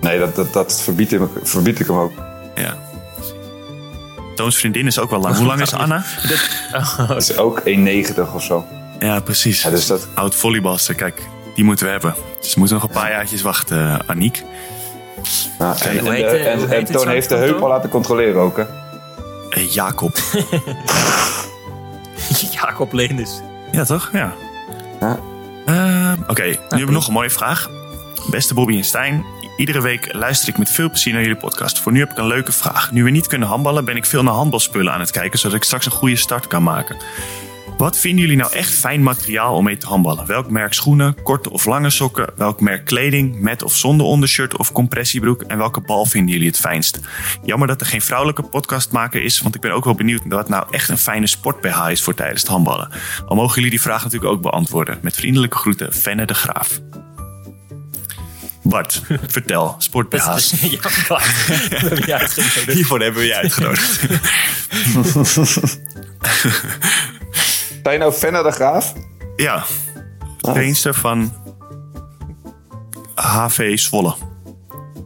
Nee, 0.00 0.18
dat, 0.18 0.36
dat, 0.36 0.52
dat 0.52 0.82
verbied, 0.82 1.12
ik, 1.12 1.20
verbied 1.42 1.80
ik 1.80 1.86
hem 1.86 1.96
ook. 1.96 2.12
Ja. 2.54 2.76
Toons 4.34 4.56
vriendin 4.56 4.86
is 4.86 4.98
ook 4.98 5.10
wel 5.10 5.20
lang. 5.20 5.36
Hoe 5.36 5.46
lang 5.46 5.60
is 5.60 5.72
Anna? 5.84 6.04
Dat 7.08 7.16
is 7.16 7.36
ook 7.36 7.60
1,90 7.60 8.34
of 8.34 8.42
zo. 8.42 8.64
Ja, 8.98 9.20
precies. 9.20 9.62
Ja, 9.62 9.70
dus 9.70 9.86
dat, 9.86 10.08
Oud 10.14 10.34
volleybalster, 10.34 10.94
kijk, 10.94 11.22
die 11.54 11.64
moeten 11.64 11.86
we 11.86 11.92
hebben. 11.92 12.14
Dus 12.40 12.54
we 12.54 12.58
moeten 12.58 12.76
nog 12.76 12.84
een 12.88 12.94
paar 12.94 13.10
jaartjes 13.10 13.42
wachten, 13.42 13.78
eh, 13.78 13.98
Aniek. 14.06 14.42
Ja, 15.58 15.76
en, 15.82 15.98
en, 15.98 16.12
heet, 16.12 16.24
en, 16.26 16.60
en 16.60 16.68
heet 16.68 16.92
Toon 16.92 17.08
heeft 17.08 17.28
de 17.28 17.34
heup 17.34 17.60
al 17.60 17.68
laten 17.68 17.90
controleren 17.90 18.40
ook, 18.40 18.56
hè? 18.56 18.64
Eh, 19.50 19.72
Jacob. 19.72 20.18
Jacob 22.52 22.92
Leenders. 22.92 23.30
ja, 23.72 23.84
toch? 23.84 24.10
Ja. 24.12 24.32
Ja. 25.00 25.18
Eh, 25.66 26.12
Oké, 26.26 26.42
nu 26.44 26.56
hebben 26.68 26.86
we 26.86 26.92
nog 26.92 27.06
een 27.06 27.12
mooie 27.12 27.30
vraag. 27.30 27.68
Beste 28.30 28.54
Bobby 28.54 28.76
en 28.76 28.84
Stijn, 28.84 29.24
iedere 29.56 29.82
week 29.82 30.14
luister 30.14 30.48
ik 30.48 30.58
met 30.58 30.70
veel 30.70 30.88
plezier 30.88 31.12
naar 31.12 31.22
jullie 31.22 31.36
podcast. 31.36 31.78
Voor 31.80 31.92
nu 31.92 31.98
heb 31.98 32.10
ik 32.10 32.18
een 32.18 32.26
leuke 32.26 32.52
vraag. 32.52 32.90
Nu 32.92 33.04
we 33.04 33.10
niet 33.10 33.26
kunnen 33.26 33.48
handballen, 33.48 33.84
ben 33.84 33.96
ik 33.96 34.06
veel 34.06 34.22
naar 34.22 34.34
handbalspullen 34.34 34.92
aan 34.92 35.00
het 35.00 35.10
kijken, 35.10 35.38
zodat 35.38 35.56
ik 35.56 35.64
straks 35.64 35.86
een 35.86 35.92
goede 35.92 36.16
start 36.16 36.46
kan 36.46 36.62
maken. 36.62 36.96
Wat 37.76 37.98
vinden 37.98 38.20
jullie 38.20 38.36
nou 38.36 38.52
echt 38.52 38.74
fijn 38.74 39.02
materiaal 39.02 39.54
om 39.54 39.64
mee 39.64 39.76
te 39.76 39.86
handballen? 39.86 40.26
Welk 40.26 40.50
merk 40.50 40.72
schoenen, 40.72 41.22
korte 41.22 41.50
of 41.50 41.64
lange 41.64 41.90
sokken? 41.90 42.32
Welk 42.36 42.60
merk 42.60 42.84
kleding, 42.84 43.40
met 43.40 43.62
of 43.62 43.74
zonder 43.74 44.06
ondershirt 44.06 44.56
of 44.56 44.72
compressiebroek? 44.72 45.42
En 45.42 45.58
welke 45.58 45.80
bal 45.80 46.06
vinden 46.06 46.32
jullie 46.32 46.48
het 46.48 46.58
fijnst? 46.58 47.00
Jammer 47.44 47.68
dat 47.68 47.80
er 47.80 47.86
geen 47.86 48.00
vrouwelijke 48.02 48.42
podcastmaker 48.42 49.22
is, 49.22 49.40
want 49.40 49.54
ik 49.54 49.60
ben 49.60 49.72
ook 49.72 49.84
wel 49.84 49.94
benieuwd 49.94 50.22
wat 50.24 50.48
nou 50.48 50.66
echt 50.70 50.88
een 50.88 50.98
fijne 50.98 51.26
sport-BH 51.26 51.90
is 51.90 52.02
voor 52.02 52.14
tijdens 52.14 52.40
het 52.40 52.50
handballen. 52.50 52.90
Al 53.26 53.36
mogen 53.36 53.54
jullie 53.54 53.70
die 53.70 53.80
vraag 53.80 54.02
natuurlijk 54.04 54.32
ook 54.32 54.42
beantwoorden. 54.42 54.98
Met 55.02 55.14
vriendelijke 55.14 55.56
groeten, 55.56 55.92
Fenne 55.92 56.24
de 56.24 56.34
Graaf. 56.34 56.80
Bart, 58.62 59.02
vertel, 59.36 59.74
sport-BH's. 59.78 60.50
ja, 60.80 60.90
Bart. 61.08 61.24
Uitgenodigd. 62.10 62.72
Hiervoor 62.72 63.00
hebben 63.00 63.20
we 63.20 63.26
je 63.26 63.34
uitgenodigd. 63.34 64.06
Zijn 67.86 67.98
je 67.98 68.04
nou 68.04 68.16
Fenner 68.16 68.42
de 68.42 68.50
Graaf? 68.50 68.92
Ja, 69.36 69.64
trainster 70.40 70.94
van 70.94 71.32
HV 73.14 73.78
Zwolle. 73.78 74.14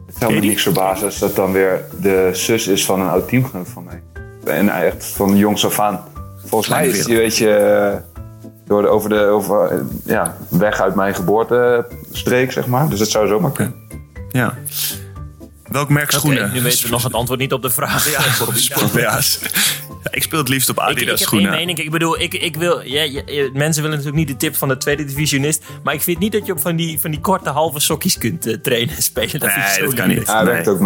Het 0.05 0.17
zou 0.19 0.33
me 0.33 0.39
die? 0.39 0.49
niks 0.49 0.63
verbazen 0.63 1.05
als 1.05 1.19
dat 1.19 1.35
dan 1.35 1.51
weer 1.51 1.85
de 2.01 2.29
zus 2.33 2.67
is 2.67 2.85
van 2.85 3.01
een 3.01 3.07
oud 3.07 3.27
teamgenoot 3.27 3.69
van 3.69 3.83
mij. 3.83 4.03
En 4.55 4.69
echt 4.69 5.05
van 5.05 5.37
jongs 5.37 5.65
af 5.65 5.79
aan 5.79 6.03
volgens 6.45 6.69
mij 6.69 6.87
is 6.87 7.05
die, 7.05 7.17
weet 7.17 7.37
je, 7.37 7.53
eh, 7.55 7.97
door 8.65 8.81
de, 8.81 8.87
over 8.87 9.09
de 9.09 9.25
over, 9.25 9.71
eh, 9.71 9.77
ja, 10.05 10.37
weg 10.49 10.79
uit 10.79 10.95
mijn 10.95 11.15
geboortestreek, 11.15 12.51
zeg 12.51 12.67
maar. 12.67 12.89
Dus 12.89 12.99
dat 12.99 13.09
zou 13.09 13.27
zomaar 13.27 13.51
kunnen. 13.51 13.75
Ja. 14.29 14.57
Welk 15.67 15.89
merk 15.89 16.11
schoenen? 16.11 16.51
nu 16.53 16.61
weten 16.61 16.83
we 16.83 16.89
nog 16.89 17.03
het 17.03 17.13
antwoord 17.13 17.39
niet 17.39 17.53
op 17.53 17.61
de 17.61 17.69
vraag. 17.69 18.11
Ja. 18.93 19.19
Ik 20.11 20.23
speel 20.23 20.39
het 20.39 20.47
liefst 20.47 20.69
op 20.69 20.75
Ik, 20.75 20.81
ik 20.83 20.87
Adidas 20.89 21.07
heb 21.07 21.17
één 21.19 21.27
schoenen. 21.27 21.49
mening. 21.51 21.79
Ik 21.79 21.91
bedoel, 21.91 22.19
ik, 22.19 22.33
ik 22.33 22.55
wil, 22.55 22.81
ja, 22.81 23.21
mensen 23.53 23.81
willen 23.81 23.97
natuurlijk 23.97 24.15
niet 24.15 24.27
de 24.27 24.37
tip 24.37 24.55
van 24.55 24.67
de 24.67 24.77
tweede 24.77 25.05
divisionist. 25.05 25.63
Maar 25.83 25.93
ik 25.93 26.01
vind 26.01 26.19
niet 26.19 26.31
dat 26.31 26.45
je 26.45 26.51
op 26.51 26.59
van 26.61 26.75
die, 26.75 26.99
van 26.99 27.11
die 27.11 27.19
korte 27.19 27.49
halve 27.49 27.79
sokjes 27.79 28.17
kunt 28.17 28.45
eh, 28.45 28.53
trainen 28.57 28.95
en 28.95 29.01
spelen. 29.03 29.39
Dat, 29.39 29.51
vind 29.51 29.65
ik 29.65 29.71
Nee, 29.71 29.79
zo 29.79 29.85
dat 29.85 29.93
kan 29.93 30.07
niet. 30.07 30.27
Ja, 30.27 30.39
ik 30.39 30.45
Nee. 30.45 30.55
het 30.55 30.67
ook 30.67 30.79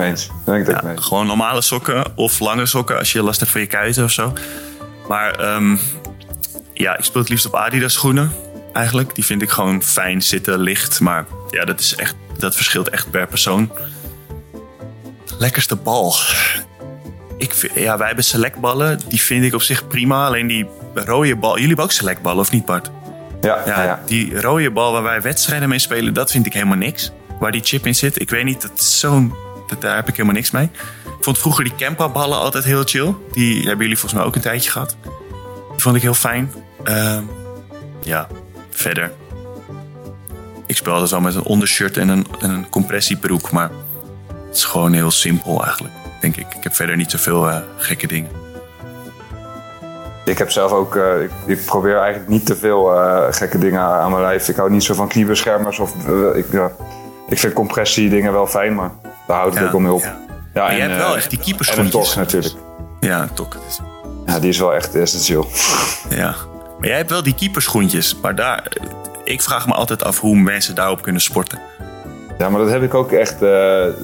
ik 0.59 0.65
het 0.67 0.75
ook 0.75 0.81
Ja, 0.81 0.87
mee 0.87 0.95
eens. 0.95 1.05
gewoon 1.05 1.27
normale 1.27 1.61
sokken 1.61 2.05
of 2.15 2.39
lange 2.39 2.65
sokken 2.65 2.97
als 2.97 3.11
je 3.11 3.23
last 3.23 3.39
hebt 3.39 3.51
van 3.51 3.61
je 3.61 3.67
kuiten 3.67 4.03
of 4.03 4.11
zo. 4.11 4.33
Maar 5.07 5.39
ehm, 5.39 5.75
ja, 6.73 6.97
ik 6.97 7.03
speel 7.03 7.21
het 7.21 7.29
liefst 7.29 7.45
op 7.45 7.55
Adidas 7.55 7.93
schoenen. 7.93 8.31
Eigenlijk. 8.73 9.15
Die 9.15 9.25
vind 9.25 9.41
ik 9.41 9.49
gewoon 9.49 9.83
fijn 9.83 10.21
zitten, 10.21 10.59
licht. 10.59 10.99
Maar 10.99 11.25
ja, 11.49 11.65
dat, 11.65 11.79
is 11.79 11.95
echt, 11.95 12.15
dat 12.37 12.55
verschilt 12.55 12.89
echt 12.89 13.09
per 13.11 13.27
persoon. 13.27 13.71
Lekkerste 15.39 15.75
bal. 15.75 16.15
Ik 17.37 17.53
vind, 17.53 17.73
ja, 17.73 17.97
wij 17.97 18.07
hebben 18.07 18.25
selectballen. 18.25 18.99
Die 19.07 19.21
vind 19.21 19.43
ik 19.43 19.53
op 19.53 19.61
zich 19.61 19.87
prima. 19.87 20.25
Alleen 20.25 20.47
die 20.47 20.67
rode 20.93 21.35
bal. 21.35 21.51
Jullie 21.51 21.67
hebben 21.67 21.85
ook 21.85 21.91
selectballen 21.91 22.39
of 22.39 22.51
niet 22.51 22.65
Bart? 22.65 22.91
Ja, 23.41 23.61
Ja, 23.65 24.01
die 24.05 24.41
rode 24.41 24.71
bal 24.71 24.91
waar 24.91 25.03
wij 25.03 25.21
wedstrijden 25.21 25.69
mee 25.69 25.79
spelen, 25.79 26.13
dat 26.13 26.31
vind 26.31 26.45
ik 26.45 26.53
helemaal 26.53 26.77
niks. 26.77 27.11
Waar 27.39 27.51
die 27.51 27.63
chip 27.63 27.85
in 27.85 27.95
zit, 27.95 28.21
ik 28.21 28.29
weet 28.29 28.43
niet, 28.43 28.61
dat 28.61 28.81
zo'n, 28.83 29.33
dat, 29.67 29.81
daar 29.81 29.95
heb 29.95 30.07
ik 30.07 30.13
helemaal 30.15 30.35
niks 30.35 30.51
mee. 30.51 30.69
Ik 31.05 31.23
vond 31.23 31.37
vroeger 31.37 31.63
die 31.63 31.75
Kempa-ballen 31.75 32.39
altijd 32.39 32.63
heel 32.63 32.83
chill. 32.83 33.13
Die 33.31 33.55
hebben 33.57 33.79
jullie 33.81 33.97
volgens 33.97 34.13
mij 34.13 34.23
ook 34.23 34.35
een 34.35 34.41
tijdje 34.41 34.71
gehad. 34.71 34.97
Die 35.71 35.81
vond 35.81 35.95
ik 35.95 36.01
heel 36.01 36.13
fijn. 36.13 36.51
Ehm, 36.83 37.23
ja, 38.03 38.27
verder. 38.69 39.11
Ik 40.65 40.75
speel 40.75 40.91
altijd 40.93 41.11
wel 41.11 41.19
met 41.21 41.35
een 41.35 41.43
ondershirt 41.43 41.97
en 41.97 42.09
een, 42.09 42.25
en 42.39 42.49
een 42.49 42.69
compressiebroek, 42.69 43.51
maar 43.51 43.69
het 44.47 44.55
is 44.55 44.63
gewoon 44.63 44.93
heel 44.93 45.11
simpel 45.11 45.63
eigenlijk, 45.63 45.93
denk 46.31 46.47
ik. 46.47 46.57
Ik 46.57 46.63
heb 46.63 46.75
verder 46.75 46.95
niet 46.95 47.11
zoveel 47.11 47.49
eh, 47.49 47.57
gekke 47.77 48.07
dingen. 48.07 48.29
Ik 50.25 50.37
heb 50.37 50.51
zelf 50.51 50.71
ook, 50.71 50.95
eh, 50.95 51.21
ik, 51.21 51.31
ik 51.45 51.65
probeer 51.65 51.97
eigenlijk 51.97 52.27
niet 52.29 52.45
te 52.45 52.55
veel 52.55 52.93
eh, 52.95 53.23
gekke 53.29 53.57
dingen 53.57 53.81
aan 53.81 54.11
mijn 54.11 54.21
lijf. 54.23 54.49
Ik 54.49 54.55
hou 54.55 54.71
niet 54.71 54.83
zo 54.83 54.93
van 54.93 55.07
kniebeschermers 55.07 55.79
of, 55.79 55.93
ik, 56.35 56.45
ja, 56.51 56.71
ik 57.29 57.39
vind 57.39 57.53
compressie 57.53 58.09
dingen 58.09 58.31
wel 58.31 58.47
fijn, 58.47 58.75
maar 58.75 58.91
daar 59.27 59.37
houdt 59.37 59.53
het 59.59 59.63
Ja, 59.67 59.71
ook 59.73 59.79
mee 59.81 59.91
op. 59.91 60.01
ja. 60.01 60.17
Ja, 60.53 60.61
Maar 60.63 60.75
je 60.75 60.81
hebt 60.81 60.97
wel 60.97 61.15
echt 61.15 61.29
die 61.29 61.39
En 61.39 61.45
een 61.45 61.49
keeperschoentjes. 61.49 62.15
natuurlijk. 62.15 62.53
Ja, 62.99 63.27
is- 63.67 63.79
Ja, 64.25 64.39
die 64.39 64.49
is 64.49 64.59
wel 64.59 64.73
echt 64.73 64.95
essentieel. 64.95 65.47
Ja, 66.09 66.35
maar 66.79 66.87
jij 66.87 66.97
hebt 66.97 67.09
wel 67.09 67.23
die 67.23 67.35
keeperschoentjes. 67.35 68.15
Maar 68.21 68.35
daar, 68.35 68.71
ik 69.23 69.41
vraag 69.41 69.67
me 69.67 69.73
altijd 69.73 70.03
af 70.03 70.19
hoe 70.19 70.35
mensen 70.35 70.75
daarop 70.75 71.01
kunnen 71.01 71.21
sporten. 71.21 71.59
Ja, 72.37 72.49
maar 72.49 72.59
dat 72.61 72.69
heb 72.69 72.83
ik 72.83 72.93
ook 72.93 73.11
echt 73.11 73.35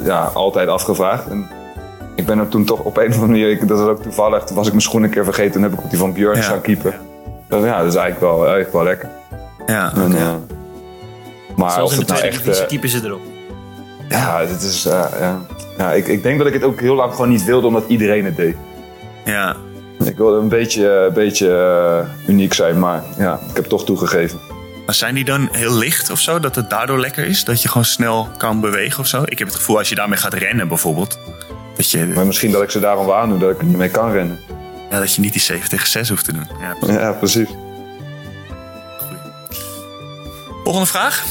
ja, 0.04 0.32
altijd 0.34 0.68
afgevraagd. 0.70 1.28
En 1.28 1.50
ik 2.16 2.26
ben 2.26 2.40
er 2.40 2.48
toen 2.48 2.66
toch 2.66 2.80
op 2.80 2.98
een 2.98 3.08
of 3.08 3.14
andere 3.14 3.32
manier, 3.32 3.50
ik, 3.50 3.68
dat 3.68 3.80
is 3.80 3.86
ook 3.86 4.02
toevallig, 4.02 4.44
toen 4.44 4.56
was 4.56 4.66
ik 4.66 4.72
mijn 4.72 4.84
schoen 4.84 5.04
een 5.04 5.10
keer 5.10 5.24
vergeten 5.24 5.56
en 5.56 5.62
heb 5.70 5.74
ik 5.80 5.84
op 5.84 5.90
die 5.90 6.00
van 6.00 6.14
Björn 6.14 6.36
Ja. 6.38 6.42
staan 6.44 6.62
keeper. 6.62 7.00
Dat, 7.48 7.64
ja, 7.64 7.78
dat 7.78 7.88
is 7.88 7.96
eigenlijk 7.96 8.20
wel, 8.20 8.40
eigenlijk 8.40 8.74
wel 8.74 8.84
lekker. 8.84 9.10
Ja, 9.66 9.92
En, 9.96 10.16
eh, 10.16 10.34
maar 11.56 11.72
Zelfs 11.72 11.94
of 11.94 12.00
in 12.00 12.06
de 12.06 12.14
het 12.14 12.22
nou 12.22 12.32
tweede 12.32 12.50
echt... 12.52 12.62
eh, 12.62 12.68
keeper 12.68 12.90
ze 12.90 13.02
erop. 13.04 13.22
ja, 14.10 14.40
het 14.46 14.62
is, 14.62 14.86
eh, 14.86 15.06
ja. 15.20 15.42
ja 15.78 15.92
ik, 15.92 16.08
ik 16.08 16.24
denk 16.24 16.38
dat 16.38 16.48
ik 16.48 16.54
het 16.54 16.64
ook 16.64 16.80
heel 16.80 16.96
lang 16.96 17.12
gewoon 17.12 17.30
niet 17.30 17.44
wilde 17.44 17.68
omdat 17.68 17.84
iedereen 17.88 18.26
het 18.26 18.36
deed. 18.36 18.56
ja. 19.26 19.56
Ik 20.04 20.18
wilde 20.18 20.38
een 20.40 20.48
beetje, 20.50 20.90
een 21.08 21.14
beetje 21.14 22.06
uniek 22.28 22.54
zijn, 22.54 22.80
maar 22.80 23.04
ja, 23.18 23.40
ik 23.50 23.56
heb 23.56 23.66
toch 23.66 23.86
toegegeven. 23.86 24.40
Maar 24.86 24.96
zijn 24.96 25.16
die 25.16 25.26
dan 25.26 25.50
heel 25.52 25.74
licht 25.78 26.10
of 26.12 26.20
zo? 26.20 26.40
Dat 26.40 26.56
het 26.56 26.70
daardoor 26.70 27.00
lekker 27.00 27.26
is? 27.26 27.44
Dat 27.44 27.62
je 27.62 27.68
gewoon 27.68 27.86
snel 27.86 28.28
kan 28.38 28.60
bewegen 28.60 29.00
of 29.00 29.08
zo? 29.08 29.22
Ik 29.26 29.38
heb 29.40 29.48
het 29.48 29.56
gevoel 29.58 29.78
als 29.78 29.90
je 29.90 29.96
daarmee 29.96 30.18
gaat 30.18 30.34
rennen 30.34 30.68
bijvoorbeeld. 30.68 31.20
Dat 31.76 31.92
je, 31.92 32.06
Maar 32.06 32.26
misschien 32.26 32.52
dat 32.52 32.62
ik 32.62 32.70
ze 32.72 32.80
daarom 32.80 33.06
wel 33.06 33.16
aandoe, 33.16 33.40
dat 33.40 33.50
ik 33.50 33.58
er 33.60 33.66
niet 33.66 33.78
mee 33.78 33.90
kan 33.90 34.12
rennen. 34.12 34.40
ja, 34.90 35.00
dat 35.00 35.14
je 35.14 35.22
niet 35.22 35.34
die 35.34 35.42
7 35.42 35.70
tegen 35.70 35.88
6 35.88 36.10
hoeft 36.10 36.26
te 36.26 36.34
doen. 36.34 36.48
Ja, 36.60 36.94
Ja, 36.94 37.12
precies. 37.12 37.48
Volgende 40.64 40.88
vraag. 40.88 41.24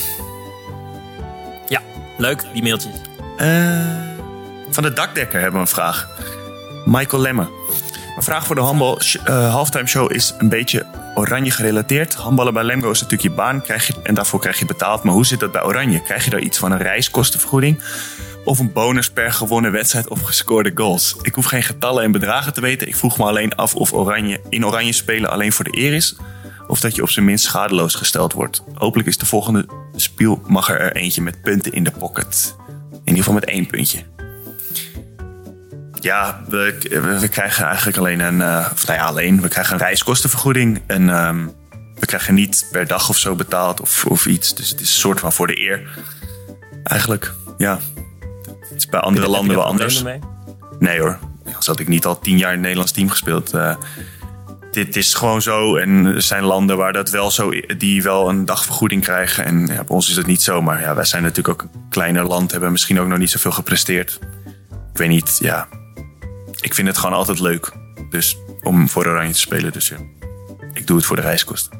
Ja, 1.66 1.80
leuk, 2.16 2.44
die 2.52 2.62
mailtjes. 2.62 2.94
Eh, 3.36 3.48
van 4.70 4.82
de 4.82 4.92
dakdekker 4.92 5.40
hebben 5.40 5.60
we 5.60 5.66
een 5.66 5.72
vraag. 5.72 6.08
Michael 6.84 7.22
Lemme. 7.22 7.48
Een 8.16 8.22
vraag 8.22 8.46
voor 8.46 8.54
de 8.54 8.60
handbal 8.60 9.00
eh, 9.24 9.52
halftime 9.52 9.86
show 9.86 10.12
is 10.12 10.34
een 10.38 10.48
beetje 10.48 10.86
oranje 11.14 11.50
gerelateerd. 11.50 12.14
Handballen 12.14 12.52
bij 12.52 12.64
Lemgo 12.64 12.90
is 12.90 13.00
natuurlijk 13.00 13.28
je 13.28 13.34
baan 13.36 13.62
krijg 13.62 13.86
je, 13.86 13.94
en 14.02 14.14
daarvoor 14.14 14.40
krijg 14.40 14.58
je 14.58 14.64
betaald. 14.64 15.02
Maar 15.02 15.12
hoe 15.14 15.26
zit 15.26 15.40
dat 15.40 15.52
bij 15.52 15.62
oranje? 15.64 16.02
Krijg 16.02 16.24
je 16.24 16.30
daar 16.30 16.40
iets 16.40 16.58
van 16.58 16.72
een 16.72 16.78
reiskostenvergoeding? 16.78 17.82
Of 18.44 18.58
een 18.58 18.72
bonus 18.72 19.10
per 19.10 19.32
gewonnen 19.32 19.72
wedstrijd 19.72 20.08
of 20.08 20.22
gescoorde 20.22 20.72
goals? 20.74 21.16
Ik 21.22 21.34
hoef 21.34 21.44
geen 21.44 21.62
getallen 21.62 22.04
en 22.04 22.12
bedragen 22.12 22.52
te 22.52 22.60
weten. 22.60 22.88
Ik 22.88 22.96
vroeg 22.96 23.18
me 23.18 23.24
alleen 23.24 23.54
af 23.54 23.74
of 23.74 23.92
oranje, 23.92 24.40
in 24.48 24.66
oranje 24.66 24.92
spelen 24.92 25.30
alleen 25.30 25.52
voor 25.52 25.64
de 25.64 25.78
eer 25.78 25.92
is. 25.92 26.16
Of 26.66 26.80
dat 26.80 26.94
je 26.94 27.02
op 27.02 27.10
zijn 27.10 27.24
minst 27.24 27.44
schadeloos 27.44 27.94
gesteld 27.94 28.32
wordt. 28.32 28.62
Hopelijk 28.74 29.08
is 29.08 29.18
de 29.18 29.26
volgende 29.26 29.66
spiel 29.96 30.42
mag 30.46 30.68
er 30.68 30.92
eentje 30.96 31.22
met 31.22 31.42
punten 31.42 31.72
in 31.72 31.84
de 31.84 31.90
pocket. 31.90 32.56
In 32.92 32.98
ieder 33.04 33.16
geval 33.16 33.34
met 33.34 33.44
één 33.44 33.66
puntje. 33.66 33.98
Ja, 36.00 36.44
we 36.48 37.28
krijgen 37.30 37.64
eigenlijk 37.64 37.96
alleen 37.96 38.20
een... 38.20 38.42
eh, 38.42 38.68
of 38.72 38.86
nou 38.86 38.98
ja, 38.98 39.04
alleen. 39.04 39.40
We 39.40 39.48
krijgen 39.48 39.74
een 39.74 39.80
reiskostenvergoeding. 39.80 40.82
En 40.86 41.08
ehm, 41.10 41.46
we 41.94 42.06
krijgen 42.06 42.34
niet 42.34 42.68
per 42.70 42.86
dag 42.86 43.08
of 43.08 43.16
zo 43.16 43.34
betaald 43.34 43.80
of, 43.80 44.04
of 44.04 44.26
iets. 44.26 44.54
Dus 44.54 44.70
het 44.70 44.80
is 44.80 44.88
een 44.88 45.00
soort 45.00 45.20
van 45.20 45.32
voor 45.32 45.46
de 45.46 45.58
eer. 45.58 45.88
Eigenlijk, 46.84 47.32
ja. 47.58 47.78
Is 48.80 48.86
bij 48.86 49.00
andere 49.00 49.26
Heb 49.26 49.34
landen 49.34 49.56
wel 49.56 49.64
anders. 49.64 50.02
mee? 50.02 50.18
Nee 50.78 51.00
hoor. 51.00 51.18
Als 51.56 51.66
had 51.66 51.80
ik 51.80 51.88
niet 51.88 52.04
al 52.04 52.18
tien 52.18 52.38
jaar 52.38 52.48
in 52.48 52.54
het 52.54 52.60
Nederlands 52.60 52.92
team 52.92 53.08
gespeeld. 53.08 53.54
eh, 53.54 53.74
dit 54.72 54.96
is 54.96 55.14
gewoon 55.14 55.42
zo. 55.42 55.76
En 55.76 56.06
er 56.06 56.22
zijn 56.22 56.44
landen 56.44 56.76
waar 56.76 56.92
dat 56.92 57.10
wel 57.10 57.30
zo, 57.30 57.50
die 57.76 58.02
wel 58.02 58.28
een 58.28 58.44
dagvergoeding 58.44 59.02
krijgen. 59.02 59.44
En 59.44 59.58
ja, 59.66 59.66
bij 59.66 59.84
ons 59.88 60.08
is 60.08 60.14
dat 60.14 60.26
niet 60.26 60.42
zo. 60.42 60.62
Maar 60.62 60.80
ja, 60.80 60.94
wij 60.94 61.04
zijn 61.04 61.22
natuurlijk 61.22 61.62
ook 61.62 61.68
een 61.72 61.88
kleiner 61.90 62.24
land. 62.24 62.50
Hebben 62.50 62.70
misschien 62.72 63.00
ook 63.00 63.06
nog 63.08 63.18
niet 63.18 63.30
zoveel 63.30 63.52
gepresteerd. 63.52 64.18
Ik 64.92 64.98
weet 64.98 65.08
niet, 65.08 65.38
ja. 65.40 65.68
Ik 66.60 66.74
vind 66.74 66.88
het 66.88 66.98
gewoon 66.98 67.16
altijd 67.16 67.40
leuk. 67.40 67.72
Dus 68.10 68.36
om 68.62 68.88
voor 68.88 69.06
Oranje 69.06 69.32
te 69.32 69.38
spelen. 69.38 69.72
Dus 69.72 69.88
ja, 69.88 69.96
ik 70.72 70.86
doe 70.86 70.96
het 70.96 71.06
voor 71.06 71.16
de 71.16 71.22
reiskosten. 71.22 71.78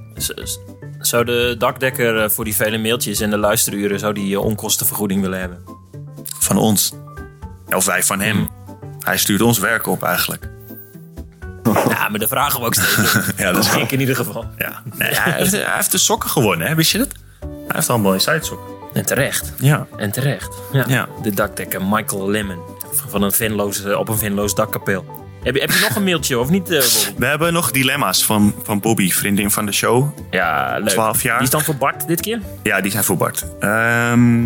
Zou 0.99 1.25
de 1.25 1.55
dakdekker 1.59 2.23
eh, 2.23 2.29
voor 2.29 2.45
die 2.45 2.55
vele 2.57 2.79
mailtjes 2.79 3.21
en 3.21 3.31
de 3.31 3.39
luisteruren... 3.39 3.99
zou 3.99 4.15
die 4.15 4.35
eh, 4.35 4.45
onkostenvergoeding 4.45 5.21
willen 5.21 5.41
hebben? 5.41 5.80
Van 6.51 6.59
ons. 6.59 6.93
Of 7.67 7.85
wij 7.85 8.03
van 8.03 8.21
hem. 8.21 8.49
Hij 9.01 9.19
stuurt 9.19 9.41
ons 9.41 9.59
werk 9.59 9.87
op 9.87 10.03
eigenlijk. 10.03 10.49
Ja, 11.65 12.09
maar 12.09 12.19
de 12.19 12.29
vragen 12.29 12.61
we 12.61 12.67
ook 12.67 12.75
steeds. 12.75 13.19
Ja, 13.37 13.53
dat 13.53 13.65
is 13.65 13.75
Ik 13.75 13.93
in 13.93 14.01
ieder 14.01 14.17
geval. 14.17 14.45
Ja. 14.59 14.83
Nee, 14.95 15.15
hij, 15.15 15.33
heeft, 15.33 15.53
hij 15.53 15.75
heeft 15.75 15.91
de 15.91 15.99
sokken 15.99 16.31
gewonnen, 16.31 16.67
hè? 16.67 16.75
wist 16.75 16.93
je 16.93 16.99
dat? 16.99 17.09
Hij 17.41 17.49
heeft 17.67 17.91
allemaal 17.91 18.13
in 18.15 18.21
sokken. 18.21 18.59
En 18.93 19.07
terecht. 19.07 19.53
Ja. 19.59 19.87
En 19.97 20.11
terecht. 20.11 20.55
Ja. 20.73 20.85
Ja. 20.89 21.09
De 21.23 21.31
dakdekker 21.31 21.83
Michael 21.85 22.31
Lemon. 22.31 22.59
Van 23.09 23.23
een 23.23 23.33
Venloos, 23.33 23.85
eh, 23.85 23.99
op 23.99 24.09
een 24.09 24.19
Venloos 24.19 24.55
dakkapel. 24.55 25.05
Heb 25.43 25.55
je, 25.55 25.61
heb 25.61 25.71
je 25.71 25.81
nog 25.81 25.97
een 25.97 26.05
mailtje 26.05 26.39
of 26.39 26.51
niet, 26.51 26.71
eh? 26.71 26.83
We 27.17 27.27
hebben 27.27 27.53
nog 27.53 27.71
dilemma's 27.71 28.25
van, 28.25 28.55
van 28.63 28.81
Bobby, 28.81 29.11
vriendin 29.11 29.51
van 29.51 29.67
de 29.67 29.73
show. 29.73 30.19
Ja, 30.31 30.79
leuk. 30.79 30.89
12 30.89 31.23
jaar. 31.23 31.37
Die 31.37 31.45
is 31.45 31.51
dan 31.51 31.63
voor 31.63 31.77
Bart 31.77 32.07
dit 32.07 32.21
keer? 32.21 32.41
Ja, 32.63 32.81
die 32.81 32.91
zijn 32.91 33.05
voor 33.05 33.17
Bart. 33.17 33.47
Ehm, 33.61 34.45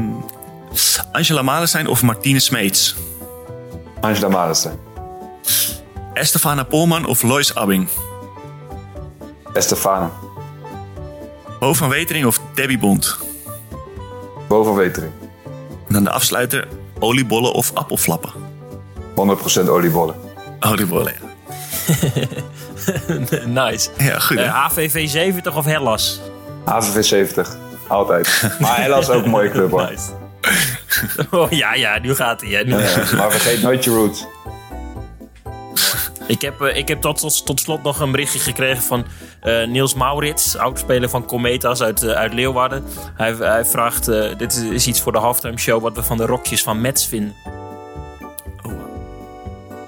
Angela 1.13 1.43
Malenstein 1.43 1.87
of 1.87 2.03
Martine 2.03 2.41
Smeets? 2.41 2.95
Angela 4.01 4.29
Malenstein. 4.29 4.79
Estefana 6.15 6.65
Polman 6.65 7.07
of 7.07 7.23
Lois 7.23 7.55
Abbing? 7.55 7.89
Estefana. 9.53 10.11
Bo 11.61 11.75
van 11.75 11.89
Wetering 11.89 12.27
of 12.27 12.41
Debbie 12.55 12.79
Bond? 12.79 13.16
Boven 14.49 14.75
Wetering. 14.75 15.12
En 15.89 15.95
dan 15.95 16.05
de 16.05 16.11
afsluiter, 16.11 16.68
oliebollen 16.99 17.53
of 17.53 17.70
appelflappen? 17.75 18.33
100% 19.64 19.68
oliebollen. 19.68 20.14
Oliebollen, 20.61 21.12
ja. 21.12 21.33
nice. 23.64 23.91
Ja, 23.99 24.18
goed 24.18 24.37
hè? 24.37 24.45
Eh, 24.45 24.64
AVV 24.64 25.09
70 25.09 25.57
of 25.57 25.64
Hellas? 25.64 26.20
HVV 26.64 27.05
70. 27.05 27.57
Altijd. 27.87 28.51
Maar 28.61 28.81
Hellas 28.81 29.09
is 29.09 29.14
ook 29.14 29.25
een 29.25 29.31
mooie 29.31 29.51
club 29.51 29.70
hoor. 29.70 29.89
Nice. 29.91 30.22
Oh, 31.30 31.51
ja, 31.51 31.74
ja, 31.74 31.99
nu 31.99 32.14
gaat 32.14 32.40
hij. 32.40 32.51
Ja, 32.51 32.76
maar 33.16 33.30
vergeet 33.30 33.62
nooit 33.62 33.84
je 33.84 33.90
roots. 33.90 34.26
Ik 36.26 36.40
heb, 36.40 36.61
eh, 36.61 36.76
ik 36.76 36.88
heb 36.88 37.01
tot, 37.01 37.47
tot, 37.47 37.61
slot 37.61 37.82
nog 37.82 38.01
een 38.01 38.11
berichtje 38.11 38.38
gekregen 38.38 38.82
van 38.82 39.05
eh, 39.40 39.66
Niels 39.66 39.95
Maurits, 39.95 40.57
oudspeler 40.57 41.09
van 41.09 41.26
Cometas 41.26 41.82
uit, 41.82 42.03
eh, 42.03 42.11
uit 42.11 42.32
Leeuwarden. 42.32 42.84
Hij, 43.14 43.32
hij 43.32 43.64
vraagt, 43.64 44.05
dit 44.38 44.53
is, 44.53 44.62
is 44.62 44.86
iets 44.86 45.01
voor 45.01 45.12
de 45.12 45.18
halftime 45.18 45.59
show, 45.59 45.82
wat 45.82 45.95
we 45.95 46.03
van 46.03 46.16
de 46.16 46.26
rokjes 46.26 46.62
van 46.62 46.80
Mets 46.80 47.07
vinden. 47.07 47.34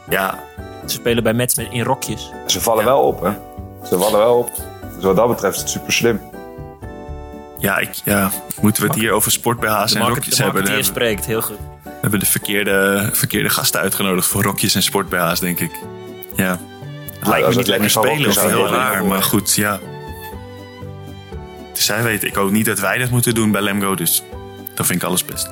Ja, 0.08 0.38
Ze 0.86 0.94
spelen 0.94 1.22
bij 1.22 1.32
Mets 1.32 1.54
met, 1.54 1.66
in 1.70 1.82
rokjes. 1.82 2.30
Ze 2.46 2.60
vallen 2.60 2.84
wel 2.84 3.02
op 3.02 3.20
hè. 3.20 3.30
Ze 3.88 3.98
vallen 3.98 4.18
wel 4.18 4.38
op. 4.38 4.50
Dus 4.94 5.04
wat 5.04 5.16
dat 5.16 5.28
betreft 5.28 5.54
is 5.54 5.60
het 5.60 5.70
super 5.70 5.92
slim. 5.92 6.20
Ja, 7.66 7.78
ik, 7.78 7.90
ja, 8.04 8.30
moeten 8.60 8.82
we 8.82 8.88
het 8.88 8.98
hier 8.98 9.12
over 9.12 9.32
sport-BH's 9.32 9.92
De 9.92 9.98
en 9.98 10.00
market, 10.00 10.16
rokjes 10.16 10.36
de 10.36 10.42
hebben? 10.42 10.64
Hebben 10.64 10.84
spreekt, 10.84 11.26
heel 11.26 11.42
goed. 11.42 11.58
we 11.82 11.90
hebben 12.00 12.20
de 12.20 12.26
verkeerde, 12.26 13.08
verkeerde 13.12 13.48
gasten 13.48 13.80
uitgenodigd 13.80 14.26
voor 14.26 14.42
rokjes 14.42 14.74
en 14.74 14.82
sport-BH's, 14.82 15.40
denk 15.40 15.60
ik. 15.60 15.70
Ja. 16.36 16.58
Het 17.18 17.26
lijkt 17.26 17.40
me 17.40 17.46
als 17.46 17.56
niet 17.56 17.66
lekker 17.66 17.90
spelen 17.90 18.28
of 18.28 18.42
heel 18.42 18.68
raar, 18.68 19.04
maar 19.04 19.22
goed, 19.22 19.54
ja. 19.54 19.80
Dus 21.72 21.84
zij 21.84 22.02
weet, 22.02 22.24
ik 22.24 22.36
ook 22.36 22.50
niet 22.50 22.66
dat 22.66 22.80
wij 22.80 22.98
dat 22.98 23.10
moeten 23.10 23.34
doen 23.34 23.50
bij 23.50 23.62
Lemgo, 23.62 23.94
dus 23.94 24.22
dan 24.74 24.86
vind 24.86 25.02
ik 25.02 25.08
alles 25.08 25.24
best. 25.24 25.50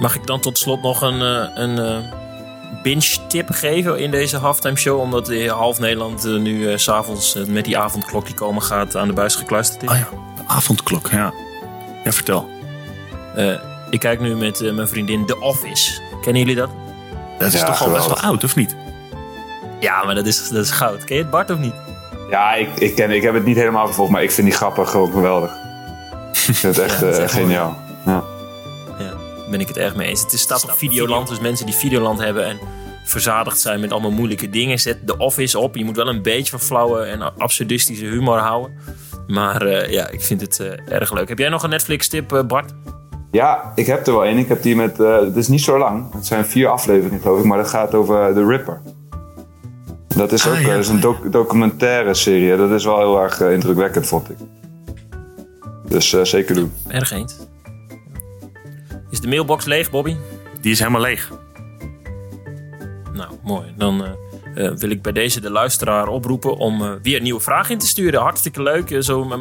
Mag 0.00 0.14
ik 0.14 0.26
dan 0.26 0.40
tot 0.40 0.58
slot 0.58 0.82
nog 0.82 1.00
een, 1.00 1.22
eh, 1.22 1.48
een 1.54 1.78
eh, 1.78 2.12
binge-tip 2.92 3.48
geven 3.50 3.98
in 3.98 4.10
deze 4.10 4.36
halftime 4.36 4.76
show? 4.76 5.00
Omdat 5.00 5.28
eh, 5.28 5.52
half 5.52 5.78
Nederland 5.78 6.24
eh, 6.24 6.32
nu 6.32 6.78
s 6.78 6.82
s'avonds 6.82 7.34
eh, 7.34 7.44
met 7.44 7.64
die 7.64 7.78
avondklok 7.78 8.26
die 8.26 8.34
komen 8.34 8.62
gaat 8.62 8.96
aan 8.96 9.08
de 9.08 9.14
buis 9.14 9.34
gekluisterd 9.34 9.82
is. 9.82 9.88
Oh 9.90 9.96
ja, 9.96 10.08
de 10.36 10.42
avondklok, 10.46 11.08
ja. 11.10 11.32
Ja, 12.04 12.12
vertel. 12.12 12.48
Eh, 13.34 13.52
ik 13.90 14.00
kijk 14.00 14.20
nu 14.20 14.36
met 14.36 14.60
eh, 14.60 14.72
mijn 14.72 14.88
vriendin 14.88 15.26
The 15.26 15.40
Office. 15.40 16.00
Kennen 16.22 16.42
jullie 16.42 16.56
dat? 16.56 16.70
Dat 17.38 17.52
is 17.52 17.60
Ja, 17.60 17.66
toch 17.66 17.82
al 17.82 17.90
best 17.92 18.06
wel 18.06 18.20
oud, 18.20 18.44
of 18.44 18.56
niet? 18.56 18.76
Ja, 19.80 20.04
maar 20.04 20.14
dat 20.14 20.26
is, 20.26 20.48
dat 20.48 20.64
is 20.64 20.70
goud. 20.70 21.04
Ken 21.04 21.16
je 21.16 21.22
het 21.22 21.30
Bart 21.30 21.50
of 21.50 21.58
niet? 21.58 21.74
Ja, 22.30 22.54
ik, 22.54 22.68
ik, 22.78 22.94
ken, 22.94 23.10
ik 23.10 23.22
heb 23.22 23.34
het 23.34 23.44
niet 23.44 23.56
helemaal 23.56 23.86
gevolgd, 23.86 24.10
maar 24.10 24.22
ik 24.22 24.30
vind 24.30 24.46
die 24.46 24.56
grappen 24.56 24.88
gewoon 24.88 25.10
geweldig. 25.12 25.50
Ik 26.46 26.54
vind 26.54 26.76
het 26.76 26.90
Ja, 27.00 27.06
eh, 27.06 27.22
echt 27.22 27.32
geniaal. 27.32 27.76
Ja. 28.06 28.22
Ben 29.50 29.60
ik 29.60 29.68
het 29.68 29.76
erg 29.76 29.96
mee 29.96 30.08
eens. 30.08 30.20
Het 30.22 30.32
is 30.32 30.40
staat 30.40 30.64
op 30.64 30.70
Videoland, 30.78 31.28
dus 31.28 31.40
mensen 31.40 31.66
die 31.66 31.74
Videoland 31.74 32.18
hebben 32.20 32.44
en 32.46 32.58
verzadigd 33.04 33.60
zijn 33.60 33.80
met 33.80 33.92
allemaal 33.92 34.10
moeilijke 34.10 34.50
dingen, 34.50 34.78
zet 34.78 35.06
The 35.06 35.16
Office 35.16 35.58
op. 35.58 35.76
Je 35.76 35.84
moet 35.84 35.96
wel 35.96 36.08
een 36.08 36.22
beetje 36.22 36.50
van 36.50 36.60
flauwe 36.60 37.00
en 37.02 37.36
absurdistische 37.36 38.04
humor 38.04 38.38
houden. 38.38 38.78
Maar 39.26 39.62
eh, 39.62 39.90
ja, 39.92 40.08
ik 40.10 40.20
vind 40.22 40.40
het 40.40 40.60
eh, 40.60 40.92
erg 40.92 41.12
leuk. 41.12 41.28
Heb 41.28 41.38
jij 41.38 41.48
nog 41.48 41.62
een 41.62 41.70
Netflix-tip, 41.70 42.32
eh, 42.32 42.42
Bart? 42.44 42.72
ja, 43.30 43.72
ik 43.74 43.86
heb 43.86 44.06
er 44.06 44.12
wel 44.12 44.24
één. 44.24 44.38
Ik 44.38 44.48
heb 44.48 44.62
die 44.62 44.76
met, 44.76 45.00
eh, 45.00 45.18
het 45.20 45.36
is 45.36 45.48
niet 45.48 45.60
zo 45.62 45.78
lang. 45.78 46.12
Het 46.12 46.26
zijn 46.26 46.44
vier 46.46 46.68
afleveringen 46.68 47.20
geloof 47.20 47.38
ik, 47.38 47.44
maar 47.44 47.58
dat 47.58 47.68
gaat 47.68 47.94
over 47.94 48.34
The 48.34 48.46
Ripper. 48.46 48.80
Dat 50.08 50.32
is 50.32 50.46
Ah, 50.46 50.52
ook 50.52 50.58
ja. 50.58 50.68
dat 50.68 50.78
is 50.78 50.88
een 50.88 51.00
doc- 51.00 51.30
documentaire 51.30 52.14
serie. 52.14 52.56
Dat 52.56 52.70
is 52.70 52.84
wel 52.84 52.98
heel 52.98 53.20
erg 53.22 53.40
indrukwekkend, 53.40 54.06
vond 54.06 54.30
ik. 54.30 54.36
Dus 55.88 56.12
eh, 56.12 56.22
zeker 56.24 56.54
doen. 56.54 56.72
Erg 56.88 57.10
eens. 57.10 57.36
Is 59.16 59.22
de 59.22 59.28
mailbox 59.28 59.64
leeg, 59.64 59.90
Bobby? 59.90 60.16
Die 60.60 60.72
is 60.72 60.78
helemaal 60.78 61.00
leeg. 61.00 61.30
Nou, 63.12 63.30
mooi. 63.42 63.74
Dan 63.76 64.04
eh, 64.04 64.10
eh, 64.66 64.76
wil 64.76 64.90
ik 64.90 65.02
bij 65.02 65.12
deze 65.12 65.40
de 65.40 65.50
luisteraar 65.50 66.08
oproepen 66.08 66.56
om 66.56 66.82
eh, 66.82 66.92
weer 67.02 67.20
nieuwe 67.20 67.40
vragen 67.40 67.72
in 67.72 67.78
te 67.78 67.86
sturen. 67.86 68.20
Hartstikke 68.20 68.62
leuk. 68.62 68.96
Zo 68.98 69.40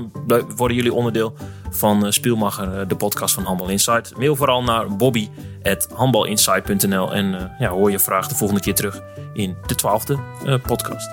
worden 0.55 0.77
jullie 0.77 0.93
onderdeel 0.93 1.33
van 1.69 2.13
Spielmacher, 2.13 2.87
de 2.87 2.95
podcast 2.95 3.33
van 3.33 3.43
Handbal 3.43 3.69
Insight. 3.69 4.17
Mail 4.17 4.35
vooral 4.35 4.63
naar 4.63 4.95
bobby.handbalinsight.nl 4.95 7.13
en 7.13 7.55
ja, 7.59 7.69
hoor 7.69 7.91
je 7.91 7.99
vraag 7.99 8.27
de 8.27 8.35
volgende 8.35 8.61
keer 8.61 8.75
terug 8.75 9.01
in 9.33 9.55
de 9.65 9.75
twaalfde 9.75 10.19
podcast. 10.65 11.09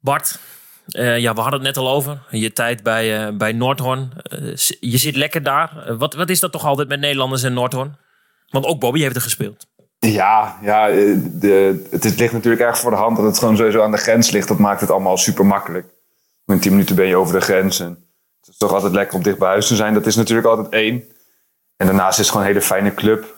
Bart, 0.00 0.38
eh, 0.90 1.18
ja, 1.18 1.34
we 1.34 1.40
hadden 1.40 1.60
het 1.60 1.68
net 1.68 1.76
al 1.76 1.90
over. 1.90 2.18
Je 2.30 2.52
tijd 2.52 2.82
bij, 2.82 3.26
eh, 3.26 3.36
bij 3.36 3.52
Noordhoorn. 3.52 4.12
Eh, 4.22 4.56
je 4.80 4.96
zit 4.96 5.16
lekker 5.16 5.42
daar. 5.42 5.94
Wat, 5.98 6.14
wat 6.14 6.30
is 6.30 6.40
dat 6.40 6.52
toch 6.52 6.64
altijd 6.64 6.88
met 6.88 7.00
Nederlanders 7.00 7.42
en 7.42 7.52
Noordhoorn? 7.52 7.96
Want 8.48 8.66
ook 8.66 8.80
Bobby 8.80 9.00
heeft 9.00 9.16
er 9.16 9.22
gespeeld. 9.22 9.66
Ja, 9.98 10.58
ja 10.62 10.86
de, 10.86 11.86
het, 11.90 12.18
ligt 12.18 12.32
natuurlijk 12.32 12.62
erg 12.62 12.78
voor 12.78 12.90
de 12.90 12.96
hand 12.96 13.16
dat 13.16 13.26
het 13.26 13.38
gewoon 13.38 13.56
sowieso 13.56 13.82
aan 13.82 13.90
de 13.90 13.96
grens 13.96 14.30
ligt. 14.30 14.48
Dat 14.48 14.58
maakt 14.58 14.80
het 14.80 14.90
allemaal 14.90 15.16
super 15.16 15.46
makkelijk. 15.46 15.86
In 16.46 16.60
10 16.60 16.72
minuten 16.72 16.96
ben 16.96 17.06
je 17.06 17.16
over 17.16 17.34
de 17.34 17.40
grens. 17.40 17.80
En 17.80 17.88
het 18.40 18.48
is 18.48 18.56
toch 18.56 18.72
altijd 18.72 18.92
lekker 18.92 19.16
om 19.16 19.22
dicht 19.22 19.38
bij 19.38 19.48
huis 19.48 19.66
te 19.66 19.76
zijn. 19.76 19.94
Dat 19.94 20.06
is 20.06 20.16
natuurlijk 20.16 20.48
altijd 20.48 20.68
één. 20.68 21.04
En 21.76 21.86
daarnaast 21.86 22.18
is 22.18 22.24
het 22.24 22.28
gewoon 22.28 22.42
een 22.42 22.52
hele 22.52 22.64
fijne 22.64 22.94
club. 22.94 23.36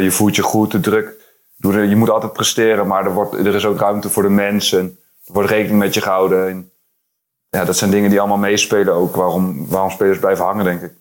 Je 0.00 0.10
voelt 0.10 0.36
je 0.36 0.42
goed, 0.42 0.70
de 0.70 0.80
druk. 0.80 1.20
Je 1.56 1.96
moet 1.96 2.10
altijd 2.10 2.32
presteren, 2.32 2.86
maar 2.86 3.04
er, 3.04 3.12
wordt, 3.12 3.34
er 3.34 3.54
is 3.54 3.64
ook 3.64 3.78
ruimte 3.78 4.08
voor 4.08 4.22
de 4.22 4.28
mensen. 4.28 4.98
Er 5.24 5.32
wordt 5.32 5.50
rekening 5.50 5.78
met 5.78 5.94
je 5.94 6.00
gehouden. 6.00 6.48
En 6.48 6.71
ja, 7.56 7.64
dat 7.64 7.76
zijn 7.76 7.90
dingen 7.90 8.10
die 8.10 8.18
allemaal 8.18 8.38
meespelen 8.38 8.94
ook. 8.94 9.16
Waarom, 9.16 9.68
waarom 9.68 9.90
spelers 9.90 10.18
blijven 10.18 10.44
hangen, 10.44 10.64
denk 10.64 10.82
ik. 10.82 10.92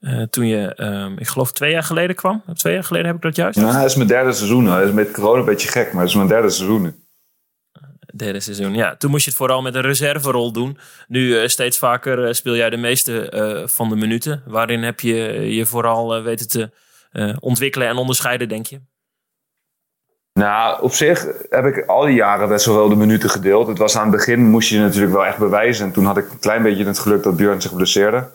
Eh, 0.00 0.22
toen 0.22 0.46
je, 0.46 0.74
ehm, 0.74 1.12
ik 1.18 1.26
geloof 1.26 1.52
twee 1.52 1.72
jaar 1.72 1.82
geleden 1.82 2.16
kwam. 2.16 2.42
Twee 2.54 2.74
jaar 2.74 2.84
geleden 2.84 3.06
heb 3.06 3.16
ik 3.16 3.22
dat 3.22 3.36
juist? 3.36 3.58
Nou, 3.58 3.74
het 3.74 3.84
is 3.84 3.96
mijn 3.96 4.08
derde 4.08 4.32
seizoen. 4.32 4.66
Het 4.66 4.88
is 4.88 4.94
met 4.94 5.10
corona 5.10 5.38
een 5.38 5.44
beetje 5.44 5.68
gek, 5.68 5.92
maar 5.92 6.00
het 6.00 6.10
is 6.10 6.16
mijn 6.16 6.28
derde 6.28 6.50
seizoen 6.50 6.82
nu. 6.82 6.94
Derde 8.14 8.40
seizoen, 8.40 8.74
ja. 8.74 8.96
Toen 8.96 9.10
moest 9.10 9.24
je 9.24 9.30
het 9.30 9.38
vooral 9.38 9.62
met 9.62 9.74
een 9.74 9.82
reserverol 9.82 10.52
doen. 10.52 10.78
Nu 11.08 11.38
eh, 11.38 11.48
steeds 11.48 11.78
vaker 11.78 12.26
eh, 12.26 12.32
speel 12.32 12.56
jij 12.56 12.70
de 12.70 12.76
meeste 12.76 13.64
van 13.68 13.88
de 13.88 13.96
minuten. 13.96 14.42
Waarin 14.46 14.82
heb 14.82 15.00
je 15.00 15.14
je 15.54 15.66
vooral 15.66 16.22
weten 16.22 16.48
te 16.48 16.70
ontwikkelen 17.40 17.88
en 17.88 17.96
onderscheiden, 17.96 18.48
denk 18.48 18.66
je? 18.66 18.80
Nou, 20.36 20.82
op 20.82 20.92
zich 20.92 21.26
heb 21.50 21.64
ik 21.64 21.86
al 21.86 22.04
die 22.04 22.14
jaren 22.14 22.48
best 22.48 22.66
wel 22.66 22.88
de 22.88 22.96
minuten 22.96 23.30
gedeeld. 23.30 23.66
Het 23.66 23.78
was 23.78 23.96
aan 23.96 24.02
het 24.02 24.16
begin, 24.16 24.50
moest 24.50 24.68
je 24.68 24.78
natuurlijk 24.78 25.12
wel 25.12 25.26
echt 25.26 25.38
bewijzen. 25.38 25.86
En 25.86 25.92
toen 25.92 26.04
had 26.04 26.16
ik 26.16 26.30
een 26.30 26.38
klein 26.38 26.62
beetje 26.62 26.84
het 26.84 26.98
geluk 26.98 27.22
dat 27.22 27.36
Björn 27.36 27.60
zich 27.60 27.74
blesseerde. 27.74 28.28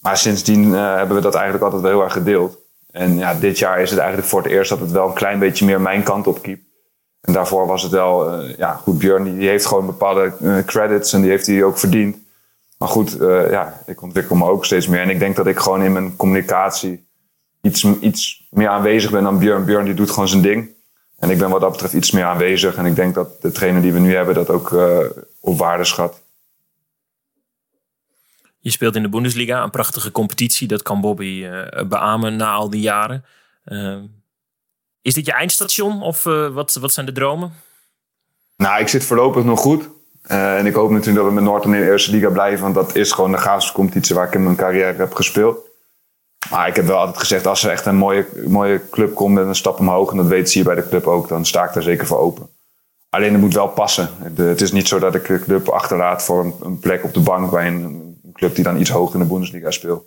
Maar 0.00 0.16
sindsdien 0.16 0.74
eh, 0.74 0.94
hebben 0.96 1.16
we 1.16 1.22
dat 1.22 1.34
eigenlijk 1.34 1.64
altijd 1.64 1.82
wel 1.82 1.90
heel 1.90 2.02
erg 2.02 2.12
gedeeld. 2.12 2.58
En 2.90 3.16
ja, 3.16 3.34
dit 3.34 3.58
jaar 3.58 3.80
is 3.80 3.90
het 3.90 3.98
eigenlijk 3.98 4.28
voor 4.28 4.42
het 4.42 4.50
eerst 4.50 4.70
dat 4.70 4.80
het 4.80 4.90
wel 4.90 5.08
een 5.08 5.14
klein 5.14 5.38
beetje 5.38 5.64
meer 5.64 5.80
mijn 5.80 6.02
kant 6.02 6.26
op 6.26 6.42
kiep. 6.42 6.62
En 7.20 7.32
daarvoor 7.32 7.66
was 7.66 7.82
het 7.82 7.92
wel, 7.92 8.32
eh, 8.32 8.56
ja 8.56 8.72
goed, 8.72 8.98
Björn 8.98 9.38
die, 9.38 9.48
heeft 9.48 9.66
gewoon 9.66 9.86
bepaalde 9.86 10.32
eh, 10.40 10.58
credits 10.66 11.12
en 11.12 11.20
die 11.20 11.30
heeft 11.30 11.46
hij 11.46 11.64
ook 11.64 11.78
verdiend. 11.78 12.16
Maar 12.78 12.88
goed, 12.88 13.16
ja, 13.50 13.82
ik 13.86 14.02
ontwikkel 14.02 14.36
me 14.36 14.48
ook 14.48 14.64
steeds 14.64 14.88
meer. 14.88 15.00
En 15.00 15.10
ik 15.10 15.18
denk 15.18 15.36
dat 15.36 15.46
ik 15.46 15.58
gewoon 15.58 15.82
in 15.82 15.92
mijn 15.92 16.16
communicatie 16.16 17.08
iets, 17.62 17.86
iets 18.00 18.46
meer 18.50 18.68
aanwezig 18.68 19.10
ben 19.10 19.22
dan 19.22 19.38
Björn. 19.38 19.64
Björn 19.64 19.84
die 19.84 19.94
doet 19.94 20.10
gewoon 20.10 20.28
zijn 20.28 20.42
ding. 20.42 20.73
En 21.24 21.30
ik 21.30 21.38
ben 21.38 21.50
wat 21.50 21.60
dat 21.60 21.70
betreft 21.70 21.94
iets 21.94 22.10
meer 22.10 22.24
aanwezig. 22.24 22.76
En 22.76 22.86
ik 22.86 22.96
denk 22.96 23.14
dat 23.14 23.42
de 23.42 23.50
trainer 23.50 23.82
die 23.82 23.92
we 23.92 23.98
nu 23.98 24.14
hebben 24.14 24.34
dat 24.34 24.50
ook 24.50 24.72
eh, 24.72 24.98
op 25.40 25.58
waarde 25.58 25.84
schat. 25.84 26.22
Je 28.58 28.70
speelt 28.70 28.96
in 28.96 29.02
de 29.02 29.08
Bundesliga, 29.08 29.62
een 29.62 29.70
prachtige 29.70 30.12
competitie. 30.12 30.68
Dat 30.68 30.82
kan 30.82 31.00
Bobby 31.00 31.44
eh, 31.44 31.86
beamen 31.86 32.36
na 32.36 32.52
al 32.52 32.70
die 32.70 32.80
jaren. 32.80 33.24
Eh, 33.64 33.96
is 35.02 35.14
dit 35.14 35.26
je 35.26 35.32
eindstation 35.32 36.02
of 36.02 36.22
wat, 36.52 36.74
wat 36.74 36.92
zijn 36.92 37.06
de 37.06 37.12
dromen? 37.12 37.52
Nou, 38.56 38.80
ik 38.80 38.88
zit 38.88 39.04
voorlopig 39.04 39.44
nog 39.44 39.60
goed. 39.60 39.88
En 40.22 40.66
ik 40.66 40.74
hoop 40.74 40.90
natuurlijk 40.90 41.18
dat 41.18 41.26
we 41.26 41.32
met 41.32 41.44
Noordland 41.44 41.76
in 41.76 41.82
de 41.82 41.90
eerste 41.90 42.10
liga 42.10 42.30
blijven. 42.30 42.62
Want 42.62 42.74
dat 42.74 42.96
is 42.96 43.12
gewoon 43.12 43.32
de 43.32 43.38
gaafste 43.38 43.72
competitie 43.72 44.14
waar 44.14 44.26
ik 44.26 44.34
in 44.34 44.42
mijn 44.42 44.56
carrière 44.56 44.96
heb 44.96 45.14
gespeeld. 45.14 45.58
Maar 46.50 46.68
ik 46.68 46.76
heb 46.76 46.86
wel 46.86 46.98
altijd 46.98 47.18
gezegd, 47.18 47.46
als 47.46 47.64
er 47.64 47.70
echt 47.70 47.86
een 47.86 47.96
mooie, 47.96 48.26
mooie 48.46 48.80
club 48.90 49.14
komt 49.14 49.34
met 49.34 49.46
een 49.46 49.54
stap 49.54 49.78
omhoog... 49.78 50.10
en 50.10 50.16
dat 50.16 50.26
weten 50.26 50.48
ze 50.48 50.58
hier 50.58 50.66
bij 50.66 50.74
de 50.74 50.88
club 50.88 51.06
ook, 51.06 51.28
dan 51.28 51.46
sta 51.46 51.64
ik 51.64 51.72
daar 51.72 51.82
zeker 51.82 52.06
voor 52.06 52.18
open. 52.18 52.48
Alleen 53.08 53.32
het 53.32 53.40
moet 53.40 53.54
wel 53.54 53.68
passen. 53.68 54.08
Het 54.34 54.60
is 54.60 54.72
niet 54.72 54.88
zo 54.88 54.98
dat 54.98 55.14
ik 55.14 55.26
de 55.26 55.38
club 55.38 55.68
achterlaat 55.68 56.22
voor 56.22 56.54
een, 56.60 56.78
plek 56.78 57.04
op 57.04 57.14
de 57.14 57.20
bank... 57.20 57.50
bij 57.50 57.66
een, 57.66 57.82
een 58.24 58.32
club 58.32 58.54
die 58.54 58.64
dan 58.64 58.80
iets 58.80 58.90
hoger 58.90 59.14
in 59.14 59.20
de 59.20 59.32
Bundesliga 59.32 59.70
speelt. 59.70 60.04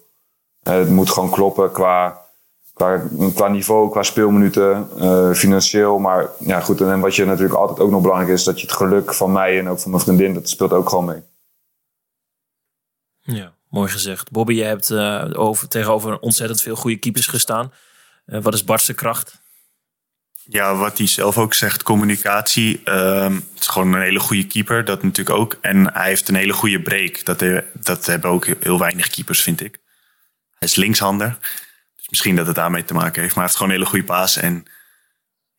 Eh, 0.64 0.74
het 0.74 0.90
moet 0.90 1.10
gewoon 1.10 1.30
kloppen 1.30 1.72
qua, 1.72 2.22
qua, 2.74 3.02
qua 3.36 3.48
niveau, 3.48 3.90
qua 3.90 4.04
speelminuten, 4.04 4.90
eh, 5.00 5.32
financieel. 5.32 6.00
Maar 6.00 6.30
ja, 6.40 6.60
goed, 6.60 6.82
en 6.82 7.00
wat 7.00 7.16
je 7.16 7.26
natuurlijk 7.26 7.60
altijd 7.60 7.80
ook 7.80 7.92
nog 7.92 8.02
belangrijk 8.02 8.32
is... 8.32 8.44
dat 8.44 8.62
je 8.62 8.68
het 8.68 8.76
geluk 8.76 9.14
van 9.14 9.32
mij 9.32 9.60
en 9.60 9.70
ook 9.70 9.80
van 9.80 9.92
mijn 9.92 10.04
vriendin, 10.04 10.34
dat 10.34 10.50
speelt 10.50 10.74
ook 10.74 10.90
gewoon 10.90 11.06
mee. 11.06 11.22
Ja, 13.22 13.54
mooi 13.70 13.92
gezegd. 13.92 14.32
Bobby, 14.32 14.54
je 14.54 14.64
hebt 14.64 14.90
eh, 14.90 15.30
over, 15.34 15.68
tegenover 15.68 16.20
ontzettend 16.20 16.62
veel 16.62 16.76
goede 16.76 16.98
keepers 16.98 17.28
gestaan. 17.28 17.74
Eh, 18.26 18.42
wat 18.42 18.54
is 18.54 18.64
Bart's 18.64 18.94
kracht? 18.96 19.42
Ja, 20.50 20.76
wat 20.76 20.98
hij 20.98 21.08
zelf 21.08 21.38
ook 21.38 21.54
zegt, 21.54 21.84
communicatie. 21.84 22.82
ehm, 22.84 23.34
het 23.34 23.60
is 23.60 23.68
gewoon 23.68 23.94
een 23.94 24.02
hele 24.02 24.20
goede 24.20 24.48
keeper, 24.48 24.86
dat 24.86 25.04
natuurlijk 25.04 25.38
ook. 25.38 25.58
En 25.62 25.94
hij 25.94 26.08
heeft 26.08 26.30
een 26.30 26.36
hele 26.36 26.54
goede 26.54 26.82
break. 26.82 27.26
Dat, 27.26 27.44
dat 27.74 28.06
hebben 28.06 28.30
ook 28.30 28.48
heel 28.60 28.80
weinig 28.80 29.08
keepers, 29.08 29.42
vind 29.42 29.62
ik. 29.62 29.80
Hij 30.60 30.68
is 30.68 30.76
linkshander. 30.76 31.38
Dus 31.96 32.10
misschien 32.10 32.36
dat 32.36 32.48
het 32.48 32.56
daarmee 32.56 32.86
te 32.86 32.94
maken 32.94 33.22
heeft. 33.22 33.36
Maar 33.36 33.44
hij 33.44 33.44
heeft 33.44 33.56
gewoon 33.56 33.72
een 33.72 33.78
hele 33.78 33.90
goede 33.90 34.06
paas. 34.06 34.38
En 34.38 34.66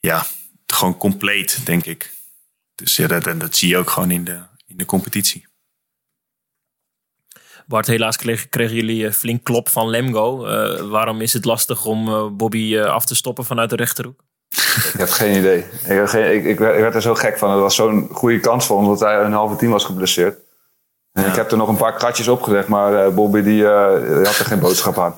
ja, 0.01 0.27
gewoon 0.67 0.97
compleet, 0.97 1.67
denk 1.67 1.85
ik. 1.85 2.13
Dus 2.75 2.97
ja, 2.97 3.07
dat, 3.07 3.41
dat 3.41 3.57
zie 3.57 3.69
je 3.69 3.77
ook 3.77 3.91
gewoon 3.91 4.11
in 4.11 4.25
de, 4.25 4.41
in 4.67 4.77
de 4.77 4.85
competitie. 4.85 5.48
Bart, 7.69 7.87
helaas 7.87 8.17
kregen, 8.17 8.49
kregen 8.49 8.77
jullie 8.77 9.13
flink 9.13 9.45
klop 9.45 9.69
van 9.69 9.89
Lemgo. 9.89 10.47
Eh, 10.47 10.81
waarom 10.81 11.21
is 11.21 11.33
het 11.33 11.45
lastig 11.45 11.85
om 11.85 12.09
eh, 12.09 12.27
Bobby 12.33 12.77
eh, 12.77 12.85
af 12.85 13.05
te 13.05 13.15
stoppen 13.15 13.45
vanuit 13.45 13.71
de 13.71 13.77
rechterhoek? 13.77 14.21
Ik 14.93 14.95
heb 14.99 15.09
geen 15.09 15.39
idee. 15.39 15.59
Ik, 15.59 15.67
heb 15.83 16.07
geen, 16.07 16.35
ik, 16.35 16.45
ik, 16.45 16.59
werd, 16.59 16.75
ik 16.75 16.81
werd 16.81 16.95
er 16.95 17.03
zo 17.03 17.15
gek 17.15 17.39
van. 17.39 17.51
Het 17.51 17.61
was 17.61 17.75
zo'n 17.75 18.09
goede 18.13 18.41
kans 18.41 18.67
voor 18.67 18.77
omdat 18.77 19.01
hij 19.01 19.21
een 19.21 19.33
halve 19.33 19.57
team 19.57 19.73
was 19.73 19.85
geblesseerd. 19.85 20.39
En 21.13 21.27
ik 21.27 21.35
heb 21.35 21.51
er 21.51 21.57
nog 21.57 21.69
een 21.69 21.77
paar 21.77 21.95
kratjes 21.95 22.29
opgelegd, 22.29 22.69
maar 22.69 23.15
Bobby 23.15 23.43
die, 23.43 23.63
die 23.63 23.65
had 23.65 24.39
er 24.39 24.45
geen 24.45 24.59
boodschap 24.59 24.99
aan. 24.99 25.15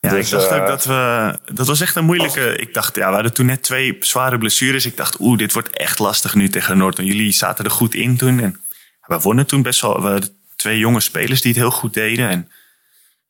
Ja, 0.00 0.10
Dus, 0.10 0.32
ik 0.32 0.38
dacht 0.38 0.52
ook 0.52 0.66
dat 0.66 0.84
we. 0.84 1.38
Dat 1.52 1.66
was 1.66 1.80
echt 1.80 1.96
een 1.96 2.04
moeilijke. 2.04 2.56
Ik 2.56 2.74
dacht, 2.74 2.96
ja, 2.96 3.08
we 3.08 3.14
hadden 3.14 3.34
toen 3.34 3.46
net 3.46 3.62
twee 3.62 3.96
zware 4.00 4.38
blessures. 4.38 4.86
Ik 4.86 4.96
dacht, 4.96 5.20
oeh, 5.20 5.38
dit 5.38 5.52
wordt 5.52 5.70
echt 5.70 5.98
lastig 5.98 6.34
nu 6.34 6.48
tegen 6.48 6.78
Noordon. 6.78 7.04
Jullie 7.04 7.32
zaten 7.32 7.64
er 7.64 7.70
goed 7.70 7.94
in 7.94 8.16
toen. 8.16 8.40
En 8.40 8.60
we 9.00 9.20
wonnen 9.20 9.46
toen 9.46 9.62
best 9.62 9.80
wel. 9.80 10.02
We 10.02 10.08
hadden 10.08 10.39
twee 10.60 10.78
jonge 10.78 11.00
spelers 11.00 11.40
die 11.40 11.52
het 11.52 11.60
heel 11.60 11.70
goed 11.70 11.94
deden. 11.94 12.28
En 12.28 12.50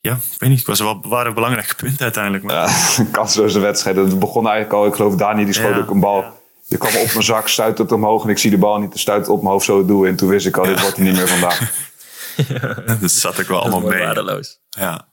ja, 0.01 0.13
ik 0.13 0.39
weet 0.39 0.49
niet, 0.51 0.59
het 0.59 0.67
was 0.69 0.81
wel, 0.81 1.01
waren 1.09 1.35
belangrijke 1.35 1.75
punten 1.75 2.01
uiteindelijk. 2.03 2.45
Maar, 2.45 2.55
Ja, 2.55 2.77
een 2.99 3.11
kansloze 3.11 3.59
wedstrijd. 3.61 3.97
Het 3.97 4.19
begon 4.19 4.45
eigenlijk 4.49 4.75
al, 4.75 4.87
ik 4.87 4.95
geloof 4.95 5.15
Dani 5.15 5.45
die 5.45 5.55
schoot 5.55 5.75
Ja. 5.75 5.81
ook 5.81 5.91
een 5.91 6.01
bal. 6.01 6.39
Die 6.69 6.79
kwam 6.79 6.97
op 6.97 7.13
mijn 7.13 7.23
zak, 7.23 7.49
stuit 7.49 7.79
het 7.79 7.93
omhoog 7.93 8.25
en 8.25 8.31
ik 8.31 8.39
zie 8.39 8.51
de 8.51 8.59
bal 8.59 8.79
niet. 8.79 8.99
Stuit 8.99 9.21
het 9.21 9.29
op 9.29 9.41
mijn 9.41 9.53
hoofd 9.53 9.65
zo 9.65 9.79
het 9.79 9.89
doel. 9.89 10.07
En 10.07 10.17
toen 10.17 10.29
wist 10.29 10.47
ik 10.47 10.57
al, 10.57 10.65
dit 10.65 10.81
wordt 10.81 10.97
hij 10.97 11.05
niet 11.07 11.17
meer 11.17 11.29
vandaag. 11.29 11.73
dat 13.01 13.11
zat 13.11 13.41
ook 13.41 13.49
wel 13.49 13.61
allemaal 13.61 13.81
mee. 13.81 14.03
waardeloos. 14.03 14.59
Ja. 14.69 15.09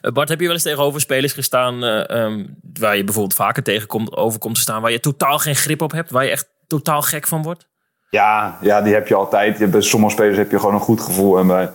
Eh, 0.00 0.12
Bart, 0.12 0.28
heb 0.28 0.38
je 0.38 0.44
wel 0.44 0.54
eens 0.54 0.62
tegenover 0.62 1.00
spelers 1.00 1.32
gestaan 1.32 1.84
eh, 1.84 2.10
ehm, 2.10 2.46
waar 2.78 2.96
je 2.96 3.04
bijvoorbeeld 3.04 3.34
vaker 3.34 3.62
tegenkomt, 3.62 4.16
over 4.16 4.38
komt 4.38 4.54
te 4.54 4.60
staan, 4.60 4.82
waar 4.82 4.90
je 4.90 5.00
totaal 5.00 5.38
geen 5.38 5.56
grip 5.56 5.82
op 5.82 5.92
hebt, 5.92 6.10
waar 6.10 6.24
je 6.24 6.30
echt 6.30 6.48
totaal 6.66 7.02
gek 7.02 7.26
van 7.26 7.42
wordt? 7.42 7.66
Ja, 8.16 8.58
ja, 8.60 8.82
die 8.82 8.94
heb 8.94 9.08
je 9.08 9.14
altijd. 9.14 9.58
Je, 9.58 9.66
bij 9.66 9.80
sommige 9.80 10.12
spelers 10.12 10.36
heb 10.36 10.50
je 10.50 10.58
gewoon 10.58 10.74
een 10.74 10.80
goed 10.80 11.00
gevoel. 11.00 11.38
En 11.38 11.46
bij, 11.46 11.70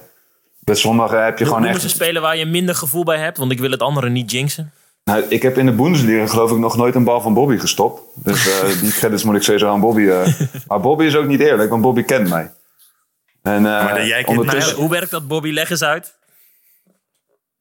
bij 0.59 0.75
sommigen 0.75 1.23
heb 1.25 1.39
je 1.39 1.45
gewoon 1.45 1.65
echt... 1.65 1.73
eens 1.73 1.83
een 1.83 1.89
speler 1.89 2.21
waar 2.21 2.37
je 2.37 2.45
minder 2.45 2.75
gevoel 2.75 3.03
bij 3.03 3.17
hebt, 3.17 3.37
want 3.37 3.51
ik 3.51 3.59
wil 3.59 3.71
het 3.71 3.81
andere 3.81 4.09
niet 4.09 4.31
jinxen. 4.31 4.71
Nou, 5.03 5.23
ik 5.29 5.41
heb 5.41 5.57
in 5.57 5.65
de 5.65 5.71
Bundesliga 5.71 6.27
geloof 6.27 6.51
ik 6.51 6.57
nog 6.57 6.77
nooit 6.77 6.95
een 6.95 7.03
bal 7.03 7.21
van 7.21 7.33
Bobby 7.33 7.57
gestopt. 7.57 8.01
Dus 8.15 8.61
eh, 8.61 8.69
die 8.81 8.91
credits 8.91 9.23
moet 9.23 9.35
ik 9.35 9.41
sowieso 9.43 9.69
aan 9.69 9.79
Bobby. 9.79 10.07
eh. 10.07 10.27
Maar 10.67 10.79
Bobby 10.79 11.03
is 11.03 11.15
ook 11.15 11.27
niet 11.27 11.39
eerlijk, 11.39 11.69
want 11.69 11.81
Bobby 11.81 12.03
kent 12.03 12.29
mij. 12.29 12.51
En, 13.41 13.55
eh, 13.55 13.61
Maar 13.61 14.05
jij 14.05 14.23
kent 14.23 14.45
mij. 14.45 14.73
Hoe 14.75 14.89
werkt 14.89 15.11
dat, 15.11 15.27
Bobby? 15.27 15.51
Leg 15.51 15.69
eens 15.69 15.83
uit. 15.83 16.13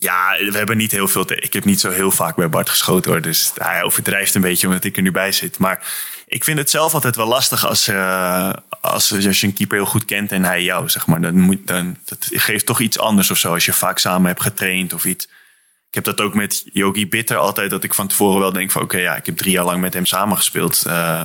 Ja, 0.02 0.36
we 0.38 0.58
hebben 0.58 0.76
niet 0.76 0.90
heel 0.90 1.08
veel. 1.08 1.24
Te, 1.24 1.34
ik 1.34 1.52
heb 1.52 1.64
niet 1.64 1.80
zo 1.80 1.90
heel 1.90 2.10
vaak 2.10 2.36
bij 2.36 2.48
Bart 2.48 2.68
geschoten 2.68 3.10
hoor. 3.10 3.20
Dus 3.20 3.52
hij 3.54 3.82
overdrijft 3.82 4.34
een 4.34 4.40
beetje 4.40 4.66
omdat 4.66 4.84
ik 4.84 4.96
er 4.96 5.02
nu 5.02 5.10
bij 5.10 5.32
zit. 5.32 5.58
Maar 5.58 5.86
ik 6.26 6.44
vind 6.44 6.58
het 6.58 6.70
zelf 6.70 6.94
altijd 6.94 7.16
wel 7.16 7.26
lastig 7.26 7.66
als, 7.66 7.88
eh, 7.88 8.52
als, 8.80 9.12
als 9.12 9.40
je 9.40 9.46
een 9.46 9.52
keeper 9.52 9.76
heel 9.76 9.86
goed 9.86 10.04
kent 10.04 10.32
en 10.32 10.44
hij 10.44 10.62
jou, 10.62 10.88
zeg 10.88 11.06
maar. 11.06 11.20
Dan 11.20 11.38
moet, 11.38 11.66
dan, 11.66 11.96
dat 12.04 12.28
geeft 12.30 12.66
toch 12.66 12.80
iets 12.80 12.98
anders 12.98 13.30
of 13.30 13.38
zo 13.38 13.52
als 13.52 13.64
je 13.64 13.72
vaak 13.72 13.98
samen 13.98 14.26
hebt 14.26 14.42
getraind 14.42 14.92
of 14.92 15.04
iets. 15.04 15.24
Ik 15.88 15.94
heb 15.94 16.04
dat 16.04 16.20
ook 16.20 16.34
met 16.34 16.64
Yogi 16.72 17.08
Bitter 17.08 17.36
altijd, 17.36 17.70
dat 17.70 17.84
ik 17.84 17.94
van 17.94 18.08
tevoren 18.08 18.40
wel 18.40 18.52
denk 18.52 18.70
van... 18.70 18.82
oké, 18.82 18.98
ja, 18.98 19.16
ik 19.16 19.26
heb 19.26 19.36
drie 19.36 19.52
jaar 19.52 19.64
lang 19.64 19.80
met 19.80 19.94
hem 19.94 20.06
samengespeeld. 20.06 20.82
Eh 20.86 21.22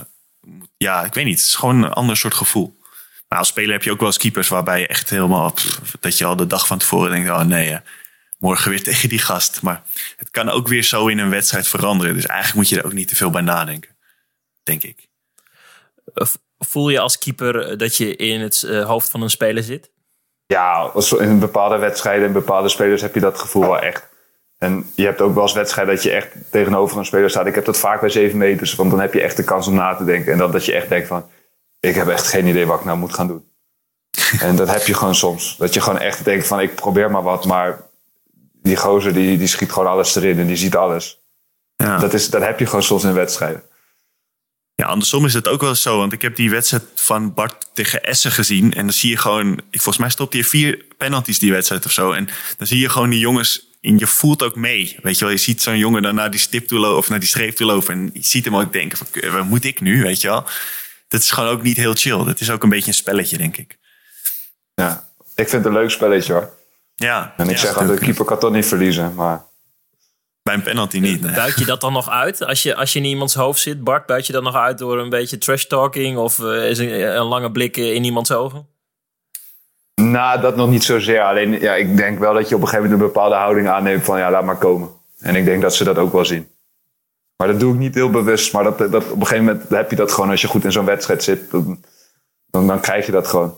ja, 0.77 1.03
ik 1.03 1.13
weet 1.13 1.25
niet. 1.25 1.39
Het 1.39 1.47
is 1.47 1.55
gewoon 1.55 1.83
een 1.83 1.93
ander 1.93 2.17
soort 2.17 2.33
gevoel. 2.33 2.79
Maar 3.27 3.39
als 3.39 3.47
speler 3.47 3.71
heb 3.71 3.83
je 3.83 3.91
ook 3.91 3.99
wel 3.99 4.07
eens 4.07 4.17
keepers 4.17 4.47
waarbij 4.47 4.79
je 4.79 4.87
echt 4.87 5.09
helemaal... 5.09 5.53
dat 5.99 6.17
je 6.17 6.25
al 6.25 6.35
de 6.35 6.47
dag 6.47 6.67
van 6.67 6.77
tevoren 6.77 7.11
denkt, 7.11 7.29
oh 7.29 7.41
nee, 7.41 7.69
eh, 7.69 7.79
morgen 8.45 8.69
weer 8.69 8.83
tegen 8.89 9.09
die 9.09 9.19
gast. 9.19 9.61
Maar 9.61 9.81
het 10.17 10.29
kan 10.29 10.49
ook 10.49 10.67
weer 10.67 10.83
zo 10.83 11.07
in 11.07 11.19
een 11.19 11.29
wedstrijd 11.29 11.67
veranderen. 11.67 12.13
Dus 12.13 12.25
eigenlijk 12.25 12.57
moet 12.57 12.69
je 12.69 12.77
er 12.77 12.85
ook 12.85 12.93
niet 12.93 13.07
te 13.07 13.15
veel 13.15 13.29
bij 13.29 13.41
nadenken. 13.41 13.95
Denk 14.63 14.83
ik. 14.83 15.07
Eh, 16.13 16.27
Voel 16.59 16.89
je 16.89 16.99
als 16.99 17.17
keeper 17.17 17.59
eh, 17.59 17.77
dat 17.77 17.95
je 17.97 18.15
in 18.15 18.41
het 18.41 18.63
eh, 18.63 18.85
hoofd 18.85 19.09
van 19.09 19.21
een 19.21 19.29
speler 19.29 19.63
zit? 19.63 19.91
Ja, 20.45 20.91
in 21.19 21.39
bepaalde 21.39 21.77
wedstrijden 21.77 22.27
en 22.27 22.33
bepaalde 22.33 22.69
spelers 22.69 23.01
heb 23.01 23.13
je 23.13 23.19
dat 23.19 23.39
gevoel 23.39 23.61
wel 23.61 23.79
echt. 23.79 24.07
En 24.57 24.91
je 24.95 25.05
hebt 25.05 25.21
ook 25.21 25.33
wel 25.33 25.43
eens 25.43 25.53
wedstrijden 25.53 25.93
dat 25.93 26.03
je 26.03 26.11
echt 26.11 26.51
tegenover 26.51 26.97
een 26.97 27.05
speler 27.05 27.29
staat. 27.29 27.45
Ik 27.45 27.55
heb 27.55 27.65
dat 27.65 27.77
vaak 27.77 27.99
bij 27.99 28.09
7 28.09 28.37
meters, 28.37 28.75
want 28.75 28.91
dan 28.91 28.99
heb 28.99 29.13
je 29.13 29.21
echt 29.21 29.37
de 29.37 29.43
kans 29.43 29.67
om 29.67 29.73
na 29.73 29.95
te 29.95 30.05
denken. 30.05 30.31
En 30.31 30.37
dan 30.37 30.51
dat 30.51 30.65
je 30.65 30.73
echt 30.73 30.89
denkt 30.89 31.07
van, 31.07 31.29
ik 31.79 31.95
heb 31.95 32.07
echt 32.07 32.27
geen 32.27 32.47
idee 32.47 32.65
wat 32.65 32.79
ik 32.79 32.85
nou 32.85 32.97
moet 32.97 33.13
gaan 33.13 33.27
doen. 33.27 33.45
en 34.47 34.55
dat 34.55 34.71
heb 34.71 34.85
je 34.85 34.93
gewoon 34.93 35.15
soms. 35.15 35.57
Dat 35.57 35.73
je 35.73 35.81
gewoon 35.81 35.99
echt 35.99 36.25
denkt 36.25 36.47
van, 36.47 36.59
ik 36.59 36.75
probeer 36.75 37.11
maar 37.11 37.23
wat, 37.23 37.45
maar 37.45 37.83
die 38.65 38.75
gozer 38.77 39.13
die, 39.13 39.37
die 39.37 39.47
schiet 39.47 39.71
gewoon 39.71 39.87
alles 39.87 40.15
erin 40.15 40.39
en 40.39 40.47
die 40.47 40.55
ziet 40.55 40.75
alles. 40.75 41.17
Ja. 41.75 41.97
Dat, 41.99 42.13
is, 42.13 42.29
dat 42.29 42.41
heb 42.41 42.59
je 42.59 42.65
gewoon 42.65 42.83
soms 42.83 43.03
in 43.03 43.13
wedstrijden. 43.13 43.63
Ja, 44.73 44.85
andersom 44.85 45.25
is 45.25 45.33
het 45.33 45.47
ook 45.47 45.61
wel 45.61 45.75
zo. 45.75 45.97
Want 45.97 46.13
ik 46.13 46.21
heb 46.21 46.35
die 46.35 46.49
wedstrijd 46.49 46.83
van 46.95 47.33
Bart 47.33 47.69
tegen 47.73 48.03
Essen 48.03 48.31
gezien. 48.31 48.73
En 48.73 48.81
dan 48.83 48.93
zie 48.93 49.09
je 49.09 49.17
gewoon... 49.17 49.53
ik- 49.57 49.81
Volgens 49.81 49.97
mij 49.97 50.09
stopt 50.09 50.33
hij 50.33 50.43
vier 50.43 50.85
penalties 50.97 51.39
die 51.39 51.51
wedstrijd 51.51 51.85
of 51.85 51.91
zo. 51.91 52.11
En 52.11 52.27
dan 52.57 52.67
zie 52.67 52.79
je 52.79 52.89
gewoon 52.89 53.09
die 53.09 53.19
jongens... 53.19 53.73
En 53.81 53.97
je 53.97 54.07
voelt 54.07 54.43
ook 54.43 54.55
mee. 54.55 54.97
Weet 55.01 55.17
je 55.19 55.25
wel, 55.25 55.33
je 55.33 55.39
ziet 55.39 55.61
zo'n 55.61 55.77
jongen 55.77 56.01
dan 56.01 56.15
naar 56.15 56.31
die 56.31 56.39
stip 56.39 56.67
toe 56.67 56.79
lopen... 56.79 56.97
of 56.97 57.09
naar 57.09 57.19
die 57.19 57.27
streep 57.29 57.55
toe 57.55 57.65
lopen. 57.67 57.93
En 57.93 58.09
je 58.13 58.23
ziet 58.23 58.45
hem 58.45 58.55
ook 58.55 58.73
denken 58.73 58.97
van... 58.97 59.07
"K- 59.11 59.25
Wat 59.31 59.45
moet 59.45 59.63
ik 59.63 59.81
nu, 59.81 60.01
weet 60.01 60.21
je 60.21 60.27
wel? 60.27 60.43
Dat 61.07 61.21
is 61.21 61.31
gewoon 61.31 61.49
ook 61.49 61.61
niet 61.61 61.77
heel 61.77 61.93
chill. 61.95 62.23
Dat 62.23 62.39
is 62.39 62.49
ook 62.51 62.63
een 62.63 62.69
beetje 62.69 62.87
een 62.87 62.93
spelletje, 62.93 63.37
denk 63.37 63.57
ik. 63.57 63.77
Ja. 64.73 65.09
Ik 65.35 65.49
vind 65.49 65.63
het 65.63 65.65
een 65.65 65.79
leuk 65.79 65.89
spelletje 65.89 66.33
hoor. 66.33 66.53
Ja. 66.95 67.33
En 67.37 67.45
ik 67.45 67.51
ja, 67.51 67.57
zeg 67.57 67.77
altijd, 67.77 67.99
de 67.99 68.05
keeper 68.05 68.25
kan 68.25 68.39
toch 68.39 68.51
niet 68.51 68.65
verliezen. 68.65 69.13
Maar 69.13 69.45
Bij 70.43 70.53
een 70.53 70.61
penalty 70.61 70.99
niet, 70.99 71.21
nee. 71.21 71.35
Buit 71.35 71.59
je 71.59 71.65
dat 71.65 71.81
dan 71.81 71.93
nog 71.93 72.09
uit 72.09 72.45
als 72.45 72.63
je, 72.63 72.75
als 72.75 72.93
je 72.93 72.99
in 72.99 73.05
iemands 73.05 73.33
hoofd 73.33 73.59
zit? 73.59 73.83
Bart, 73.83 74.05
buit 74.05 74.27
je 74.27 74.33
dat 74.33 74.43
nog 74.43 74.55
uit 74.55 74.77
door 74.77 74.99
een 74.99 75.09
beetje 75.09 75.37
trash 75.37 75.63
talking 75.63 76.17
of 76.17 76.39
eh, 76.39 76.69
is 76.69 76.77
een, 76.77 77.17
een 77.17 77.25
lange 77.25 77.51
blik 77.51 77.77
in 77.77 78.03
iemands 78.03 78.31
ogen? 78.31 78.67
Nou, 79.95 80.41
dat 80.41 80.55
nog 80.55 80.69
niet 80.69 80.83
zozeer. 80.83 81.21
Alleen, 81.21 81.59
ja, 81.59 81.73
ik 81.73 81.97
denk 81.97 82.19
wel 82.19 82.33
dat 82.33 82.49
je 82.49 82.55
op 82.55 82.61
een 82.61 82.67
gegeven 82.67 82.89
moment 82.89 83.01
een 83.01 83.13
bepaalde 83.13 83.35
houding 83.35 83.67
aanneemt 83.67 84.03
van 84.03 84.19
ja, 84.19 84.31
laat 84.31 84.43
maar 84.43 84.57
komen. 84.57 84.89
En 85.19 85.35
ik 85.35 85.45
denk 85.45 85.61
dat 85.61 85.75
ze 85.75 85.83
dat 85.83 85.97
ook 85.97 86.13
wel 86.13 86.25
zien. 86.25 86.47
Maar 87.37 87.47
dat 87.47 87.59
doe 87.59 87.73
ik 87.73 87.79
niet 87.79 87.95
heel 87.95 88.09
bewust. 88.09 88.53
Maar 88.53 88.63
dat, 88.63 88.77
dat, 88.77 88.93
op 88.93 89.19
een 89.19 89.27
gegeven 89.27 89.45
moment 89.45 89.69
heb 89.69 89.89
je 89.89 89.95
dat 89.95 90.11
gewoon 90.11 90.29
als 90.29 90.41
je 90.41 90.47
goed 90.47 90.63
in 90.63 90.71
zo'n 90.71 90.85
wedstrijd 90.85 91.23
zit. 91.23 91.51
Dan, 91.51 91.83
dan, 92.49 92.67
dan 92.67 92.79
krijg 92.79 93.05
je 93.05 93.11
dat 93.11 93.27
gewoon. 93.27 93.53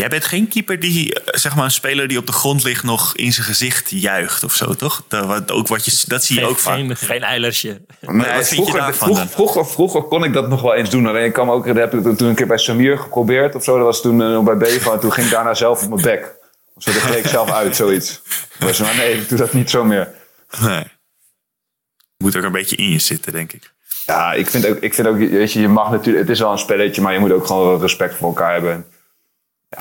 Jij 0.00 0.08
bent 0.08 0.24
geen 0.24 0.48
keeper 0.48 0.80
die, 0.80 1.14
eh, 1.14 1.38
zeg 1.38 1.56
maar, 1.56 1.64
een 1.64 1.70
speler 1.70 2.08
die 2.08 2.18
op 2.18 2.26
de 2.26 2.32
grond 2.32 2.64
ligt 2.64 2.82
nog 2.82 3.16
in 3.16 3.32
zijn 3.32 3.46
gezicht 3.46 3.90
juigt 3.90 4.44
of 4.44 4.54
zo, 4.54 4.74
toch? 4.74 5.04
Dat, 5.08 5.26
wat, 5.26 5.50
ook 5.50 5.68
wat 5.68 5.84
je, 5.84 6.04
dat 6.06 6.24
zie 6.24 6.40
je 6.40 6.46
ook 6.46 6.58
vaak. 6.58 6.74
geen, 6.74 6.96
geen 6.96 7.22
eilersje. 7.22 7.80
Nee, 8.00 8.16
wat 8.16 8.26
vind 8.26 8.48
je 8.48 8.54
vroeger, 8.54 8.80
daarvan 8.80 9.08
vroeger, 9.08 9.28
vroeger, 9.28 9.66
vroeger 9.66 10.02
kon 10.02 10.24
ik 10.24 10.32
dat 10.32 10.48
nog 10.48 10.62
wel 10.62 10.74
eens 10.74 10.90
doen. 10.90 11.06
Alleen 11.06 11.24
ik 11.24 11.32
kwam 11.32 11.50
ook, 11.50 11.66
dat 11.66 11.76
heb 11.76 11.94
ik 11.94 12.16
toen 12.16 12.28
een 12.28 12.34
keer 12.34 12.46
bij 12.46 12.58
Samir 12.58 12.98
geprobeerd 12.98 13.54
of 13.54 13.64
zo. 13.64 13.76
Dat 13.76 13.84
was 13.84 14.00
toen 14.00 14.22
eh, 14.22 14.42
bij 14.42 14.56
Bevo. 14.56 14.92
En 14.92 15.00
toen 15.00 15.12
ging 15.12 15.26
ik 15.26 15.32
daarna 15.32 15.54
zelf 15.54 15.82
op 15.82 15.88
mijn 15.88 16.02
bek. 16.02 16.34
Of 16.74 16.82
zo, 16.82 16.92
dat 16.92 17.02
kreeg 17.02 17.16
ik 17.16 17.26
zelf 17.26 17.50
uit, 17.50 17.76
zoiets. 17.76 18.22
Maar 18.58 18.96
nee, 18.96 19.12
ik 19.12 19.28
doe 19.28 19.38
dat 19.38 19.52
niet 19.52 19.70
zo 19.70 19.84
meer. 19.84 20.12
Nee. 20.60 20.84
Moet 22.16 22.36
ook 22.36 22.44
een 22.44 22.52
beetje 22.52 22.76
in 22.76 22.90
je 22.90 22.98
zitten, 22.98 23.32
denk 23.32 23.52
ik. 23.52 23.72
Ja, 24.06 24.32
ik 24.32 24.46
vind 24.50 24.66
ook, 24.66 24.78
ik 24.80 24.94
vind 24.94 25.06
ook 25.06 25.18
weet 25.18 25.52
je, 25.52 25.60
je 25.60 25.68
mag 25.68 25.90
natuurlijk, 25.90 26.26
het 26.26 26.34
is 26.34 26.40
wel 26.40 26.52
een 26.52 26.58
spelletje, 26.58 27.02
maar 27.02 27.12
je 27.12 27.18
moet 27.18 27.32
ook 27.32 27.46
gewoon 27.46 27.80
respect 27.80 28.14
voor 28.14 28.28
elkaar 28.28 28.52
hebben. 28.52 28.86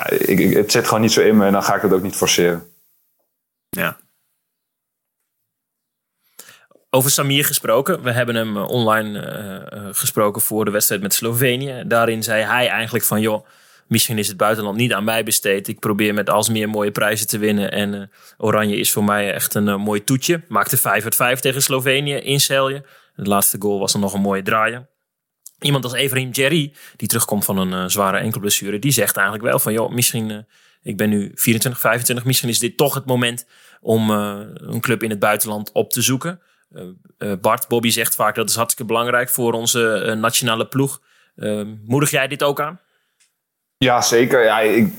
Ik, 0.10 0.40
ik- 0.40 0.54
het 0.54 0.72
zit 0.72 0.86
gewoon 0.88 1.02
niet 1.02 1.12
zo 1.12 1.22
in 1.22 1.38
me 1.38 1.46
en 1.46 1.52
dan 1.52 1.64
ga 1.64 1.76
ik 1.76 1.82
het 1.82 1.92
ook 1.94 2.02
niet 2.04 2.16
forceren. 2.16 2.70
Ja. 3.70 3.98
Over 6.90 7.12
Samir 7.12 7.46
gesproken. 7.46 8.02
We 8.04 8.12
hebben 8.12 8.36
hem 8.36 8.58
eh, 8.58 8.68
online 8.68 9.20
eh, 9.20 9.56
eh, 9.78 9.88
gesproken 9.96 10.42
voor 10.42 10.66
de 10.66 10.72
wedstrijd 10.72 11.02
met 11.02 11.14
Slovenië. 11.14 11.84
Daarin 11.88 12.24
zei 12.24 12.44
hij 12.44 12.68
eigenlijk 12.70 13.06
van... 13.06 13.22
joh, 13.22 13.46
misschien 13.88 14.18
is 14.18 14.28
het 14.28 14.38
buitenland 14.38 14.78
niet 14.78 14.94
aan 14.94 15.04
mij 15.04 15.24
besteed. 15.24 15.68
Ik 15.68 15.80
probeer 15.80 16.14
met 16.14 16.30
alsmeer 16.30 16.70
mooie 16.70 16.92
prijzen 16.92 17.28
te 17.28 17.38
winnen. 17.38 17.72
En 17.72 18.12
Oranje 18.38 18.76
is 18.76 18.92
voor 18.92 19.04
mij 19.04 19.34
echt 19.34 19.54
een 19.54 19.80
mooi 19.82 20.04
toetje. 20.04 20.44
Maakte 20.48 20.78
5 20.78 21.04
uit 21.04 21.16
5 21.16 21.40
tegen 21.40 21.62
Slovenië 21.62 22.16
in 22.16 22.40
Celje. 22.40 22.86
De 23.16 23.24
laatste 23.30 23.58
goal 23.60 23.80
was 23.80 23.92
dan 23.92 24.02
nog 24.02 24.14
een 24.14 24.22
mooie 24.22 24.42
draaien. 24.42 24.90
Iemand 25.66 25.84
als 25.84 25.94
Everim 25.94 26.30
Jerry, 26.30 26.74
die 26.96 27.08
terugkomt 27.08 27.46
van 27.46 27.58
een 27.58 27.74
eh, 27.74 27.84
zware 27.88 28.18
enkelblessure... 28.18 28.80
die 28.80 28.92
zegt 28.92 29.16
eigenlijk 29.16 29.46
wel 29.48 29.60
van... 29.60 29.74
joh, 29.74 29.92
misschien... 29.92 30.32
eh, 30.32 30.38
ik 30.82 30.98
ben 30.98 31.10
nu 31.10 31.32
24, 31.36 31.82
25. 31.82 32.26
Misschien 32.26 32.50
is 32.50 32.60
dit 32.60 32.78
toch 32.78 32.94
het 32.94 33.06
moment 33.06 33.46
om 33.82 34.12
eh, 34.12 34.40
een 34.56 34.80
club 34.80 35.04
in 35.04 35.10
het 35.10 35.20
buitenland 35.20 35.72
op 35.72 35.92
te 35.92 36.02
zoeken. 36.02 36.40
Bart, 37.42 37.68
Bobby 37.68 37.90
zegt 37.90 38.16
vaak 38.16 38.36
dat 38.36 38.50
is 38.50 38.56
hartstikke 38.56 38.92
belangrijk 38.92 39.30
voor 39.30 39.54
onze 39.54 40.16
nationale 40.18 40.68
ploeg. 40.68 41.02
Moedig 41.86 42.12
jij 42.12 42.28
dit 42.28 42.44
ook 42.44 42.60
aan? 42.62 42.80
Ja, 43.78 44.02
zeker. 44.02 44.44
Ja, 44.44 44.60
ik, 44.60 44.94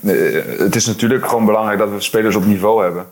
het 0.58 0.74
is 0.74 0.86
natuurlijk 0.86 1.26
gewoon 1.28 1.44
belangrijk 1.44 1.78
dat 1.78 1.90
we 1.90 2.00
spelers 2.00 2.36
op 2.36 2.44
niveau 2.44 2.82
hebben. 2.82 3.06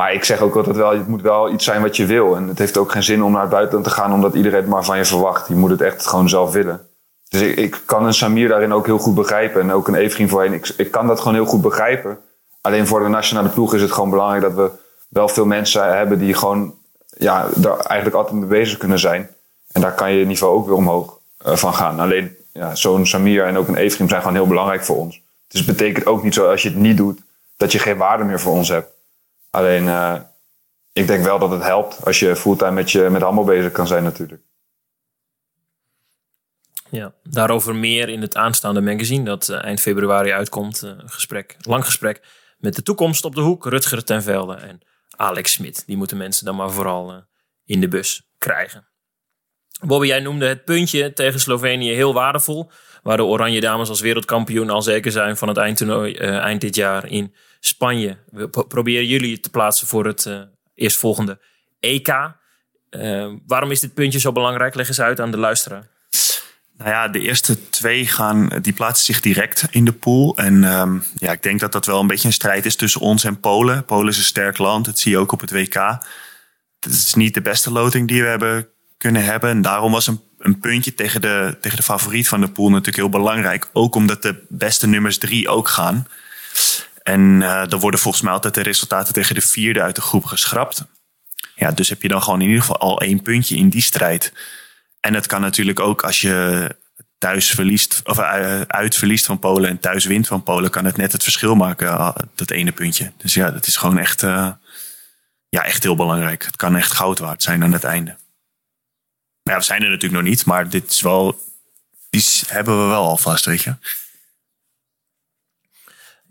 Maar 0.00 0.12
ik 0.12 0.24
zeg 0.24 0.40
ook 0.40 0.56
altijd 0.56 0.76
wel, 0.76 0.90
het 0.90 1.08
moet 1.08 1.22
wel 1.22 1.52
iets 1.52 1.64
zijn 1.64 1.82
wat 1.82 1.96
je 1.96 2.06
wil. 2.06 2.36
En 2.36 2.48
het 2.48 2.58
heeft 2.58 2.76
ook 2.76 2.92
geen 2.92 3.02
zin 3.02 3.22
om 3.22 3.32
naar 3.32 3.40
het 3.40 3.50
buitenland 3.50 3.84
te 3.84 3.90
gaan 3.90 4.12
omdat 4.12 4.34
iedereen 4.34 4.60
het 4.60 4.68
maar 4.68 4.84
van 4.84 4.96
je 4.96 5.04
verwacht. 5.04 5.48
Je 5.48 5.54
moet 5.54 5.70
het 5.70 5.80
echt 5.80 6.06
gewoon 6.06 6.28
zelf 6.28 6.52
willen. 6.52 6.88
Dus 7.28 7.40
ik, 7.40 7.56
ik 7.56 7.82
kan 7.84 8.06
een 8.06 8.14
Samir 8.14 8.48
daarin 8.48 8.72
ook 8.72 8.86
heel 8.86 8.98
goed 8.98 9.14
begrijpen. 9.14 9.60
En 9.60 9.72
ook 9.72 9.88
een 9.88 9.94
Evgien 9.94 10.28
voorheen. 10.28 10.52
Ik, 10.52 10.72
ik 10.76 10.90
kan 10.90 11.06
dat 11.06 11.18
gewoon 11.18 11.34
heel 11.34 11.44
goed 11.44 11.60
begrijpen. 11.60 12.18
Alleen 12.60 12.86
voor 12.86 13.00
de 13.00 13.08
nationale 13.08 13.48
ploeg 13.48 13.74
is 13.74 13.82
het 13.82 13.92
gewoon 13.92 14.10
belangrijk 14.10 14.42
dat 14.42 14.54
we 14.54 14.70
wel 15.08 15.28
veel 15.28 15.46
mensen 15.46 15.96
hebben 15.96 16.18
die 16.18 16.34
gewoon 16.34 16.74
ja, 17.16 17.48
daar 17.54 17.78
eigenlijk 17.78 18.16
altijd 18.16 18.40
mee 18.40 18.48
bezig 18.48 18.78
kunnen 18.78 18.98
zijn. 18.98 19.30
En 19.72 19.80
daar 19.80 19.94
kan 19.94 20.12
je 20.12 20.26
niveau 20.26 20.54
ook 20.54 20.66
weer 20.66 20.76
omhoog 20.76 21.18
eh, 21.38 21.56
van 21.56 21.74
gaan. 21.74 22.00
Alleen 22.00 22.36
ja, 22.52 22.74
zo'n 22.74 23.06
Samir 23.06 23.44
en 23.44 23.56
ook 23.56 23.68
een 23.68 23.76
Evgiem 23.76 24.08
zijn 24.08 24.20
gewoon 24.20 24.36
heel 24.36 24.46
belangrijk 24.46 24.84
voor 24.84 24.96
ons. 24.96 25.22
Dus 25.48 25.60
het 25.60 25.76
betekent 25.76 26.06
ook 26.06 26.22
niet 26.22 26.34
zo 26.34 26.50
als 26.50 26.62
je 26.62 26.68
het 26.68 26.78
niet 26.78 26.96
doet, 26.96 27.20
dat 27.56 27.72
je 27.72 27.78
geen 27.78 27.96
waarde 27.96 28.24
meer 28.24 28.40
voor 28.40 28.52
ons 28.52 28.68
hebt. 28.68 28.98
Alleen 29.50 29.88
eh, 29.88 30.20
ik 30.92 31.06
denk 31.06 31.24
wel 31.24 31.38
dat 31.38 31.50
het 31.50 31.62
helpt 31.62 32.04
als 32.04 32.18
je 32.18 32.36
fulltime 32.36 32.70
met, 32.70 32.90
je, 32.90 33.08
met 33.10 33.22
handbal 33.22 33.44
bezig 33.44 33.72
kan 33.72 33.86
zijn 33.86 34.02
natuurlijk. 34.02 34.42
Ja, 36.90 37.14
daarover 37.22 37.74
meer 37.74 38.08
in 38.08 38.20
het 38.20 38.36
aanstaande 38.36 38.80
magazine 38.80 39.24
dat 39.24 39.48
eh, 39.48 39.64
eind 39.64 39.80
februari 39.80 40.32
uitkomt. 40.32 40.82
Eh, 40.82 40.90
een 40.90 41.10
gesprek, 41.10 41.56
lang 41.60 41.84
gesprek 41.84 42.22
met 42.58 42.74
de 42.74 42.82
toekomst 42.82 43.24
op 43.24 43.34
de 43.34 43.40
hoek, 43.40 43.66
Rutger 43.66 44.04
ten 44.04 44.22
Velde 44.22 44.54
en 44.54 44.80
Alex 45.16 45.52
Smit. 45.52 45.86
Die 45.86 45.96
moeten 45.96 46.16
mensen 46.16 46.44
dan 46.44 46.56
maar 46.56 46.70
vooral 46.70 47.24
in 47.64 47.80
de 47.80 47.88
bus 47.88 48.30
krijgen. 48.38 48.88
Bobby, 49.86 50.06
jij 50.06 50.20
noemde 50.20 50.46
het 50.46 50.64
puntje 50.64 51.12
tegen 51.12 51.40
Slovenië 51.40 51.92
heel 51.92 52.14
waardevol. 52.14 52.70
Waar 53.02 53.16
de 53.16 53.24
Oranje 53.24 53.60
Dames 53.60 53.88
als 53.88 54.00
wereldkampioen 54.00 54.70
al 54.70 54.82
zeker 54.82 55.12
zijn 55.12 55.36
van 55.36 55.48
het 55.48 55.56
eindtoernooi 55.56 56.14
eind 56.16 56.60
dit 56.60 56.74
jaar 56.74 57.06
in 57.06 57.34
Spanje. 57.60 58.16
We 58.30 58.48
proberen 58.48 59.06
jullie 59.06 59.40
te 59.40 59.50
plaatsen 59.50 59.86
voor 59.86 60.06
het 60.06 60.24
uh, 60.24 60.40
eerstvolgende 60.74 61.38
EK. 61.80 62.08
waarom 63.46 63.70
is 63.70 63.80
dit 63.80 63.94
puntje 63.94 64.18
zo 64.18 64.32
belangrijk? 64.32 64.74
Leg 64.74 64.88
eens 64.88 65.00
uit 65.00 65.20
aan 65.20 65.30
de 65.30 65.36
luisteraar. 65.36 65.88
Nou 66.80 66.92
ja, 66.92 67.08
de 67.08 67.20
eerste 67.20 67.68
twee 67.70 68.06
gaan, 68.06 68.50
die 68.62 68.72
plaatsen 68.72 69.04
zich 69.04 69.20
direct 69.20 69.64
in 69.70 69.84
de 69.84 69.92
pool. 69.92 70.36
En 70.36 70.64
um, 70.64 71.04
ja, 71.16 71.32
ik 71.32 71.42
denk 71.42 71.60
dat 71.60 71.72
dat 71.72 71.86
wel 71.86 72.00
een 72.00 72.06
beetje 72.06 72.26
een 72.26 72.34
strijd 72.34 72.66
is 72.66 72.76
tussen 72.76 73.00
ons 73.00 73.24
en 73.24 73.40
Polen. 73.40 73.84
Polen 73.84 74.08
is 74.08 74.16
een 74.16 74.22
sterk 74.22 74.58
land, 74.58 74.84
dat 74.84 74.98
zie 74.98 75.12
je 75.12 75.18
ook 75.18 75.32
op 75.32 75.40
het 75.40 75.50
WK. 75.50 75.74
Het 76.80 76.92
is 76.92 77.14
niet 77.14 77.34
de 77.34 77.42
beste 77.42 77.70
loting 77.72 78.08
die 78.08 78.22
we 78.22 78.28
hebben 78.28 78.68
kunnen 78.96 79.24
hebben. 79.24 79.50
En 79.50 79.62
daarom 79.62 79.92
was 79.92 80.06
een, 80.06 80.20
een 80.38 80.58
puntje 80.58 80.94
tegen 80.94 81.20
de, 81.20 81.56
tegen 81.60 81.76
de 81.76 81.82
favoriet 81.82 82.28
van 82.28 82.40
de 82.40 82.50
pool 82.50 82.68
natuurlijk 82.68 82.96
heel 82.96 83.08
belangrijk. 83.08 83.68
Ook 83.72 83.94
omdat 83.94 84.22
de 84.22 84.44
beste 84.48 84.86
nummers 84.86 85.18
drie 85.18 85.48
ook 85.48 85.68
gaan. 85.68 86.06
En 87.10 87.38
dan 87.68 87.80
worden 87.80 88.00
volgens 88.00 88.22
mij 88.22 88.32
altijd 88.32 88.54
de 88.54 88.62
resultaten 88.62 89.12
tegen 89.12 89.34
de 89.34 89.40
vierde 89.40 89.82
uit 89.82 89.94
de 89.94 90.00
groep 90.00 90.24
geschrapt. 90.24 90.84
Ja, 91.54 91.70
dus 91.70 91.88
heb 91.88 92.02
je 92.02 92.08
dan 92.08 92.22
gewoon 92.22 92.40
in 92.40 92.46
ieder 92.46 92.62
geval 92.62 92.78
al 92.78 93.00
één 93.00 93.22
puntje 93.22 93.56
in 93.56 93.68
die 93.68 93.82
strijd. 93.82 94.32
En 95.00 95.14
het 95.14 95.26
kan 95.26 95.40
natuurlijk 95.40 95.80
ook 95.80 96.02
als 96.02 96.20
je 96.20 96.68
thuis 97.18 97.50
verliest, 97.50 98.00
of 98.04 98.18
uh, 98.18 98.60
uit 98.60 98.96
verliest 98.96 99.26
van 99.26 99.38
Polen 99.38 99.70
en 99.70 99.80
thuis 99.80 100.04
wint 100.04 100.26
van 100.26 100.42
Polen, 100.42 100.70
kan 100.70 100.84
het 100.84 100.96
net 100.96 101.12
het 101.12 101.22
verschil 101.22 101.54
maken, 101.54 101.86
uh, 101.86 102.14
dat 102.34 102.50
ene 102.50 102.72
puntje. 102.72 103.12
Dus 103.16 103.34
ja, 103.34 103.50
dat 103.50 103.66
is 103.66 103.76
gewoon 103.76 103.98
echt, 103.98 104.20
ja, 104.20 105.64
echt 105.64 105.82
heel 105.82 105.96
belangrijk. 105.96 106.44
Het 106.44 106.56
kan 106.56 106.76
echt 106.76 106.92
goud 106.92 107.18
waard 107.18 107.42
zijn 107.42 107.62
aan 107.62 107.72
het 107.72 107.84
einde. 107.84 108.16
Maar 109.42 109.54
ja, 109.54 109.58
we 109.58 109.64
zijn 109.64 109.82
er 109.82 109.90
natuurlijk 109.90 110.22
nog 110.22 110.30
niet, 110.30 110.44
maar 110.44 110.68
dit 110.68 110.90
is 110.90 111.00
wel, 111.00 111.40
die 112.10 112.24
hebben 112.46 112.82
we 112.82 112.88
wel 112.88 113.04
alvast, 113.04 113.44
weet 113.44 113.62
je. 113.62 113.74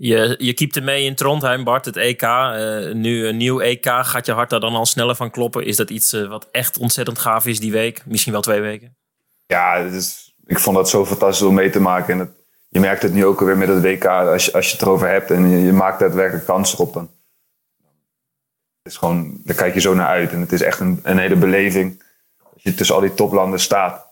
Je, 0.02 0.36
je 0.38 0.68
er 0.72 0.84
mee 0.84 1.06
in 1.06 1.16
Trondheim, 1.16 1.64
Bart, 1.64 1.86
het 1.86 1.98
EK. 1.98 2.22
Uh, 2.22 2.94
nu 2.94 3.28
een 3.28 3.38
nieuw 3.38 3.60
EK. 3.60 3.86
Gaat 3.86 4.26
je 4.26 4.32
hart 4.32 4.50
daar 4.50 4.60
dan 4.60 4.76
al 4.76 4.86
sneller 4.86 5.16
van 5.16 5.32
kloppen? 5.32 5.66
Is 5.66 5.76
dat 5.76 5.90
iets 5.90 6.14
uh, 6.14 6.30
wat 6.30 6.48
echt 6.52 6.78
ontzettend 6.78 7.20
gaaf 7.20 7.46
is 7.46 7.60
die 7.60 7.72
week? 7.72 8.04
Misschien 8.06 8.32
wel 8.32 8.42
twee 8.42 8.62
weken? 8.62 8.96
Ja, 9.46 9.76
is, 9.76 10.36
ik 10.46 10.60
vond 10.60 10.76
dat 10.76 10.90
zo 10.90 11.06
fantastisch 11.06 11.48
om 11.48 11.54
mee 11.54 11.70
te 11.70 11.80
maken. 11.80 12.20
En 12.20 12.36
je 12.70 12.80
merkt 12.80 13.02
het 13.02 13.14
nu 13.14 13.26
ook 13.26 13.40
weer 13.40 13.58
met 13.58 13.68
het 13.68 13.82
WK. 13.82 14.06
Als 14.06 14.46
je, 14.46 14.54
als 14.54 14.66
je 14.66 14.72
het 14.72 14.82
erover 14.82 15.08
hebt 15.08 15.32
en 15.32 15.50
je, 15.50 15.72
maakt 15.72 16.00
daadwerkelijk 16.00 16.46
kansen 16.46 16.80
op, 16.80 16.94
dan, 16.94 17.10
is 18.84 18.98
gewoon, 18.98 19.40
dan 19.44 19.56
kijk 19.56 19.74
je 19.74 19.82
zo 19.82 19.94
naar 19.94 20.08
uit. 20.08 20.32
En 20.32 20.40
het 20.40 20.52
is 20.52 20.62
echt 20.62 20.80
een, 20.80 21.00
een 21.04 21.18
hele 21.18 21.36
beleving. 21.36 22.04
Als 22.54 22.64
je 22.64 22.74
tussen 22.74 22.96
al 22.96 23.02
die 23.02 23.14
toplanden 23.14 23.60
staat. 23.60 24.08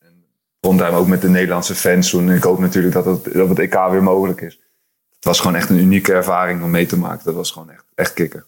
En 0.00 0.24
Trondheim 0.60 0.94
ook 0.94 1.06
met 1.06 1.20
de 1.20 1.28
Nederlandse 1.28 1.74
fans. 1.74 2.12
En 2.12 2.28
ik 2.28 2.42
hoop 2.42 2.58
natuurlijk 2.58 2.94
dat 2.94 3.04
dat 3.04 3.48
het 3.48 3.58
EK 3.58 3.74
weer 3.90 4.02
mogelijk 4.02 4.40
is 4.40 4.61
het 5.22 5.30
was 5.30 5.40
gewoon 5.40 5.56
echt 5.56 5.70
een 5.70 5.78
unieke 5.78 6.12
ervaring 6.12 6.62
om 6.62 6.70
mee 6.70 6.86
te 6.86 6.98
maken. 6.98 7.24
Dat 7.24 7.34
was 7.34 7.50
gewoon 7.50 7.70
echt, 7.70 7.84
echt 7.94 8.12
kicken. 8.12 8.44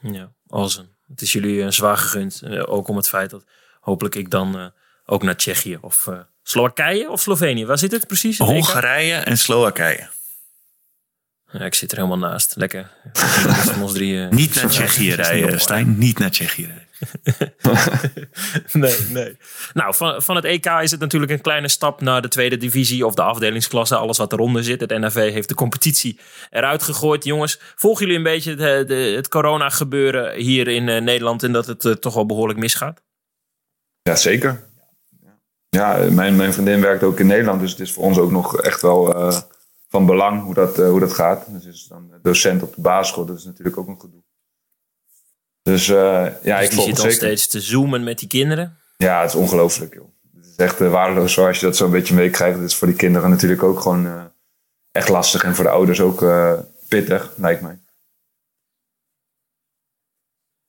Ja, 0.00 0.32
awesome. 0.48 0.88
Het 1.08 1.20
is 1.20 1.32
jullie 1.32 1.56
uh, 1.56 1.70
zwaar 1.70 1.96
gegund. 1.96 2.40
Uh, 2.44 2.62
ook 2.66 2.88
om 2.88 2.96
het 2.96 3.08
feit 3.08 3.30
dat 3.30 3.44
hopelijk 3.80 4.14
ik 4.14 4.30
dan 4.30 4.58
uh, 4.58 4.66
ook 5.06 5.22
naar 5.22 5.36
Tsjechië 5.36 5.78
of 5.80 6.08
Slowakije 6.42 7.10
of 7.10 7.20
Slovenië. 7.20 7.66
Waar 7.66 7.78
zit 7.78 7.92
het 7.92 8.06
precies? 8.06 8.38
Het 8.38 8.48
Hongarije 8.48 9.14
en 9.14 9.38
Slowakije. 9.38 10.08
Ja, 11.50 11.60
ik 11.60 11.74
zit 11.74 11.90
er 11.90 11.96
helemaal 11.96 12.30
naast. 12.30 12.56
Lekker. 12.56 12.90
ons 13.82 13.92
drie, 13.92 14.18
Niet 14.18 14.54
naar 14.54 14.68
Tsjechië 14.74 15.12
rijden, 15.12 15.60
Stijn. 15.60 15.98
Niet 15.98 16.18
naar 16.18 16.30
Tsjechië 16.30 16.66
rijden. 16.66 16.88
nee, 18.72 18.96
nee. 19.08 19.36
Nou, 19.72 19.94
van, 19.94 20.22
van 20.22 20.36
het 20.36 20.44
EK 20.44 20.66
is 20.66 20.90
het 20.90 21.00
natuurlijk 21.00 21.32
een 21.32 21.40
kleine 21.40 21.68
stap 21.68 22.00
naar 22.00 22.22
de 22.22 22.28
tweede 22.28 22.56
divisie 22.56 23.06
of 23.06 23.14
de 23.14 23.22
afdelingsklasse. 23.22 23.96
Alles 23.96 24.18
wat 24.18 24.32
eronder 24.32 24.64
zit. 24.64 24.80
Het 24.80 24.90
NRV 24.90 25.32
heeft 25.32 25.48
de 25.48 25.54
competitie 25.54 26.18
eruit 26.50 26.82
gegooid. 26.82 27.24
Jongens, 27.24 27.60
volgen 27.76 28.00
jullie 28.00 28.16
een 28.16 28.32
beetje 28.32 28.54
het, 28.54 28.88
het 29.16 29.28
corona 29.28 29.68
gebeuren 29.68 30.34
hier 30.34 30.68
in 30.68 30.88
uh, 30.88 31.00
Nederland 31.00 31.42
en 31.42 31.52
dat 31.52 31.66
het 31.66 31.84
uh, 31.84 31.92
toch 31.92 32.14
wel 32.14 32.26
behoorlijk 32.26 32.58
misgaat? 32.58 33.02
Ja, 34.02 34.16
zeker. 34.16 34.70
Ja, 35.68 36.10
mijn, 36.10 36.36
mijn 36.36 36.52
vriendin 36.52 36.80
werkt 36.80 37.02
ook 37.02 37.20
in 37.20 37.26
Nederland, 37.26 37.60
dus 37.60 37.70
het 37.70 37.80
is 37.80 37.92
voor 37.92 38.04
ons 38.04 38.18
ook 38.18 38.30
nog 38.30 38.60
echt 38.60 38.82
wel 38.82 39.16
uh, 39.16 39.40
van 39.88 40.06
belang 40.06 40.42
hoe 40.42 40.54
dat, 40.54 40.76
hoe 40.76 41.00
dat 41.00 41.12
gaat. 41.12 41.44
Dus 41.48 41.64
is 41.64 41.86
dan 41.88 42.10
docent 42.22 42.62
op 42.62 42.74
de 42.74 42.80
basisschool, 42.80 43.26
dat 43.26 43.38
is 43.38 43.44
natuurlijk 43.44 43.78
ook 43.78 43.88
een 43.88 44.00
gedoe. 44.00 44.22
Dus 45.62 45.88
uh, 45.88 46.26
ja, 46.42 46.58
dus 46.58 46.68
ik 46.68 46.72
volg 46.72 46.86
zit 46.86 46.96
zeker. 46.96 47.12
steeds 47.12 47.46
te 47.46 47.60
zoomen 47.60 48.04
met 48.04 48.18
die 48.18 48.28
kinderen? 48.28 48.78
Ja, 48.96 49.20
het 49.20 49.30
is 49.30 49.36
ongelooflijk, 49.36 49.94
joh. 49.94 50.08
Het 50.36 50.46
is 50.46 50.56
echt 50.56 50.80
uh, 50.80 50.90
waardeloos 50.90 51.32
zoals 51.32 51.60
je 51.60 51.66
dat 51.66 51.76
zo'n 51.76 51.90
beetje 51.90 52.14
meekrijgt. 52.14 52.58
Het 52.58 52.70
is 52.70 52.76
voor 52.76 52.88
die 52.88 52.96
kinderen 52.96 53.30
natuurlijk 53.30 53.62
ook 53.62 53.80
gewoon 53.80 54.06
uh, 54.06 54.24
echt 54.90 55.08
lastig. 55.08 55.44
En 55.44 55.54
voor 55.54 55.64
de 55.64 55.70
ouders 55.70 56.00
ook 56.00 56.24
pittig, 56.88 57.32
lijkt 57.36 57.60
mij. 57.60 57.80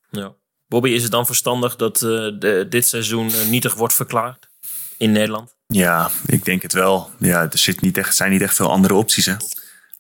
Ja. 0.10 0.36
Bobby, 0.68 0.90
is 0.90 1.04
het 1.04 1.12
dan 1.12 1.26
verstandig 1.26 1.76
dat 1.76 1.98
de, 1.98 2.66
dit 2.70 2.88
seizoen 2.88 3.32
nietig 3.50 3.74
wordt 3.74 3.94
verklaard 3.94 4.50
in 4.98 5.12
Nederland? 5.12 5.56
Ja, 5.68 6.12
ik 6.26 6.46
denk 6.46 6.62
het 6.62 6.74
wel. 6.74 7.10
Ja, 7.20 7.42
er 7.42 7.58
zit 7.58 7.82
niet 7.82 7.98
echt, 7.98 8.16
zijn 8.16 8.32
niet 8.32 8.42
echt 8.42 8.56
veel 8.56 8.72
andere 8.72 8.94
opties, 8.94 9.26
hè. 9.26 9.36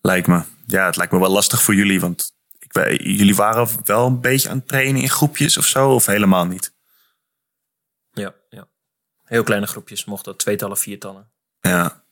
Lijkt 0.02 0.28
me. 0.28 0.42
Ja, 0.68 0.86
het 0.86 0.96
lijkt 0.96 1.12
me 1.12 1.20
wel 1.20 1.32
lastig 1.32 1.62
voor 1.62 1.76
jullie, 1.76 2.00
want 2.00 2.32
jullie 2.98 3.36
waren 3.36 3.68
wel 3.84 4.06
een 4.08 4.22
beetje 4.22 4.50
aan 4.50 4.58
het 4.58 4.68
trainen 4.68 5.02
in 5.02 5.10
groepjes 5.10 5.58
of 5.58 5.66
zo, 5.66 5.94
of 5.94 6.06
helemaal 6.06 6.46
niet? 6.46 6.74
Ja, 8.12 8.34
ja. 8.50 8.68
Heel 9.24 9.44
kleine 9.44 9.68
groepjes, 9.68 10.06
mocht 10.06 10.26
dat 10.26 10.40
tweetallen, 10.40 10.78
viertallen. 10.78 11.32
Ja, 11.62 12.04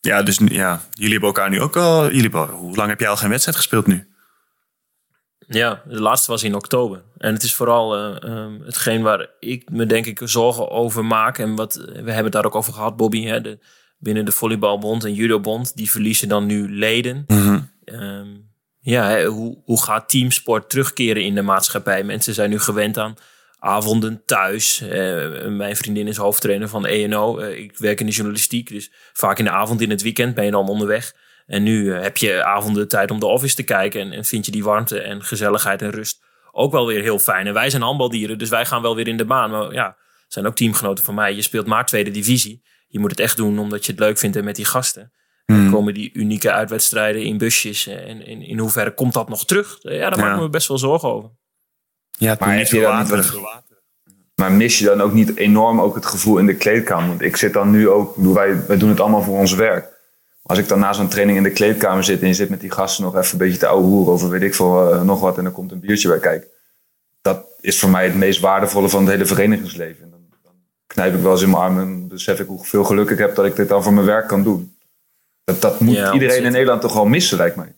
ja 0.00 0.22
dus 0.22 0.38
ja, 0.44 0.82
jullie 0.90 1.12
hebben 1.12 1.28
elkaar 1.28 1.50
nu 1.50 1.60
ook 1.60 1.76
al. 1.76 2.04
Jullie 2.04 2.20
hebben, 2.20 2.48
hoe 2.48 2.76
lang 2.76 2.88
heb 2.88 3.00
jij 3.00 3.08
al 3.08 3.16
geen 3.16 3.30
wedstrijd 3.30 3.56
gespeeld 3.56 3.86
nu? 3.86 4.08
Ja, 5.46 5.82
de 5.86 6.00
laatste 6.00 6.30
was 6.30 6.42
in 6.42 6.54
oktober. 6.54 7.02
En 7.16 7.32
het 7.32 7.42
is 7.42 7.54
vooral 7.54 7.98
uh, 7.98 8.30
um, 8.30 8.62
hetgeen 8.62 9.02
waar 9.02 9.28
ik 9.38 9.70
me 9.70 9.86
denk 9.86 10.06
ik 10.06 10.20
zorgen 10.24 10.70
over 10.70 11.04
maak. 11.04 11.38
En 11.38 11.56
wat, 11.56 11.74
we 11.74 11.92
hebben 11.92 12.24
het 12.24 12.32
daar 12.32 12.44
ook 12.44 12.54
over 12.54 12.72
gehad, 12.72 12.96
Bobby. 12.96 13.24
Hè, 13.24 13.40
de, 13.40 13.58
binnen 13.98 14.24
de 14.24 14.32
volleybalbond 14.32 15.04
en 15.04 15.14
judobond. 15.14 15.76
Die 15.76 15.90
verliezen 15.90 16.28
dan 16.28 16.46
nu 16.46 16.74
leden. 16.74 17.24
Mm 17.26 17.38
-hmm. 17.38 17.70
um, 17.84 18.49
ja, 18.90 19.24
hoe, 19.24 19.58
hoe 19.64 19.82
gaat 19.82 20.08
teamsport 20.08 20.70
terugkeren 20.70 21.24
in 21.24 21.34
de 21.34 21.42
maatschappij? 21.42 22.02
Mensen 22.02 22.34
zijn 22.34 22.50
nu 22.50 22.58
gewend 22.58 22.98
aan 22.98 23.14
avonden 23.58 24.22
thuis. 24.24 24.82
Uh, 24.82 24.90
mijn 25.46 25.76
vriendin 25.76 26.08
is 26.08 26.16
hoofdtrainer 26.16 26.68
van 26.68 26.86
ENO. 26.86 27.40
Uh, 27.40 27.58
ik 27.58 27.78
werk 27.78 28.00
in 28.00 28.06
de 28.06 28.12
journalistiek, 28.12 28.68
dus 28.68 28.90
vaak 29.12 29.38
in 29.38 29.44
de 29.44 29.50
avond, 29.50 29.80
in 29.80 29.90
het 29.90 30.02
weekend 30.02 30.34
ben 30.34 30.44
je 30.44 30.50
dan 30.50 30.68
onderweg. 30.68 31.14
En 31.46 31.62
nu 31.62 31.84
uh, 31.84 32.02
heb 32.02 32.16
je 32.16 32.44
avonden 32.44 32.88
tijd 32.88 33.10
om 33.10 33.20
de 33.20 33.26
office 33.26 33.54
te 33.54 33.62
kijken 33.62 34.00
en, 34.00 34.12
en 34.12 34.24
vind 34.24 34.46
je 34.46 34.52
die 34.52 34.64
warmte 34.64 35.00
en 35.00 35.22
gezelligheid 35.22 35.82
en 35.82 35.90
rust 35.90 36.20
ook 36.52 36.72
wel 36.72 36.86
weer 36.86 37.02
heel 37.02 37.18
fijn. 37.18 37.46
En 37.46 37.52
wij 37.54 37.70
zijn 37.70 37.82
handbaldieren, 37.82 38.38
dus 38.38 38.48
wij 38.48 38.66
gaan 38.66 38.82
wel 38.82 38.96
weer 38.96 39.08
in 39.08 39.16
de 39.16 39.24
baan. 39.24 39.50
Maar 39.50 39.72
ja, 39.72 39.96
zijn 40.28 40.46
ook 40.46 40.56
teamgenoten 40.56 41.04
van 41.04 41.14
mij. 41.14 41.34
Je 41.34 41.42
speelt 41.42 41.66
maar 41.66 41.86
tweede 41.86 42.10
divisie. 42.10 42.62
Je 42.88 42.98
moet 42.98 43.10
het 43.10 43.20
echt 43.20 43.36
doen 43.36 43.58
omdat 43.58 43.86
je 43.86 43.92
het 43.92 44.00
leuk 44.00 44.18
vindt 44.18 44.36
en 44.36 44.44
met 44.44 44.56
die 44.56 44.64
gasten. 44.64 45.12
Hmm. 45.52 45.62
Dan 45.62 45.72
komen 45.72 45.94
die 45.94 46.10
unieke 46.12 46.52
uitwedstrijden 46.52 47.22
in 47.22 47.38
busjes. 47.38 47.86
En 47.86 48.26
in, 48.26 48.42
in 48.42 48.58
hoeverre 48.58 48.94
komt 48.94 49.12
dat 49.12 49.28
nog 49.28 49.44
terug? 49.46 49.78
Ja, 49.80 50.10
daar 50.10 50.18
maak 50.18 50.34
ik 50.34 50.40
me 50.40 50.48
best 50.48 50.68
wel 50.68 50.78
zorgen 50.78 51.08
over. 51.12 51.30
Ja, 52.10 52.36
maar, 52.38 52.56
niet 52.56 52.68
veel 52.68 52.82
water. 52.82 53.34
maar 54.34 54.52
mis 54.52 54.78
je 54.78 54.84
dan 54.84 55.00
ook 55.00 55.12
niet 55.12 55.36
enorm 55.36 55.80
ook 55.80 55.94
het 55.94 56.06
gevoel 56.06 56.38
in 56.38 56.46
de 56.46 56.54
kleedkamer? 56.54 57.08
Want 57.08 57.22
ik 57.22 57.36
zit 57.36 57.52
dan 57.52 57.70
nu 57.70 57.88
ook, 57.88 58.16
wij, 58.16 58.66
wij 58.66 58.76
doen 58.76 58.88
het 58.88 59.00
allemaal 59.00 59.22
voor 59.22 59.38
ons 59.38 59.54
werk. 59.54 59.98
Als 60.42 60.58
ik 60.58 60.68
dan 60.68 60.78
na 60.78 60.92
zo'n 60.92 61.08
training 61.08 61.38
in 61.38 61.44
de 61.44 61.50
kleedkamer 61.50 62.04
zit 62.04 62.20
en 62.20 62.26
je 62.26 62.34
zit 62.34 62.48
met 62.48 62.60
die 62.60 62.70
gasten 62.70 63.04
nog 63.04 63.16
even 63.16 63.32
een 63.32 63.38
beetje 63.38 63.58
te 63.58 63.66
ouwe 63.66 63.86
hoeren 63.86 64.12
over 64.12 64.28
weet 64.28 64.42
ik 64.42 64.54
veel 64.54 64.94
uh, 64.94 65.02
nog 65.02 65.20
wat 65.20 65.38
en 65.38 65.44
er 65.44 65.50
komt 65.50 65.72
een 65.72 65.80
biertje 65.80 66.08
bij 66.08 66.18
kijken. 66.18 66.48
Dat 67.20 67.44
is 67.60 67.78
voor 67.78 67.90
mij 67.90 68.04
het 68.04 68.14
meest 68.14 68.40
waardevolle 68.40 68.88
van 68.88 69.00
het 69.00 69.10
hele 69.10 69.26
verenigingsleven. 69.26 70.02
En 70.04 70.10
dan, 70.10 70.20
dan 70.42 70.52
knijp 70.86 71.14
ik 71.14 71.22
wel 71.22 71.32
eens 71.32 71.42
in 71.42 71.50
mijn 71.50 71.62
arm 71.62 71.78
en 71.78 72.08
besef 72.08 72.40
ik 72.40 72.46
hoeveel 72.46 72.84
geluk 72.84 73.10
ik 73.10 73.18
heb 73.18 73.34
dat 73.34 73.44
ik 73.44 73.56
dit 73.56 73.68
dan 73.68 73.82
voor 73.82 73.92
mijn 73.92 74.06
werk 74.06 74.28
kan 74.28 74.42
doen. 74.42 74.74
Dat, 75.52 75.60
dat 75.60 75.80
moet 75.80 75.94
Ja, 75.94 76.12
iedereen 76.12 76.44
in. 76.44 76.52
Nederland 76.52 76.80
toch 76.80 76.94
wel 76.94 77.04
missen, 77.04 77.36
lijkt 77.36 77.56
mij. 77.56 77.74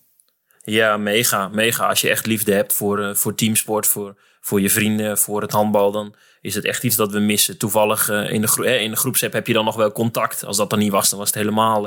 Ja, 0.65 0.97
mega, 0.97 1.49
mega. 1.49 1.89
Als 1.89 2.01
je 2.01 2.09
echt 2.11 2.27
liefde 2.27 2.53
hebt 2.53 2.73
voor, 2.73 3.01
eh, 3.01 3.15
voor 3.15 3.35
teamsport, 3.35 3.87
voor, 3.87 4.17
voor 4.41 4.61
je 4.61 4.71
vrienden, 4.71 5.19
voor 5.19 5.43
het 5.43 5.53
handbal, 5.53 5.93
dan 5.93 6.15
is 6.41 6.55
het 6.55 6.65
echt 6.65 6.83
iets 6.85 6.97
dat 6.97 7.13
we 7.13 7.19
missen. 7.19 7.59
Toevallig 7.59 8.09
eh, 8.09 8.31
in, 8.31 8.41
de 8.41 8.47
gro- 8.47 8.63
eh, 8.63 8.83
in 8.83 8.91
de 8.91 8.97
groepsapp 8.97 9.33
heb 9.33 9.47
je 9.47 9.53
dan 9.53 9.65
nog 9.65 9.77
wel 9.77 9.93
contact. 9.93 10.45
Als 10.45 10.57
dat 10.57 10.73
er 10.73 10.79
niet 10.79 10.91
was, 10.93 11.11
dan 11.11 11.19
was 11.19 11.29
het 11.29 11.37
helemaal. 11.37 11.83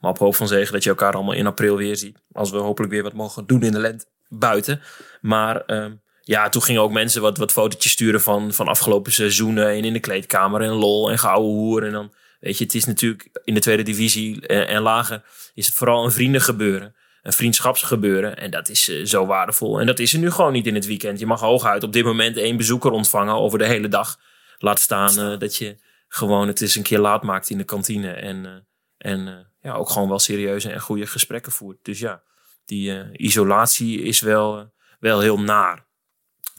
maar 0.00 0.10
op 0.10 0.18
hoop 0.18 0.34
van 0.36 0.48
zegen 0.48 0.72
dat 0.72 0.82
je 0.82 0.90
elkaar 0.90 1.12
allemaal 1.12 1.34
in 1.34 1.46
april 1.46 1.76
weer 1.76 1.96
ziet. 1.96 2.18
Als 2.32 2.50
we 2.50 2.56
hopelijk 2.58 2.92
weer 2.92 3.02
wat 3.02 3.12
mogen 3.12 3.46
doen 3.46 3.62
in 3.62 3.72
de 3.72 3.78
lente 3.78 4.04
buiten. 4.28 4.80
Maar 5.20 5.64
ehm, 5.64 5.92
ja, 6.20 6.48
toen 6.48 6.62
gingen 6.62 6.82
ook 6.82 6.92
mensen 6.92 7.22
wat, 7.22 7.38
wat 7.38 7.52
fotootjes 7.52 7.92
sturen 7.92 8.20
van, 8.20 8.52
van 8.52 8.68
afgelopen 8.68 9.12
seizoenen. 9.12 9.68
En 9.68 9.84
in 9.84 9.92
de 9.92 10.00
kleedkamer 10.00 10.60
en 10.60 10.70
lol 10.72 11.10
en 11.10 11.18
gouden 11.18 11.50
hoer. 11.50 11.84
En 11.84 11.92
dan, 11.92 12.12
weet 12.40 12.58
je, 12.58 12.64
het 12.64 12.74
is 12.74 12.84
natuurlijk 12.84 13.40
in 13.44 13.54
de 13.54 13.60
tweede 13.60 13.82
divisie 13.82 14.46
en, 14.46 14.68
en 14.68 14.82
lager 14.82 15.22
is 15.54 15.66
het 15.66 15.74
vooral 15.74 16.04
een 16.04 16.12
vriendengebeuren. 16.12 16.94
een 17.22 17.32
vriendschapsgebeuren. 17.32 18.36
En 18.36 18.50
dat 18.50 18.68
is 18.68 18.88
eh, 18.88 19.04
zo 19.04 19.26
waardevol. 19.26 19.80
En 19.80 19.86
dat 19.86 19.98
is 19.98 20.12
er 20.12 20.18
nu 20.18 20.30
gewoon 20.30 20.52
niet 20.52 20.66
in 20.66 20.74
het 20.74 20.86
weekend. 20.86 21.18
Je 21.18 21.26
mag 21.26 21.40
hooguit 21.40 21.82
op 21.82 21.92
dit 21.92 22.04
moment 22.04 22.36
één 22.36 22.56
bezoeker 22.56 22.90
ontvangen 22.90 23.34
over 23.34 23.58
de 23.58 23.66
hele 23.66 23.88
dag. 23.88 24.18
Laat 24.58 24.80
staan 24.80 25.18
eh, 25.18 25.38
dat 25.38 25.56
je 25.56 25.78
gewoon 26.08 26.46
het 26.46 26.60
eens 26.60 26.74
een 26.74 26.82
keer 26.82 26.98
laat 26.98 27.22
maakt 27.22 27.50
in 27.50 27.58
de 27.58 27.64
kantine. 27.64 28.12
En, 28.12 28.46
eh, 28.46 28.52
en 28.98 29.28
eh, 29.28 29.34
ja, 29.60 29.72
ook 29.72 29.90
gewoon 29.90 30.08
wel 30.08 30.18
serieuze 30.18 30.70
en 30.70 30.80
goede 30.80 31.06
gesprekken 31.06 31.52
voert. 31.52 31.78
Dus 31.82 31.98
ja, 31.98 32.22
die 32.64 32.98
eh, 32.98 33.06
isolatie 33.12 34.02
is 34.02 34.20
wel, 34.20 34.58
eh, 34.58 34.64
wel 34.98 35.20
heel 35.20 35.40
naar. 35.40 35.88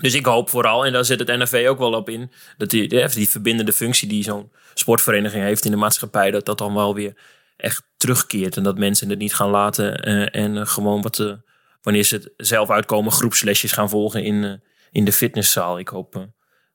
Dus 0.02 0.14
ik 0.14 0.26
hoop 0.26 0.50
vooral, 0.50 0.86
en 0.86 0.94
daar 0.94 1.06
zit 1.06 1.20
het 1.20 1.28
NFV 1.28 1.66
ook 1.70 1.78
wel 1.78 1.94
op 1.94 2.10
in, 2.10 2.32
dat 2.58 2.70
die, 2.70 2.88
die, 2.88 3.30
verbindende 3.30 3.74
functie 3.74 4.08
die 4.08 4.24
zo'n 4.24 4.52
sportvereniging 4.74 5.44
heeft 5.44 5.66
in 5.66 5.72
de 5.72 5.78
maatschappij, 5.78 6.32
dat 6.32 6.46
dat 6.46 6.58
dan 6.58 6.74
wel 6.74 6.96
weer 6.96 7.14
echt 7.58 7.84
terugkeert. 7.98 8.58
En 8.58 8.64
dat 8.64 8.78
mensen 8.78 9.10
het 9.10 9.20
niet 9.20 9.36
gaan 9.36 9.50
laten 9.50 10.04
eh, 10.04 10.42
en 10.42 10.68
gewoon 10.68 11.02
wat, 11.02 11.20
eh, 11.20 11.34
wanneer 11.82 12.04
ze 12.04 12.16
het 12.16 12.32
zelf 12.38 12.70
uitkomen, 12.70 13.12
groepslesjes 13.12 13.72
gaan 13.72 13.90
volgen 13.90 14.24
in, 14.24 14.44
eh, 14.44 14.54
in 14.92 15.06
de 15.06 15.14
fitnesszaal. 15.14 15.80
Ik 15.80 15.88
hoop 15.88 16.28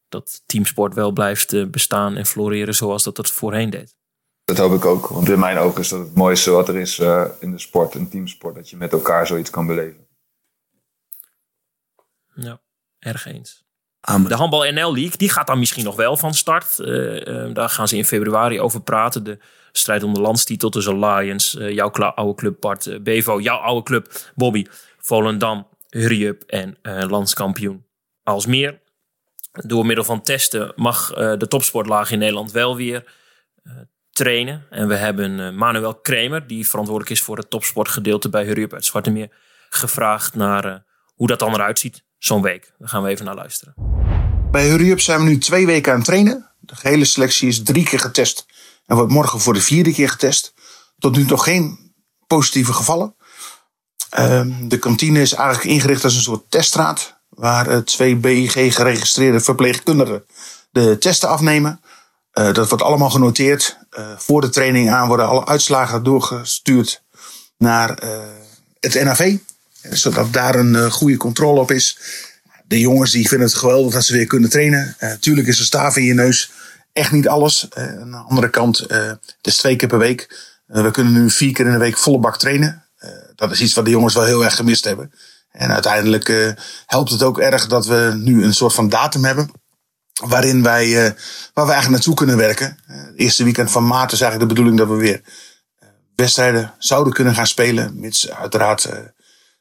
dat 0.09 0.43
teamsport 0.47 0.95
wel 0.95 1.13
blijft 1.13 1.71
bestaan 1.71 2.17
en 2.17 2.27
floreren 2.27 2.75
zoals 2.75 3.03
dat 3.03 3.17
het 3.17 3.31
voorheen 3.31 3.71
deed. 3.71 3.97
Dat 4.45 4.59
hoop 4.59 4.73
ik 4.73 4.85
ook. 4.85 5.07
Want 5.07 5.29
in 5.29 5.39
mijn 5.39 5.59
ogen 5.59 5.81
is 5.81 5.89
dat 5.89 5.99
het 5.99 6.15
mooiste 6.15 6.51
wat 6.51 6.69
er 6.69 6.77
is 6.77 6.99
in 7.41 7.51
de 7.51 7.59
sport, 7.59 7.95
een 7.95 8.09
teamsport. 8.09 8.55
Dat 8.55 8.71
je 8.71 8.77
met 8.77 8.93
elkaar 8.93 9.27
zoiets 9.27 9.51
kan 9.51 9.67
beleven. 9.67 10.07
Ja, 12.35 12.61
erg 13.07 13.27
eens. 13.27 13.65
Amen. 14.01 14.29
De 14.29 14.35
Handbal 14.35 14.73
NL 14.73 14.95
League, 14.95 15.17
die 15.17 15.29
gaat 15.29 15.47
dan 15.47 15.59
misschien 15.59 15.85
nog 15.85 15.97
wel 15.97 16.17
van 16.17 16.35
start. 16.35 16.79
Eh, 16.79 17.45
eh, 17.45 17.55
daar 17.55 17.69
gaan 17.69 17.89
ze 17.89 17.97
in 17.97 18.05
februari 18.05 18.61
over 18.61 18.83
praten. 18.83 19.25
De 19.25 19.39
strijd 19.73 20.03
om 20.03 20.15
de 20.15 20.21
landstitel 20.21 20.71
tussen 20.71 20.99
Lions, 20.99 21.57
eh, 21.57 21.71
jouw 21.71 21.91
oude 21.91 22.35
club 22.35 22.61
Bart 22.61 23.03
Bevo, 23.03 23.41
jouw 23.41 23.59
oude 23.59 23.83
club 23.83 24.13
Bobby, 24.35 24.67
Volendam, 24.99 25.69
Hurry-up 25.89 26.43
en 26.43 26.77
eh, 26.83 27.09
landskampioen 27.09 27.85
Alsmeer. 28.23 28.81
Door 29.53 29.87
middel 29.87 30.05
van 30.05 30.23
testen 30.23 30.73
mag 30.77 31.13
de 31.15 31.47
topsportlaag 31.49 32.11
in 32.11 32.19
Nederland 32.19 32.53
wel 32.53 32.77
weer 32.77 33.05
trainen. 34.11 34.67
En 34.71 34.89
we 34.89 34.95
hebben 34.95 35.57
Manuel 35.57 35.95
Kremer, 35.95 36.47
die 36.47 36.69
verantwoordelijk 36.69 37.17
is 37.17 37.23
voor 37.23 37.37
het 37.37 37.51
topsportgedeelte 37.51 38.29
bij 38.29 38.45
Hurry-up 38.45 38.73
uit 38.73 38.85
Zwarte 38.85 39.11
Meer, 39.11 39.29
gevraagd 39.69 40.35
naar 40.35 40.85
hoe 41.15 41.27
dat 41.27 41.39
dan 41.39 41.55
eruit 41.55 41.79
ziet 41.79 42.06
zo'n 42.19 42.43
week. 42.43 42.73
Daar 42.79 42.89
gaan 42.89 43.03
we 43.03 43.09
even 43.09 43.25
naar 43.25 43.35
luisteren. 43.35 43.75
Bij 44.51 44.69
Hurry 44.69 44.91
Up 44.91 45.01
zijn 45.01 45.19
we 45.21 45.25
nu 45.25 45.39
twee 45.39 45.67
weken 45.67 45.93
aan 45.93 45.99
het 45.99 46.07
trainen. 46.07 46.51
De 46.59 46.77
gehele 46.77 47.05
selectie 47.05 47.49
is 47.49 47.63
drie 47.63 47.85
keer 47.85 48.01
getest 48.01 48.47
en 48.87 48.97
wordt 48.97 49.13
morgen 49.13 49.41
voor 49.41 49.55
de 49.55 49.61
vierde 49.61 49.93
keer 49.93 50.09
getest. 50.09 50.55
Tot 50.99 51.17
nu 51.17 51.25
nog 51.25 51.45
geen 51.45 51.95
positieve 52.27 52.73
gevallen. 52.73 53.15
Ehm, 54.11 54.69
de 54.69 54.79
kantine 54.79 55.21
is 55.21 55.33
eigenlijk 55.33 55.69
ingericht 55.69 56.05
als 56.05 56.15
een 56.15 56.23
soort 56.23 56.51
teststraat. 56.51 57.21
Waar 57.29 57.69
eh, 57.69 57.79
twee 57.79 58.17
BIG 58.17 58.75
geregistreerde 58.75 59.41
verpleegkundigen 59.41 60.25
de 60.71 60.99
testen 60.99 61.29
afnemen. 61.29 61.81
Eh, 62.31 62.53
dat 62.53 62.69
wordt 62.69 62.85
allemaal 62.85 63.11
genoteerd. 63.11 63.79
Eh, 63.91 64.17
voor 64.17 64.41
de 64.41 64.49
training 64.49 64.91
aan 64.91 65.09
worden 65.09 65.29
alle 65.29 65.47
uitslagen 65.47 66.03
doorgestuurd 66.03 67.03
naar 67.59 68.03
het 68.81 69.05
NAV. 69.05 69.37
Zodat 69.91 70.33
daar 70.33 70.55
een 70.55 70.75
eh, 70.75 70.91
goede 70.91 71.17
controle 71.17 71.61
op 71.61 71.71
is. 71.71 71.99
De 72.67 72.81
jongens 72.81 73.11
die 73.11 73.29
vinden 73.29 73.47
het 73.47 73.57
geweldig 73.57 73.93
dat 73.93 74.05
ze 74.05 74.13
weer 74.13 74.27
kunnen 74.27 74.51
trainen. 74.51 74.95
Eh 74.99 75.13
tuurlijk 75.13 75.47
is 75.47 75.59
een 75.59 75.65
staaf 75.65 75.97
in 75.97 76.05
je 76.05 76.15
neus 76.15 76.51
echt 76.93 77.13
niet 77.13 77.29
alles. 77.29 77.69
Eh, 77.69 78.01
aan 78.01 78.11
de 78.11 78.17
andere 78.17 78.51
kant, 78.51 78.79
het 78.79 79.37
is 79.43 79.57
twee 79.57 79.77
keer 79.77 79.89
per 79.89 79.99
week. 79.99 80.55
We 80.67 80.91
kunnen 80.91 81.13
nu 81.13 81.31
vier 81.31 81.53
keer 81.53 81.67
in 81.67 81.73
de 81.73 81.79
week 81.79 81.99
volle 81.99 82.19
bak 82.19 82.39
trainen. 82.39 82.85
Dat 83.35 83.51
is 83.51 83.61
iets 83.61 83.75
wat 83.75 83.85
de 83.85 83.91
jongens 83.91 84.15
wel 84.15 84.25
heel 84.25 84.45
erg 84.45 84.57
gemist 84.57 84.85
hebben. 84.85 85.13
En 85.51 85.73
uiteindelijk 85.73 86.55
helpt 86.87 87.11
het 87.11 87.23
ook 87.23 87.39
erg 87.39 87.67
dat 87.67 87.87
we 87.87 88.13
nu 88.17 88.45
een 88.45 88.55
soort 88.55 88.75
van 88.75 88.89
datum 88.89 89.25
hebben. 89.25 89.51
Waarin 90.25 90.63
wij, 90.63 90.93
waar 91.55 91.67
we 91.67 91.73
eigenlijk 91.73 91.91
naartoe 91.91 92.15
kunnen 92.15 92.37
werken. 92.37 92.79
Het 92.87 93.17
eerste 93.17 93.45
weekend 93.45 93.71
van 93.71 93.87
maart 93.87 94.13
is 94.13 94.21
eigenlijk 94.21 94.51
de 94.51 94.55
bedoeling 94.55 94.79
dat 94.79 94.97
we 94.97 95.03
weer 95.03 95.21
wedstrijden 96.17 96.75
zouden 96.79 97.13
kunnen 97.13 97.35
gaan 97.35 97.47
spelen. 97.47 98.01
Mits 98.01 98.31
uiteraard 98.31 98.89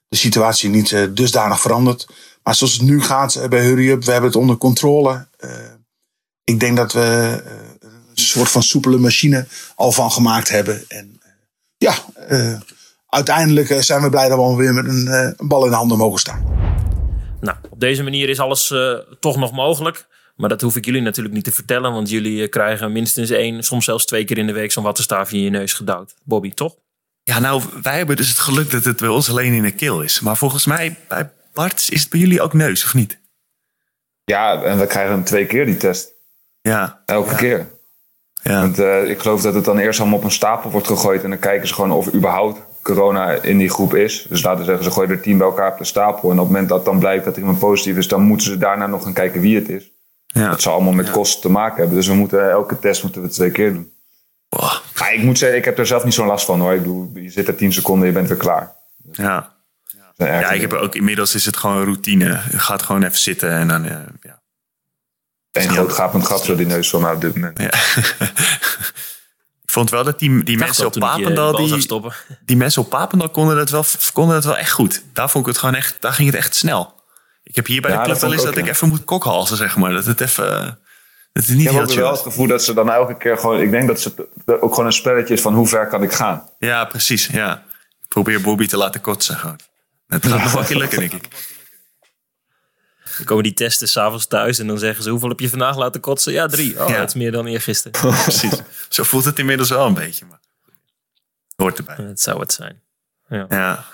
de 0.08 0.18
situatie 0.18 0.70
niet 0.70 0.91
eh, 0.91 1.03
dusdanig 1.10 1.62
verandert. 1.62 2.08
Maar 2.43 2.56
zoals 2.56 2.74
het 2.74 2.82
nu 2.82 3.01
gaat 3.01 3.36
eh, 3.36 3.47
bij 3.47 3.64
Hurry 3.64 3.89
Up, 3.89 4.03
we 4.03 4.12
hebben 4.12 4.30
het 4.30 4.39
onder 4.39 4.58
controle. 4.58 5.28
Eh, 5.38 5.49
ik 6.43 6.60
denk 6.60 6.78
dat 6.78 6.93
we 6.93 7.41
een 7.80 8.24
soort 8.24 8.49
van 8.49 8.64
soepele 8.64 8.97
machine 8.97 9.47
al 9.76 9.91
van 9.91 10.12
gemaakt 10.12 10.49
hebben. 10.49 10.86
En 10.88 11.22
ja, 11.78 11.95
uiteindelijk 13.08 13.84
zijn 13.84 14.01
we 14.01 14.10
blij 14.10 14.28
dat 14.30 14.38
we 14.38 14.43
alweer 14.43 14.74
met 14.74 14.86
een, 14.86 15.08
een 15.38 15.47
bal 15.47 15.64
in 15.64 15.70
de 15.70 15.76
handen 15.76 15.97
mogen 15.97 16.20
staan. 16.20 16.43
Nou, 17.41 17.58
op 17.70 17.80
deze 17.80 18.03
manier 18.03 18.30
is 18.30 18.39
alles 18.39 18.74
toch 19.20 19.38
nog 19.38 19.51
mogelijk. 19.51 20.08
Maar 20.36 20.49
dat 20.49 20.62
hoef 20.62 20.76
ik 20.76 20.86
jullie 20.86 21.01
natuurlijk 21.01 21.36
niet 21.36 21.43
te 21.43 21.51
vertellen, 21.51 21.91
want 21.91 22.10
jullie 22.10 22.47
krijgen 22.47 22.91
minstens 22.91 23.30
één, 23.30 23.64
soms 23.64 23.86
zelfs 23.86 24.06
twee 24.06 24.26
keer 24.26 24.38
in 24.38 24.47
de 24.47 24.53
week 24.53 24.72
zo'n 24.72 24.84
wattenstaafje 24.84 25.38
in 25.38 25.43
je 25.43 25.49
neus 25.49 25.74
gedouwd. 25.74 26.16
Bobby, 26.24 26.51
toch? 26.51 26.76
Ja, 27.28 27.39
nou, 27.39 27.63
wij 27.82 27.97
hebben 27.97 28.15
dus 28.15 28.28
het 28.28 28.38
geluk 28.38 28.71
dat 28.71 28.84
het 28.84 28.97
bij 28.97 29.07
ons 29.07 29.30
alleen 29.30 29.53
in 29.53 29.61
de 29.61 29.71
keel 29.71 30.01
is. 30.01 30.19
Maar 30.19 30.38
volgens 30.38 30.65
mij, 30.65 30.95
bij 31.07 31.30
Bart, 31.53 31.88
is 31.89 32.01
het 32.01 32.09
bij 32.09 32.19
jullie 32.19 32.41
ook 32.41 32.53
neus, 32.53 32.86
of 32.86 32.93
niet? 32.93 33.19
Ja, 34.23 34.63
en 34.63 34.80
we 34.80 34.88
krijgen 34.88 35.11
hem 35.13 35.23
twee 35.23 35.45
keer 35.45 35.65
die 35.65 35.78
test. 35.78 36.11
Ja. 36.61 37.01
Elke 37.05 37.36
keer. 37.36 37.67
ja. 38.43 38.61
Want 38.61 38.80
eh, 38.80 39.09
ik 39.09 39.19
geloof 39.19 39.41
dat 39.41 39.53
het 39.53 39.65
dan 39.65 39.78
eerst 39.78 39.99
allemaal 39.99 40.17
op 40.17 40.23
een 40.23 40.32
stapel 40.32 40.71
wordt 40.71 40.88
gegooid. 40.88 41.23
En 41.23 41.30
dan 41.30 41.39
kijken 41.39 41.67
ze 41.67 41.73
gewoon 41.73 41.91
of 41.91 42.13
überhaupt 42.13 42.59
corona 42.82 43.32
in 43.32 43.57
die 43.57 43.69
groep 43.69 43.93
is. 43.95 44.26
Dus 44.30 44.43
laten 44.43 44.59
we 44.59 44.65
zeggen, 44.65 44.84
ze 44.84 44.91
gooien 44.91 45.09
er 45.11 45.21
tien 45.21 45.38
bij 45.38 45.47
elkaar 45.47 45.71
op 45.71 45.78
de 45.78 45.84
stapel. 45.84 46.32
En 46.32 46.39
op 46.39 46.43
het 46.43 46.51
moment 46.51 46.69
dat 46.69 46.86
dan 46.86 46.99
blijkt 46.99 47.26
dat 47.26 47.38
iemand 47.38 47.59
positief 47.59 47.97
is, 47.97 48.07
dan 48.07 48.21
moeten 48.21 48.47
ze 48.47 48.57
daarna 48.57 48.88
nog 48.88 49.03
gaan 49.03 49.13
kijken 49.13 49.41
wie 49.41 49.55
het 49.55 49.69
is. 49.69 49.91
ja. 50.26 50.49
Dat 50.49 50.61
zal 50.61 50.73
allemaal 50.73 50.93
met 50.93 51.11
kosten 51.11 51.41
te 51.41 51.49
maken 51.49 51.78
hebben. 51.78 51.95
Dus 51.95 52.07
we 52.07 52.13
moeten 52.13 52.49
elke 52.49 52.80
test 52.80 53.03
moeten 53.03 53.21
we 53.21 53.28
twee 53.28 53.51
keer 53.51 53.73
doen. 53.73 53.93
Boah. 54.49 54.76
Maar 55.06 55.14
ik 55.14 55.24
moet 55.24 55.38
zeggen, 55.38 55.58
ik 55.58 55.66
heb 55.66 55.78
er 55.80 55.88
zelf 55.88 56.03
niet 56.03 56.14
zo'n 56.14 56.28
last 56.28 56.45
van 56.45 56.60
hoor. 56.60 56.74
Ik 56.74 56.82
bedoel, 56.82 57.12
je 57.14 57.30
zit 57.30 57.47
er 57.47 57.56
tien 57.56 57.74
seconden, 57.74 58.08
je 58.08 58.14
bent 58.14 58.28
weer 58.28 58.38
klaar. 58.38 58.76
ja. 59.12 59.53
Ja, 60.18 60.51
ik 60.51 60.62
heb 60.62 60.74
ook 60.74 60.95
inmiddels 60.95 61.36
is 61.36 61.45
het 61.45 61.58
gewoon 61.58 61.84
routine. 61.84 62.41
Je 62.51 62.60
gaat 62.60 62.84
gewoon 62.84 63.03
even 63.03 63.18
zitten 63.18 63.51
en 63.51 63.68
dan. 63.68 63.86
eh, 63.86 63.97
ja. 64.22 64.41
Een 65.51 65.70
groot 65.70 65.93
gapend 65.93 66.26
gat 66.26 66.43
zo 66.43 66.56
die 66.56 66.66
neus 66.66 66.89
van 66.89 67.10
op 67.10 67.22
dit 67.22 67.36
moment. 67.36 67.60
Ja. 67.60 67.72
ik 69.66 69.72
vond 69.72 69.89
wel 69.89 70.03
dat 70.03 70.20
die, 70.20 70.43
die 70.43 70.58
mensen 70.58 70.86
op 70.86 70.93
je 70.93 70.99
Papendal, 70.99 71.56
die, 71.56 71.82
stoppen. 71.82 72.14
die 72.45 72.58
mensen 72.58 72.82
op 72.82 72.89
Papendal 72.89 73.30
konden 73.30 73.56
dat, 73.56 73.70
wel, 73.70 73.86
konden 74.14 74.36
dat 74.36 74.43
wel 74.45 74.58
echt 74.58 74.72
goed. 74.72 75.03
Daar 75.14 75.30
vond 75.30 75.45
ik 75.47 75.51
het 75.51 75.60
gewoon 75.60 75.76
echt, 75.76 75.97
daar 75.99 76.14
ging 76.14 76.28
het 76.28 76.38
echt 76.38 76.56
snel. 76.56 76.93
Ik 77.43 77.56
heb 77.56 77.66
hier 77.66 77.82
bij 77.82 77.91
Ja, 77.91 77.97
de 77.97 78.03
club 78.03 78.14
dat 78.14 78.24
wel 78.24 78.32
eens 78.32 78.41
ik 78.41 78.47
dat 78.47 78.56
ook, 78.58 78.62
ik 78.64 78.68
ja. 78.70 78.76
even 78.76 78.88
moet 78.88 79.03
kokhalzen, 79.06 79.58
zeg 79.58 79.78
maar. 79.78 79.91
Dat 79.91 80.06
het 80.06 80.22
even, 80.22 80.62
eh, 80.62 80.72
dat 81.36 81.45
het 81.45 81.55
niet 81.57 81.65
Ik 81.67 81.71
heb 81.71 81.81
ook 81.81 81.91
wel 81.91 82.11
is. 82.11 82.17
het 82.17 82.27
gevoel 82.27 82.47
dat 82.47 82.63
ze 82.63 82.73
dan 82.73 82.91
elke 82.91 83.17
keer 83.17 83.38
gewoon... 83.38 83.59
Ik 83.61 83.71
denk 83.71 83.88
dat 83.88 83.99
ze 84.01 84.27
dat 84.45 84.61
ook 84.61 84.69
gewoon 84.69 84.86
een 84.86 84.93
spelletje 84.93 85.33
is 85.33 85.41
van 85.41 85.53
hoe 85.53 85.67
ver 85.67 85.88
kan 85.88 86.03
ik 86.03 86.11
gaan. 86.13 86.49
Ja, 86.59 86.86
precies, 86.86 87.25
ja. 87.27 87.63
Ik 88.01 88.07
probeer 88.07 88.41
Bobby 88.41 88.67
te 88.67 88.77
laten 88.77 89.01
kotsen 89.01 89.36
gewoon. 89.38 89.59
Het 90.07 90.25
gaat 90.25 90.39
nog 90.41 90.51
wel 90.51 90.61
een 90.61 90.67
keer 90.67 90.77
lukken, 90.77 90.99
denk 90.99 91.11
ik. 91.13 91.27
Dan 93.17 93.25
komen 93.25 93.43
die 93.43 93.53
testen 93.53 93.88
s'avonds 93.88 94.27
thuis 94.27 94.59
en 94.59 94.67
dan 94.67 94.79
zeggen 94.79 95.03
ze: 95.03 95.09
Hoeveel 95.09 95.29
heb 95.29 95.39
je 95.39 95.49
vandaag 95.49 95.77
laten 95.77 96.01
kotsen? 96.01 96.33
Ja, 96.33 96.47
drie. 96.47 96.81
Oh, 96.83 96.89
Ja. 96.89 96.97
dat 96.97 97.07
is 97.07 97.13
meer 97.13 97.31
dan 97.31 97.45
eergisteren. 97.45 98.01
Precies. 98.23 98.61
Zo 98.89 99.03
voelt 99.03 99.25
het 99.25 99.39
inmiddels 99.39 99.69
wel 99.69 99.86
een 99.86 99.93
beetje. 99.93 100.25
Maar 100.25 100.39
hoort 101.55 101.77
erbij. 101.77 101.95
dat 101.95 102.19
zou 102.19 102.39
het 102.39 102.53
zijn. 102.53 102.81
Ja. 103.27 103.86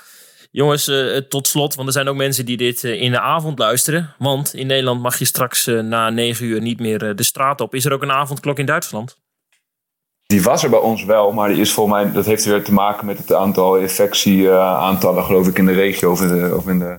Jongens, 0.52 0.88
eh, 0.88 1.18
tot 1.18 1.48
slot, 1.48 1.76
want 1.76 1.88
er 1.88 1.94
zijn 1.94 2.08
ook 2.08 2.16
mensen 2.16 2.46
die 2.46 2.58
dit 2.58 2.84
eh, 2.84 3.02
in 3.02 3.12
de 3.12 3.20
avond 3.20 3.60
luisteren. 3.60 4.14
Want 4.18 4.54
in 4.54 4.68
Nederland 4.68 5.02
mag 5.02 5.20
je 5.20 5.26
straks 5.26 5.68
eh, 5.68 5.80
na 5.80 6.10
negen 6.10 6.46
uur 6.46 6.62
niet 6.62 6.80
meer 6.80 7.16
de 7.16 7.24
straat 7.24 7.62
op. 7.62 7.76
Is 7.76 7.86
er 7.86 7.94
ook 7.94 8.02
een 8.02 8.12
avondklok 8.12 8.60
in 8.60 8.66
Duitsland? 8.66 9.18
Die 10.26 10.44
was 10.44 10.64
er 10.64 10.70
bij 10.70 10.80
ons 10.80 11.04
wel, 11.04 11.32
maar 11.32 11.50
die 11.50 11.62
is 11.62 11.72
volgens 11.72 12.04
mij... 12.04 12.12
Dat 12.12 12.26
heeft 12.26 12.46
weer 12.46 12.64
te 12.64 12.74
maken 12.74 13.06
met 13.06 13.18
het 13.18 13.34
aantal 13.34 13.78
infectieaantallen, 13.78 15.24
geloof 15.24 15.48
ik, 15.48 15.58
in 15.58 15.66
de 15.66 15.74
regio 15.74 16.12
of 16.12 16.22
in 16.22 16.28
de... 16.28 16.56
Of 16.56 16.68
in 16.68 16.80
de 16.80 16.96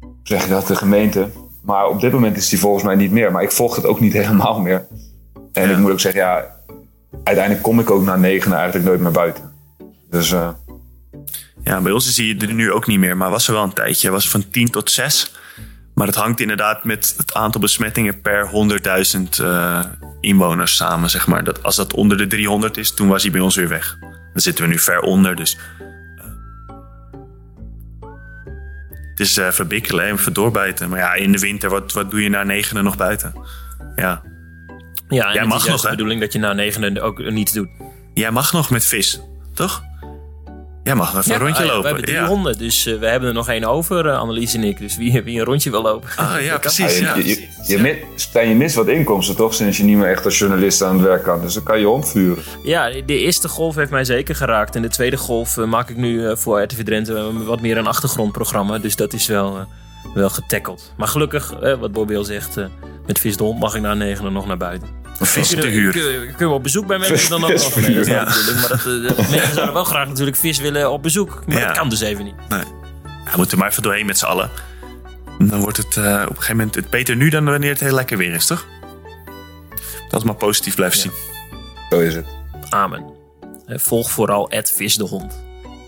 hoe 0.00 0.20
zeg 0.22 0.44
je 0.44 0.50
dat, 0.50 0.66
de 0.66 0.76
gemeente. 0.76 1.28
Maar 1.62 1.86
op 1.86 2.00
dit 2.00 2.12
moment 2.12 2.36
is 2.36 2.48
die 2.48 2.58
volgens 2.58 2.84
mij 2.84 2.94
niet 2.94 3.10
meer. 3.10 3.32
Maar 3.32 3.42
ik 3.42 3.52
volg 3.52 3.76
het 3.76 3.86
ook 3.86 4.00
niet 4.00 4.12
helemaal 4.22 4.60
meer. 4.60 4.86
En 5.52 5.68
Ja. 5.68 5.74
ik 5.74 5.78
moet 5.78 5.90
ook 5.90 6.00
zeggen, 6.00 6.20
ja... 6.20 6.58
Uiteindelijk 7.24 7.64
kom 7.64 7.80
ik 7.80 7.90
ook 7.90 8.02
na 8.02 8.16
negen 8.16 8.52
eigenlijk 8.52 8.84
nooit 8.84 9.00
meer 9.00 9.12
buiten. 9.12 9.52
Dus 10.10 10.34
ja, 11.64 11.80
bij 11.80 11.92
ons 11.92 12.08
is 12.08 12.16
hij 12.16 12.36
er 12.38 12.54
nu 12.54 12.72
ook 12.72 12.86
niet 12.86 12.98
meer. 12.98 13.16
Maar 13.16 13.30
was 13.30 13.48
er 13.48 13.54
wel 13.54 13.62
een 13.62 13.72
tijdje. 13.72 14.06
Hij 14.06 14.16
was 14.16 14.28
van 14.28 14.50
10 14.50 14.70
tot 14.70 14.90
6. 14.90 15.32
Maar 15.94 16.06
dat 16.06 16.14
hangt 16.14 16.40
inderdaad 16.40 16.84
met 16.84 17.14
het 17.16 17.34
aantal 17.34 17.60
besmettingen 17.60 18.20
per 18.20 18.50
100.000 19.16 19.22
eh, 19.40 19.84
inwoners 20.20 20.76
samen, 20.76 21.10
zeg 21.10 21.26
maar. 21.26 21.44
Dat, 21.44 21.62
als 21.62 21.76
dat 21.76 21.94
onder 21.94 22.16
de 22.16 22.26
300 22.26 22.76
is, 22.76 22.94
toen 22.94 23.08
was 23.08 23.22
hij 23.22 23.32
bij 23.32 23.40
ons 23.40 23.56
weer 23.56 23.68
weg. 23.68 23.96
Dan 24.00 24.42
zitten 24.42 24.64
we 24.64 24.70
nu 24.70 24.78
ver 24.78 25.00
onder, 25.00 25.36
dus... 25.36 25.58
eh, 26.18 26.24
het 29.10 29.20
is 29.20 29.36
eh 29.36 29.50
verbikkelen 29.50 30.04
en 30.04 30.12
even 30.12 30.32
doorbijten. 30.32 30.88
Maar 30.88 30.98
ja, 30.98 31.14
in 31.14 31.32
de 31.32 31.38
winter, 31.38 31.70
wat, 31.70 31.92
wat 31.92 32.10
doe 32.10 32.22
je 32.22 32.28
na 32.28 32.42
negenen 32.42 32.84
nog 32.84 32.96
buiten? 32.96 33.34
Ja, 33.96 34.22
Ja, 35.08 35.26
en 35.26 35.32
Jij 35.32 35.40
het 35.40 35.48
mag 35.48 35.66
nog, 35.66 35.82
de 35.82 35.88
bedoeling 35.88 36.20
dat 36.20 36.32
je 36.32 36.38
na 36.38 36.52
negen 36.52 37.00
ook 37.02 37.18
niets 37.30 37.52
doet. 37.52 37.68
jij 38.14 38.30
mag 38.30 38.52
nog 38.52 38.70
met 38.70 38.84
vis, 38.84 39.20
toch? 39.54 39.82
Jij 40.84 40.94
mag 40.94 41.16
even 41.16 41.34
een 41.34 41.40
rondje 41.40 41.62
ah 41.62 41.68
ja, 41.68 41.74
lopen. 41.74 41.80
We 41.80 41.86
hebben 41.86 42.04
drie 42.04 42.16
ja. 42.16 42.26
honden, 42.26 42.58
dus 42.58 42.86
eh, 42.86 42.98
we 42.98 43.06
hebben 43.06 43.28
er 43.28 43.34
nog 43.34 43.48
één 43.48 43.64
over, 43.64 44.06
eh, 44.08 44.18
Annelies 44.18 44.54
en 44.54 44.64
ik. 44.64 44.78
Dus 44.78 44.96
wie, 44.96 45.22
wie 45.22 45.38
een 45.38 45.44
rondje 45.44 45.70
wil 45.70 45.82
lopen. 45.82 46.08
Ah 46.16 46.42
ja, 46.42 46.58
precies. 46.58 46.98
Ja, 46.98 47.06
Ja. 47.06 47.16
je, 47.16 47.28
je, 47.28 47.48
je, 47.66 47.78
mi- 47.78 48.04
Stijn, 48.14 48.48
je 48.48 48.54
mist 48.54 48.74
wat 48.74 48.88
inkomsten 48.88 49.36
toch, 49.36 49.54
sinds 49.54 49.76
je 49.76 49.84
niet 49.84 49.96
meer 49.96 50.08
echt 50.10 50.24
als 50.24 50.38
journalist 50.38 50.82
aan 50.82 50.94
het 50.96 51.06
werk 51.06 51.22
kan. 51.22 51.40
Dus 51.40 51.54
dan 51.54 51.62
kan 51.62 51.78
je 51.80 51.88
omvuren. 51.88 52.42
Ja, 52.62 52.90
de 53.06 53.18
eerste 53.18 53.48
golf 53.48 53.74
heeft 53.74 53.90
mij 53.90 54.04
zeker 54.04 54.34
geraakt. 54.34 54.76
En 54.76 54.82
de 54.82 54.88
tweede 54.88 55.16
golf 55.16 55.56
eh, 55.58 55.64
maak 55.64 55.88
ik 55.88 55.96
nu 55.96 56.26
eh, 56.26 56.36
voor 56.36 56.62
RTV 56.62 56.82
Drenthe 56.82 57.44
wat 57.44 57.60
meer 57.60 57.76
een 57.76 57.86
achtergrondprogramma. 57.86 58.78
Dus 58.78 58.96
dat 58.96 59.12
is 59.12 59.26
wel, 59.26 59.66
wel 60.14 60.28
getackeld. 60.30 60.94
Maar 60.96 61.08
gelukkig, 61.08 61.54
wat 61.80 61.92
Bobby 61.92 62.16
al 62.16 62.24
zegt, 62.24 62.56
eh, 62.56 62.64
met 63.06 63.18
Vis 63.18 63.36
de 63.36 63.42
Hond 63.44 63.60
mag 63.60 63.74
ik 63.74 63.80
na 63.82 63.94
negen 63.94 64.32
nog 64.32 64.46
naar 64.46 64.56
buiten. 64.56 64.88
Vis 65.20 65.48
te 65.48 65.66
huur. 65.66 65.92
kunnen, 65.92 66.20
kunnen 66.26 66.48
we 66.48 66.54
op 66.54 66.62
bezoek 66.62 66.86
bij 66.86 66.98
mensen 66.98 67.30
dan 67.30 67.42
ook 67.44 67.50
dat 67.50 67.60
is 67.60 67.72
de 67.74 67.80
bedoeling, 67.80 68.06
Maar 68.08 68.24
dat, 68.68 68.78
eh, 68.78 68.84
de 68.84 69.14
mensen 69.30 69.52
zouden 69.54 69.72
wel 69.74 69.84
graag 69.84 70.08
natuurlijk 70.08 70.36
vis 70.36 70.58
willen 70.58 70.90
op 70.90 71.02
bezoek. 71.02 71.42
Maar 71.46 71.58
Ja. 71.58 71.66
dat 71.66 71.76
kan 71.76 71.88
dus 71.88 72.00
even 72.00 72.24
niet. 72.24 72.34
Nee. 72.48 72.58
Ja, 73.04 73.30
we 73.30 73.36
moeten 73.36 73.52
er 73.52 73.58
maar 73.58 73.70
even 73.70 73.82
doorheen 73.82 74.06
met 74.06 74.18
z'n 74.18 74.24
allen. 74.24 74.50
Dan 75.38 75.60
wordt 75.60 75.76
het 75.76 75.96
eh, 75.96 76.04
op 76.22 76.28
een 76.30 76.34
gegeven 76.36 76.56
moment 76.56 76.74
het 76.74 76.90
beter 76.90 77.16
nu 77.16 77.28
dan 77.28 77.44
wanneer 77.44 77.70
het 77.70 77.80
heel 77.80 77.94
lekker 77.94 78.16
weer 78.16 78.32
is, 78.34 78.46
toch? 78.46 78.66
Dat 80.10 80.24
maar 80.24 80.34
positief 80.34 80.74
blijven 80.74 80.98
zien. 80.98 81.12
Zo 81.90 81.98
is 81.98 82.14
het. 82.14 82.26
Amen. 82.68 83.04
Eh, 83.66 83.78
Volg 83.78 84.10
vooral 84.10 84.50
Ed 84.50 84.72
Vis 84.76 84.96
de 84.96 85.04
Hond. 85.04 85.42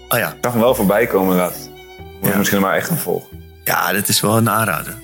Oh 0.08 0.18
ja. 0.18 0.28
Ik 0.28 0.38
zag 0.40 0.52
hem 0.52 0.60
wel 0.60 0.74
voorbij 0.74 1.06
komen 1.06 1.30
inderdaad. 1.32 1.70
Moet 1.98 2.24
Ja. 2.26 2.30
je 2.30 2.38
misschien 2.38 2.60
maar 2.60 2.74
echt 2.76 2.88
gaan 2.88 2.98
volgen. 2.98 3.28
ja, 3.64 3.92
dat 3.92 4.08
is 4.08 4.20
wel 4.20 4.36
een 4.36 4.50
aanrader. 4.50 4.94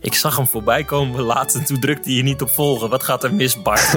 Ik 0.00 0.14
zag 0.14 0.36
hem 0.36 0.46
voorbij 0.46 0.84
komen 0.84 1.20
laat 1.20 1.54
en 1.54 1.64
toen 1.64 1.80
drukte 1.80 2.12
hij 2.12 2.22
niet 2.22 2.42
op 2.42 2.50
volgen. 2.50 2.90
Wat 2.90 3.02
gaat 3.02 3.24
er 3.24 3.34
mis, 3.34 3.62
Bart? 3.62 3.96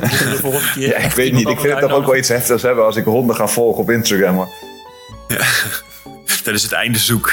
Ja, 0.76 0.98
ik 0.98 1.12
weet 1.12 1.34
niet. 1.34 1.48
Ik 1.50 1.60
vind 1.60 1.74
het 1.74 1.82
toch 1.82 1.92
ook 1.92 2.06
wel 2.06 2.16
iets 2.16 2.30
heftigs 2.30 2.62
hebben 2.62 2.86
als 2.86 2.96
ik 2.96 3.06
honden 3.06 3.36
ga 3.36 3.48
volgen 3.48 3.82
op 3.82 3.90
Instagram. 3.92 4.36
Maar 4.36 4.48
Dat 6.44 6.54
is 6.54 6.64
het 6.64 6.72
einde 6.72 6.98
zoek. 7.00 7.32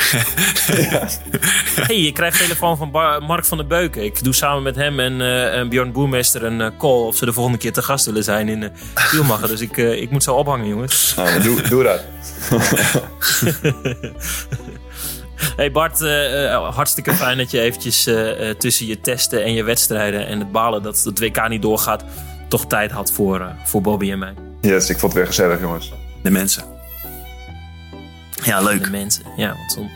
hey, 1.87 2.01
je 2.01 2.13
krijgt 2.13 2.39
telefoon 2.39 2.77
van 2.77 2.91
Bar- 2.91 3.23
Mark 3.23 3.45
van 3.45 3.59
der 3.59 3.67
Beuken. 3.67 4.05
Ik 4.05 4.25
doe 4.25 4.35
samen 4.35 4.63
met 4.63 4.77
hem 4.77 5.01
en, 5.01 5.21
eh, 5.21 5.59
en 5.59 5.69
Bjorn 5.69 5.93
Boermeester 5.93 6.45
een 6.45 6.61
eh, 6.61 6.69
call 6.79 6.91
of 7.07 7.17
ze 7.17 7.25
de 7.25 7.33
volgende 7.33 7.59
keer 7.59 7.73
te 7.73 7.83
gast 7.83 8.05
willen 8.05 8.25
zijn 8.25 8.49
in 8.49 8.63
uh, 8.63 8.69
Spielmacher. 8.95 9.49
dus 9.49 9.61
ik, 9.61 9.77
eh, 9.79 10.01
ik 10.01 10.11
moet 10.11 10.23
zo 10.23 10.35
ophangen, 10.35 10.69
jongens. 10.69 11.13
nou, 11.17 11.43
doe, 11.43 11.63
doe 11.69 11.83
dat. 11.83 12.05
Hey 15.57 15.73
Bart, 15.73 16.01
eh, 16.01 16.53
eh, 16.55 16.75
hartstikke 16.75 17.15
fijn 17.15 17.39
dat 17.39 17.51
je 17.51 17.61
eventjes 17.61 18.07
eh, 18.07 18.49
eh, 18.51 18.57
tussen 18.57 18.87
je 18.87 19.01
testen 19.01 19.45
en 19.45 19.53
je 19.53 19.63
wedstrijden 19.63 20.27
en 20.27 20.39
het 20.39 20.53
balen 20.53 20.83
dat 20.83 21.03
het 21.05 21.19
WK 21.19 21.49
niet 21.49 21.63
doorgaat, 21.63 22.05
toch 22.49 22.67
tijd 22.67 22.91
had 22.91 23.13
voor, 23.13 23.41
eh, 23.41 23.47
voor 23.65 23.81
Bobby 23.81 24.11
en 24.11 24.19
mij. 24.19 24.35
Yes, 24.61 24.91
ik 24.91 24.99
vond 24.99 25.13
het 25.13 25.21
weer 25.23 25.27
gezellig, 25.27 25.61
jongens. 25.61 25.93
De 26.23 26.31
mensen. 26.31 26.65
Ja, 28.45 28.61
leuk. 28.61 28.85
De 28.85 28.91
mensen, 28.91 29.23
ja, 29.37 29.49
want, 29.57 29.73
zon- 29.73 29.91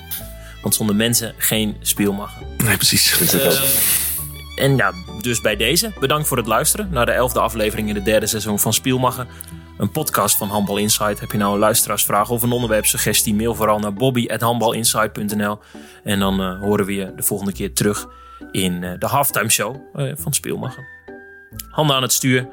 want 0.62 0.74
zonder 0.74 0.97
mensen 0.97 1.34
geen 1.38 1.76
Spielmacher. 1.80 2.43
Nee, 2.64 2.76
precies. 2.76 3.18
En 4.57 4.76
ja, 4.76 4.93
dus 5.20 5.40
bij 5.40 5.57
deze. 5.57 5.93
Bedankt 6.01 6.28
voor 6.28 6.36
het 6.36 6.47
luisteren 6.47 6.88
naar 6.90 7.07
de 7.07 7.12
elfde 7.12 7.40
aflevering 7.40 7.88
in 7.88 7.95
de 7.95 8.03
derde 8.03 8.26
seizoen 8.26 8.59
van 8.59 8.72
Spielmacher. 8.72 9.26
Een 9.78 9.90
podcast 9.90 10.36
van 10.36 10.48
Handbal 10.48 10.76
Insight. 10.76 11.20
Heb 11.20 11.32
je 11.32 11.38
nou 11.38 11.52
een 11.52 11.58
luisteraarsvraag 11.58 12.30
of 12.30 12.42
een 12.42 12.52
onderwerpsuggestie? 12.52 13.34
Mail 13.34 13.54
vooral 13.54 13.78
naar 13.78 13.92
bobby.handbalinsight.nl 13.92 15.58
En 16.04 16.18
dan 16.18 16.40
eh, 16.40 16.60
horen 16.60 16.86
we 16.86 16.94
je 16.94 17.12
de 17.16 17.22
volgende 17.22 17.52
keer 17.52 17.72
terug 17.72 18.06
in 18.50 18.84
eh, 18.84 18.92
de 18.98 19.06
halftime 19.06 19.50
show 19.50 19.76
eh, 19.94 20.12
van 20.14 20.32
Spielmacher. 20.32 20.88
Handen 21.70 21.96
aan 21.96 22.02
het 22.02 22.12
stuur. 22.12 22.48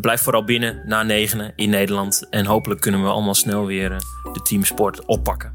Blijf 0.00 0.22
vooral 0.22 0.44
binnen 0.44 0.82
na 0.86 1.02
negenen 1.02 1.52
in 1.56 1.70
Nederland. 1.70 2.26
En 2.30 2.46
hopelijk 2.46 2.80
kunnen 2.80 3.02
we 3.02 3.08
allemaal 3.08 3.34
snel 3.34 3.66
weer 3.66 3.88
de 4.32 4.42
teamsport 4.42 5.04
oppakken. 5.04 5.54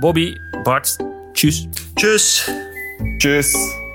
Bobby, 0.00 0.34
Bart, 0.62 0.96
tjus. 1.32 1.66
Tjus. 1.94 2.50
Tjus. 3.18 3.86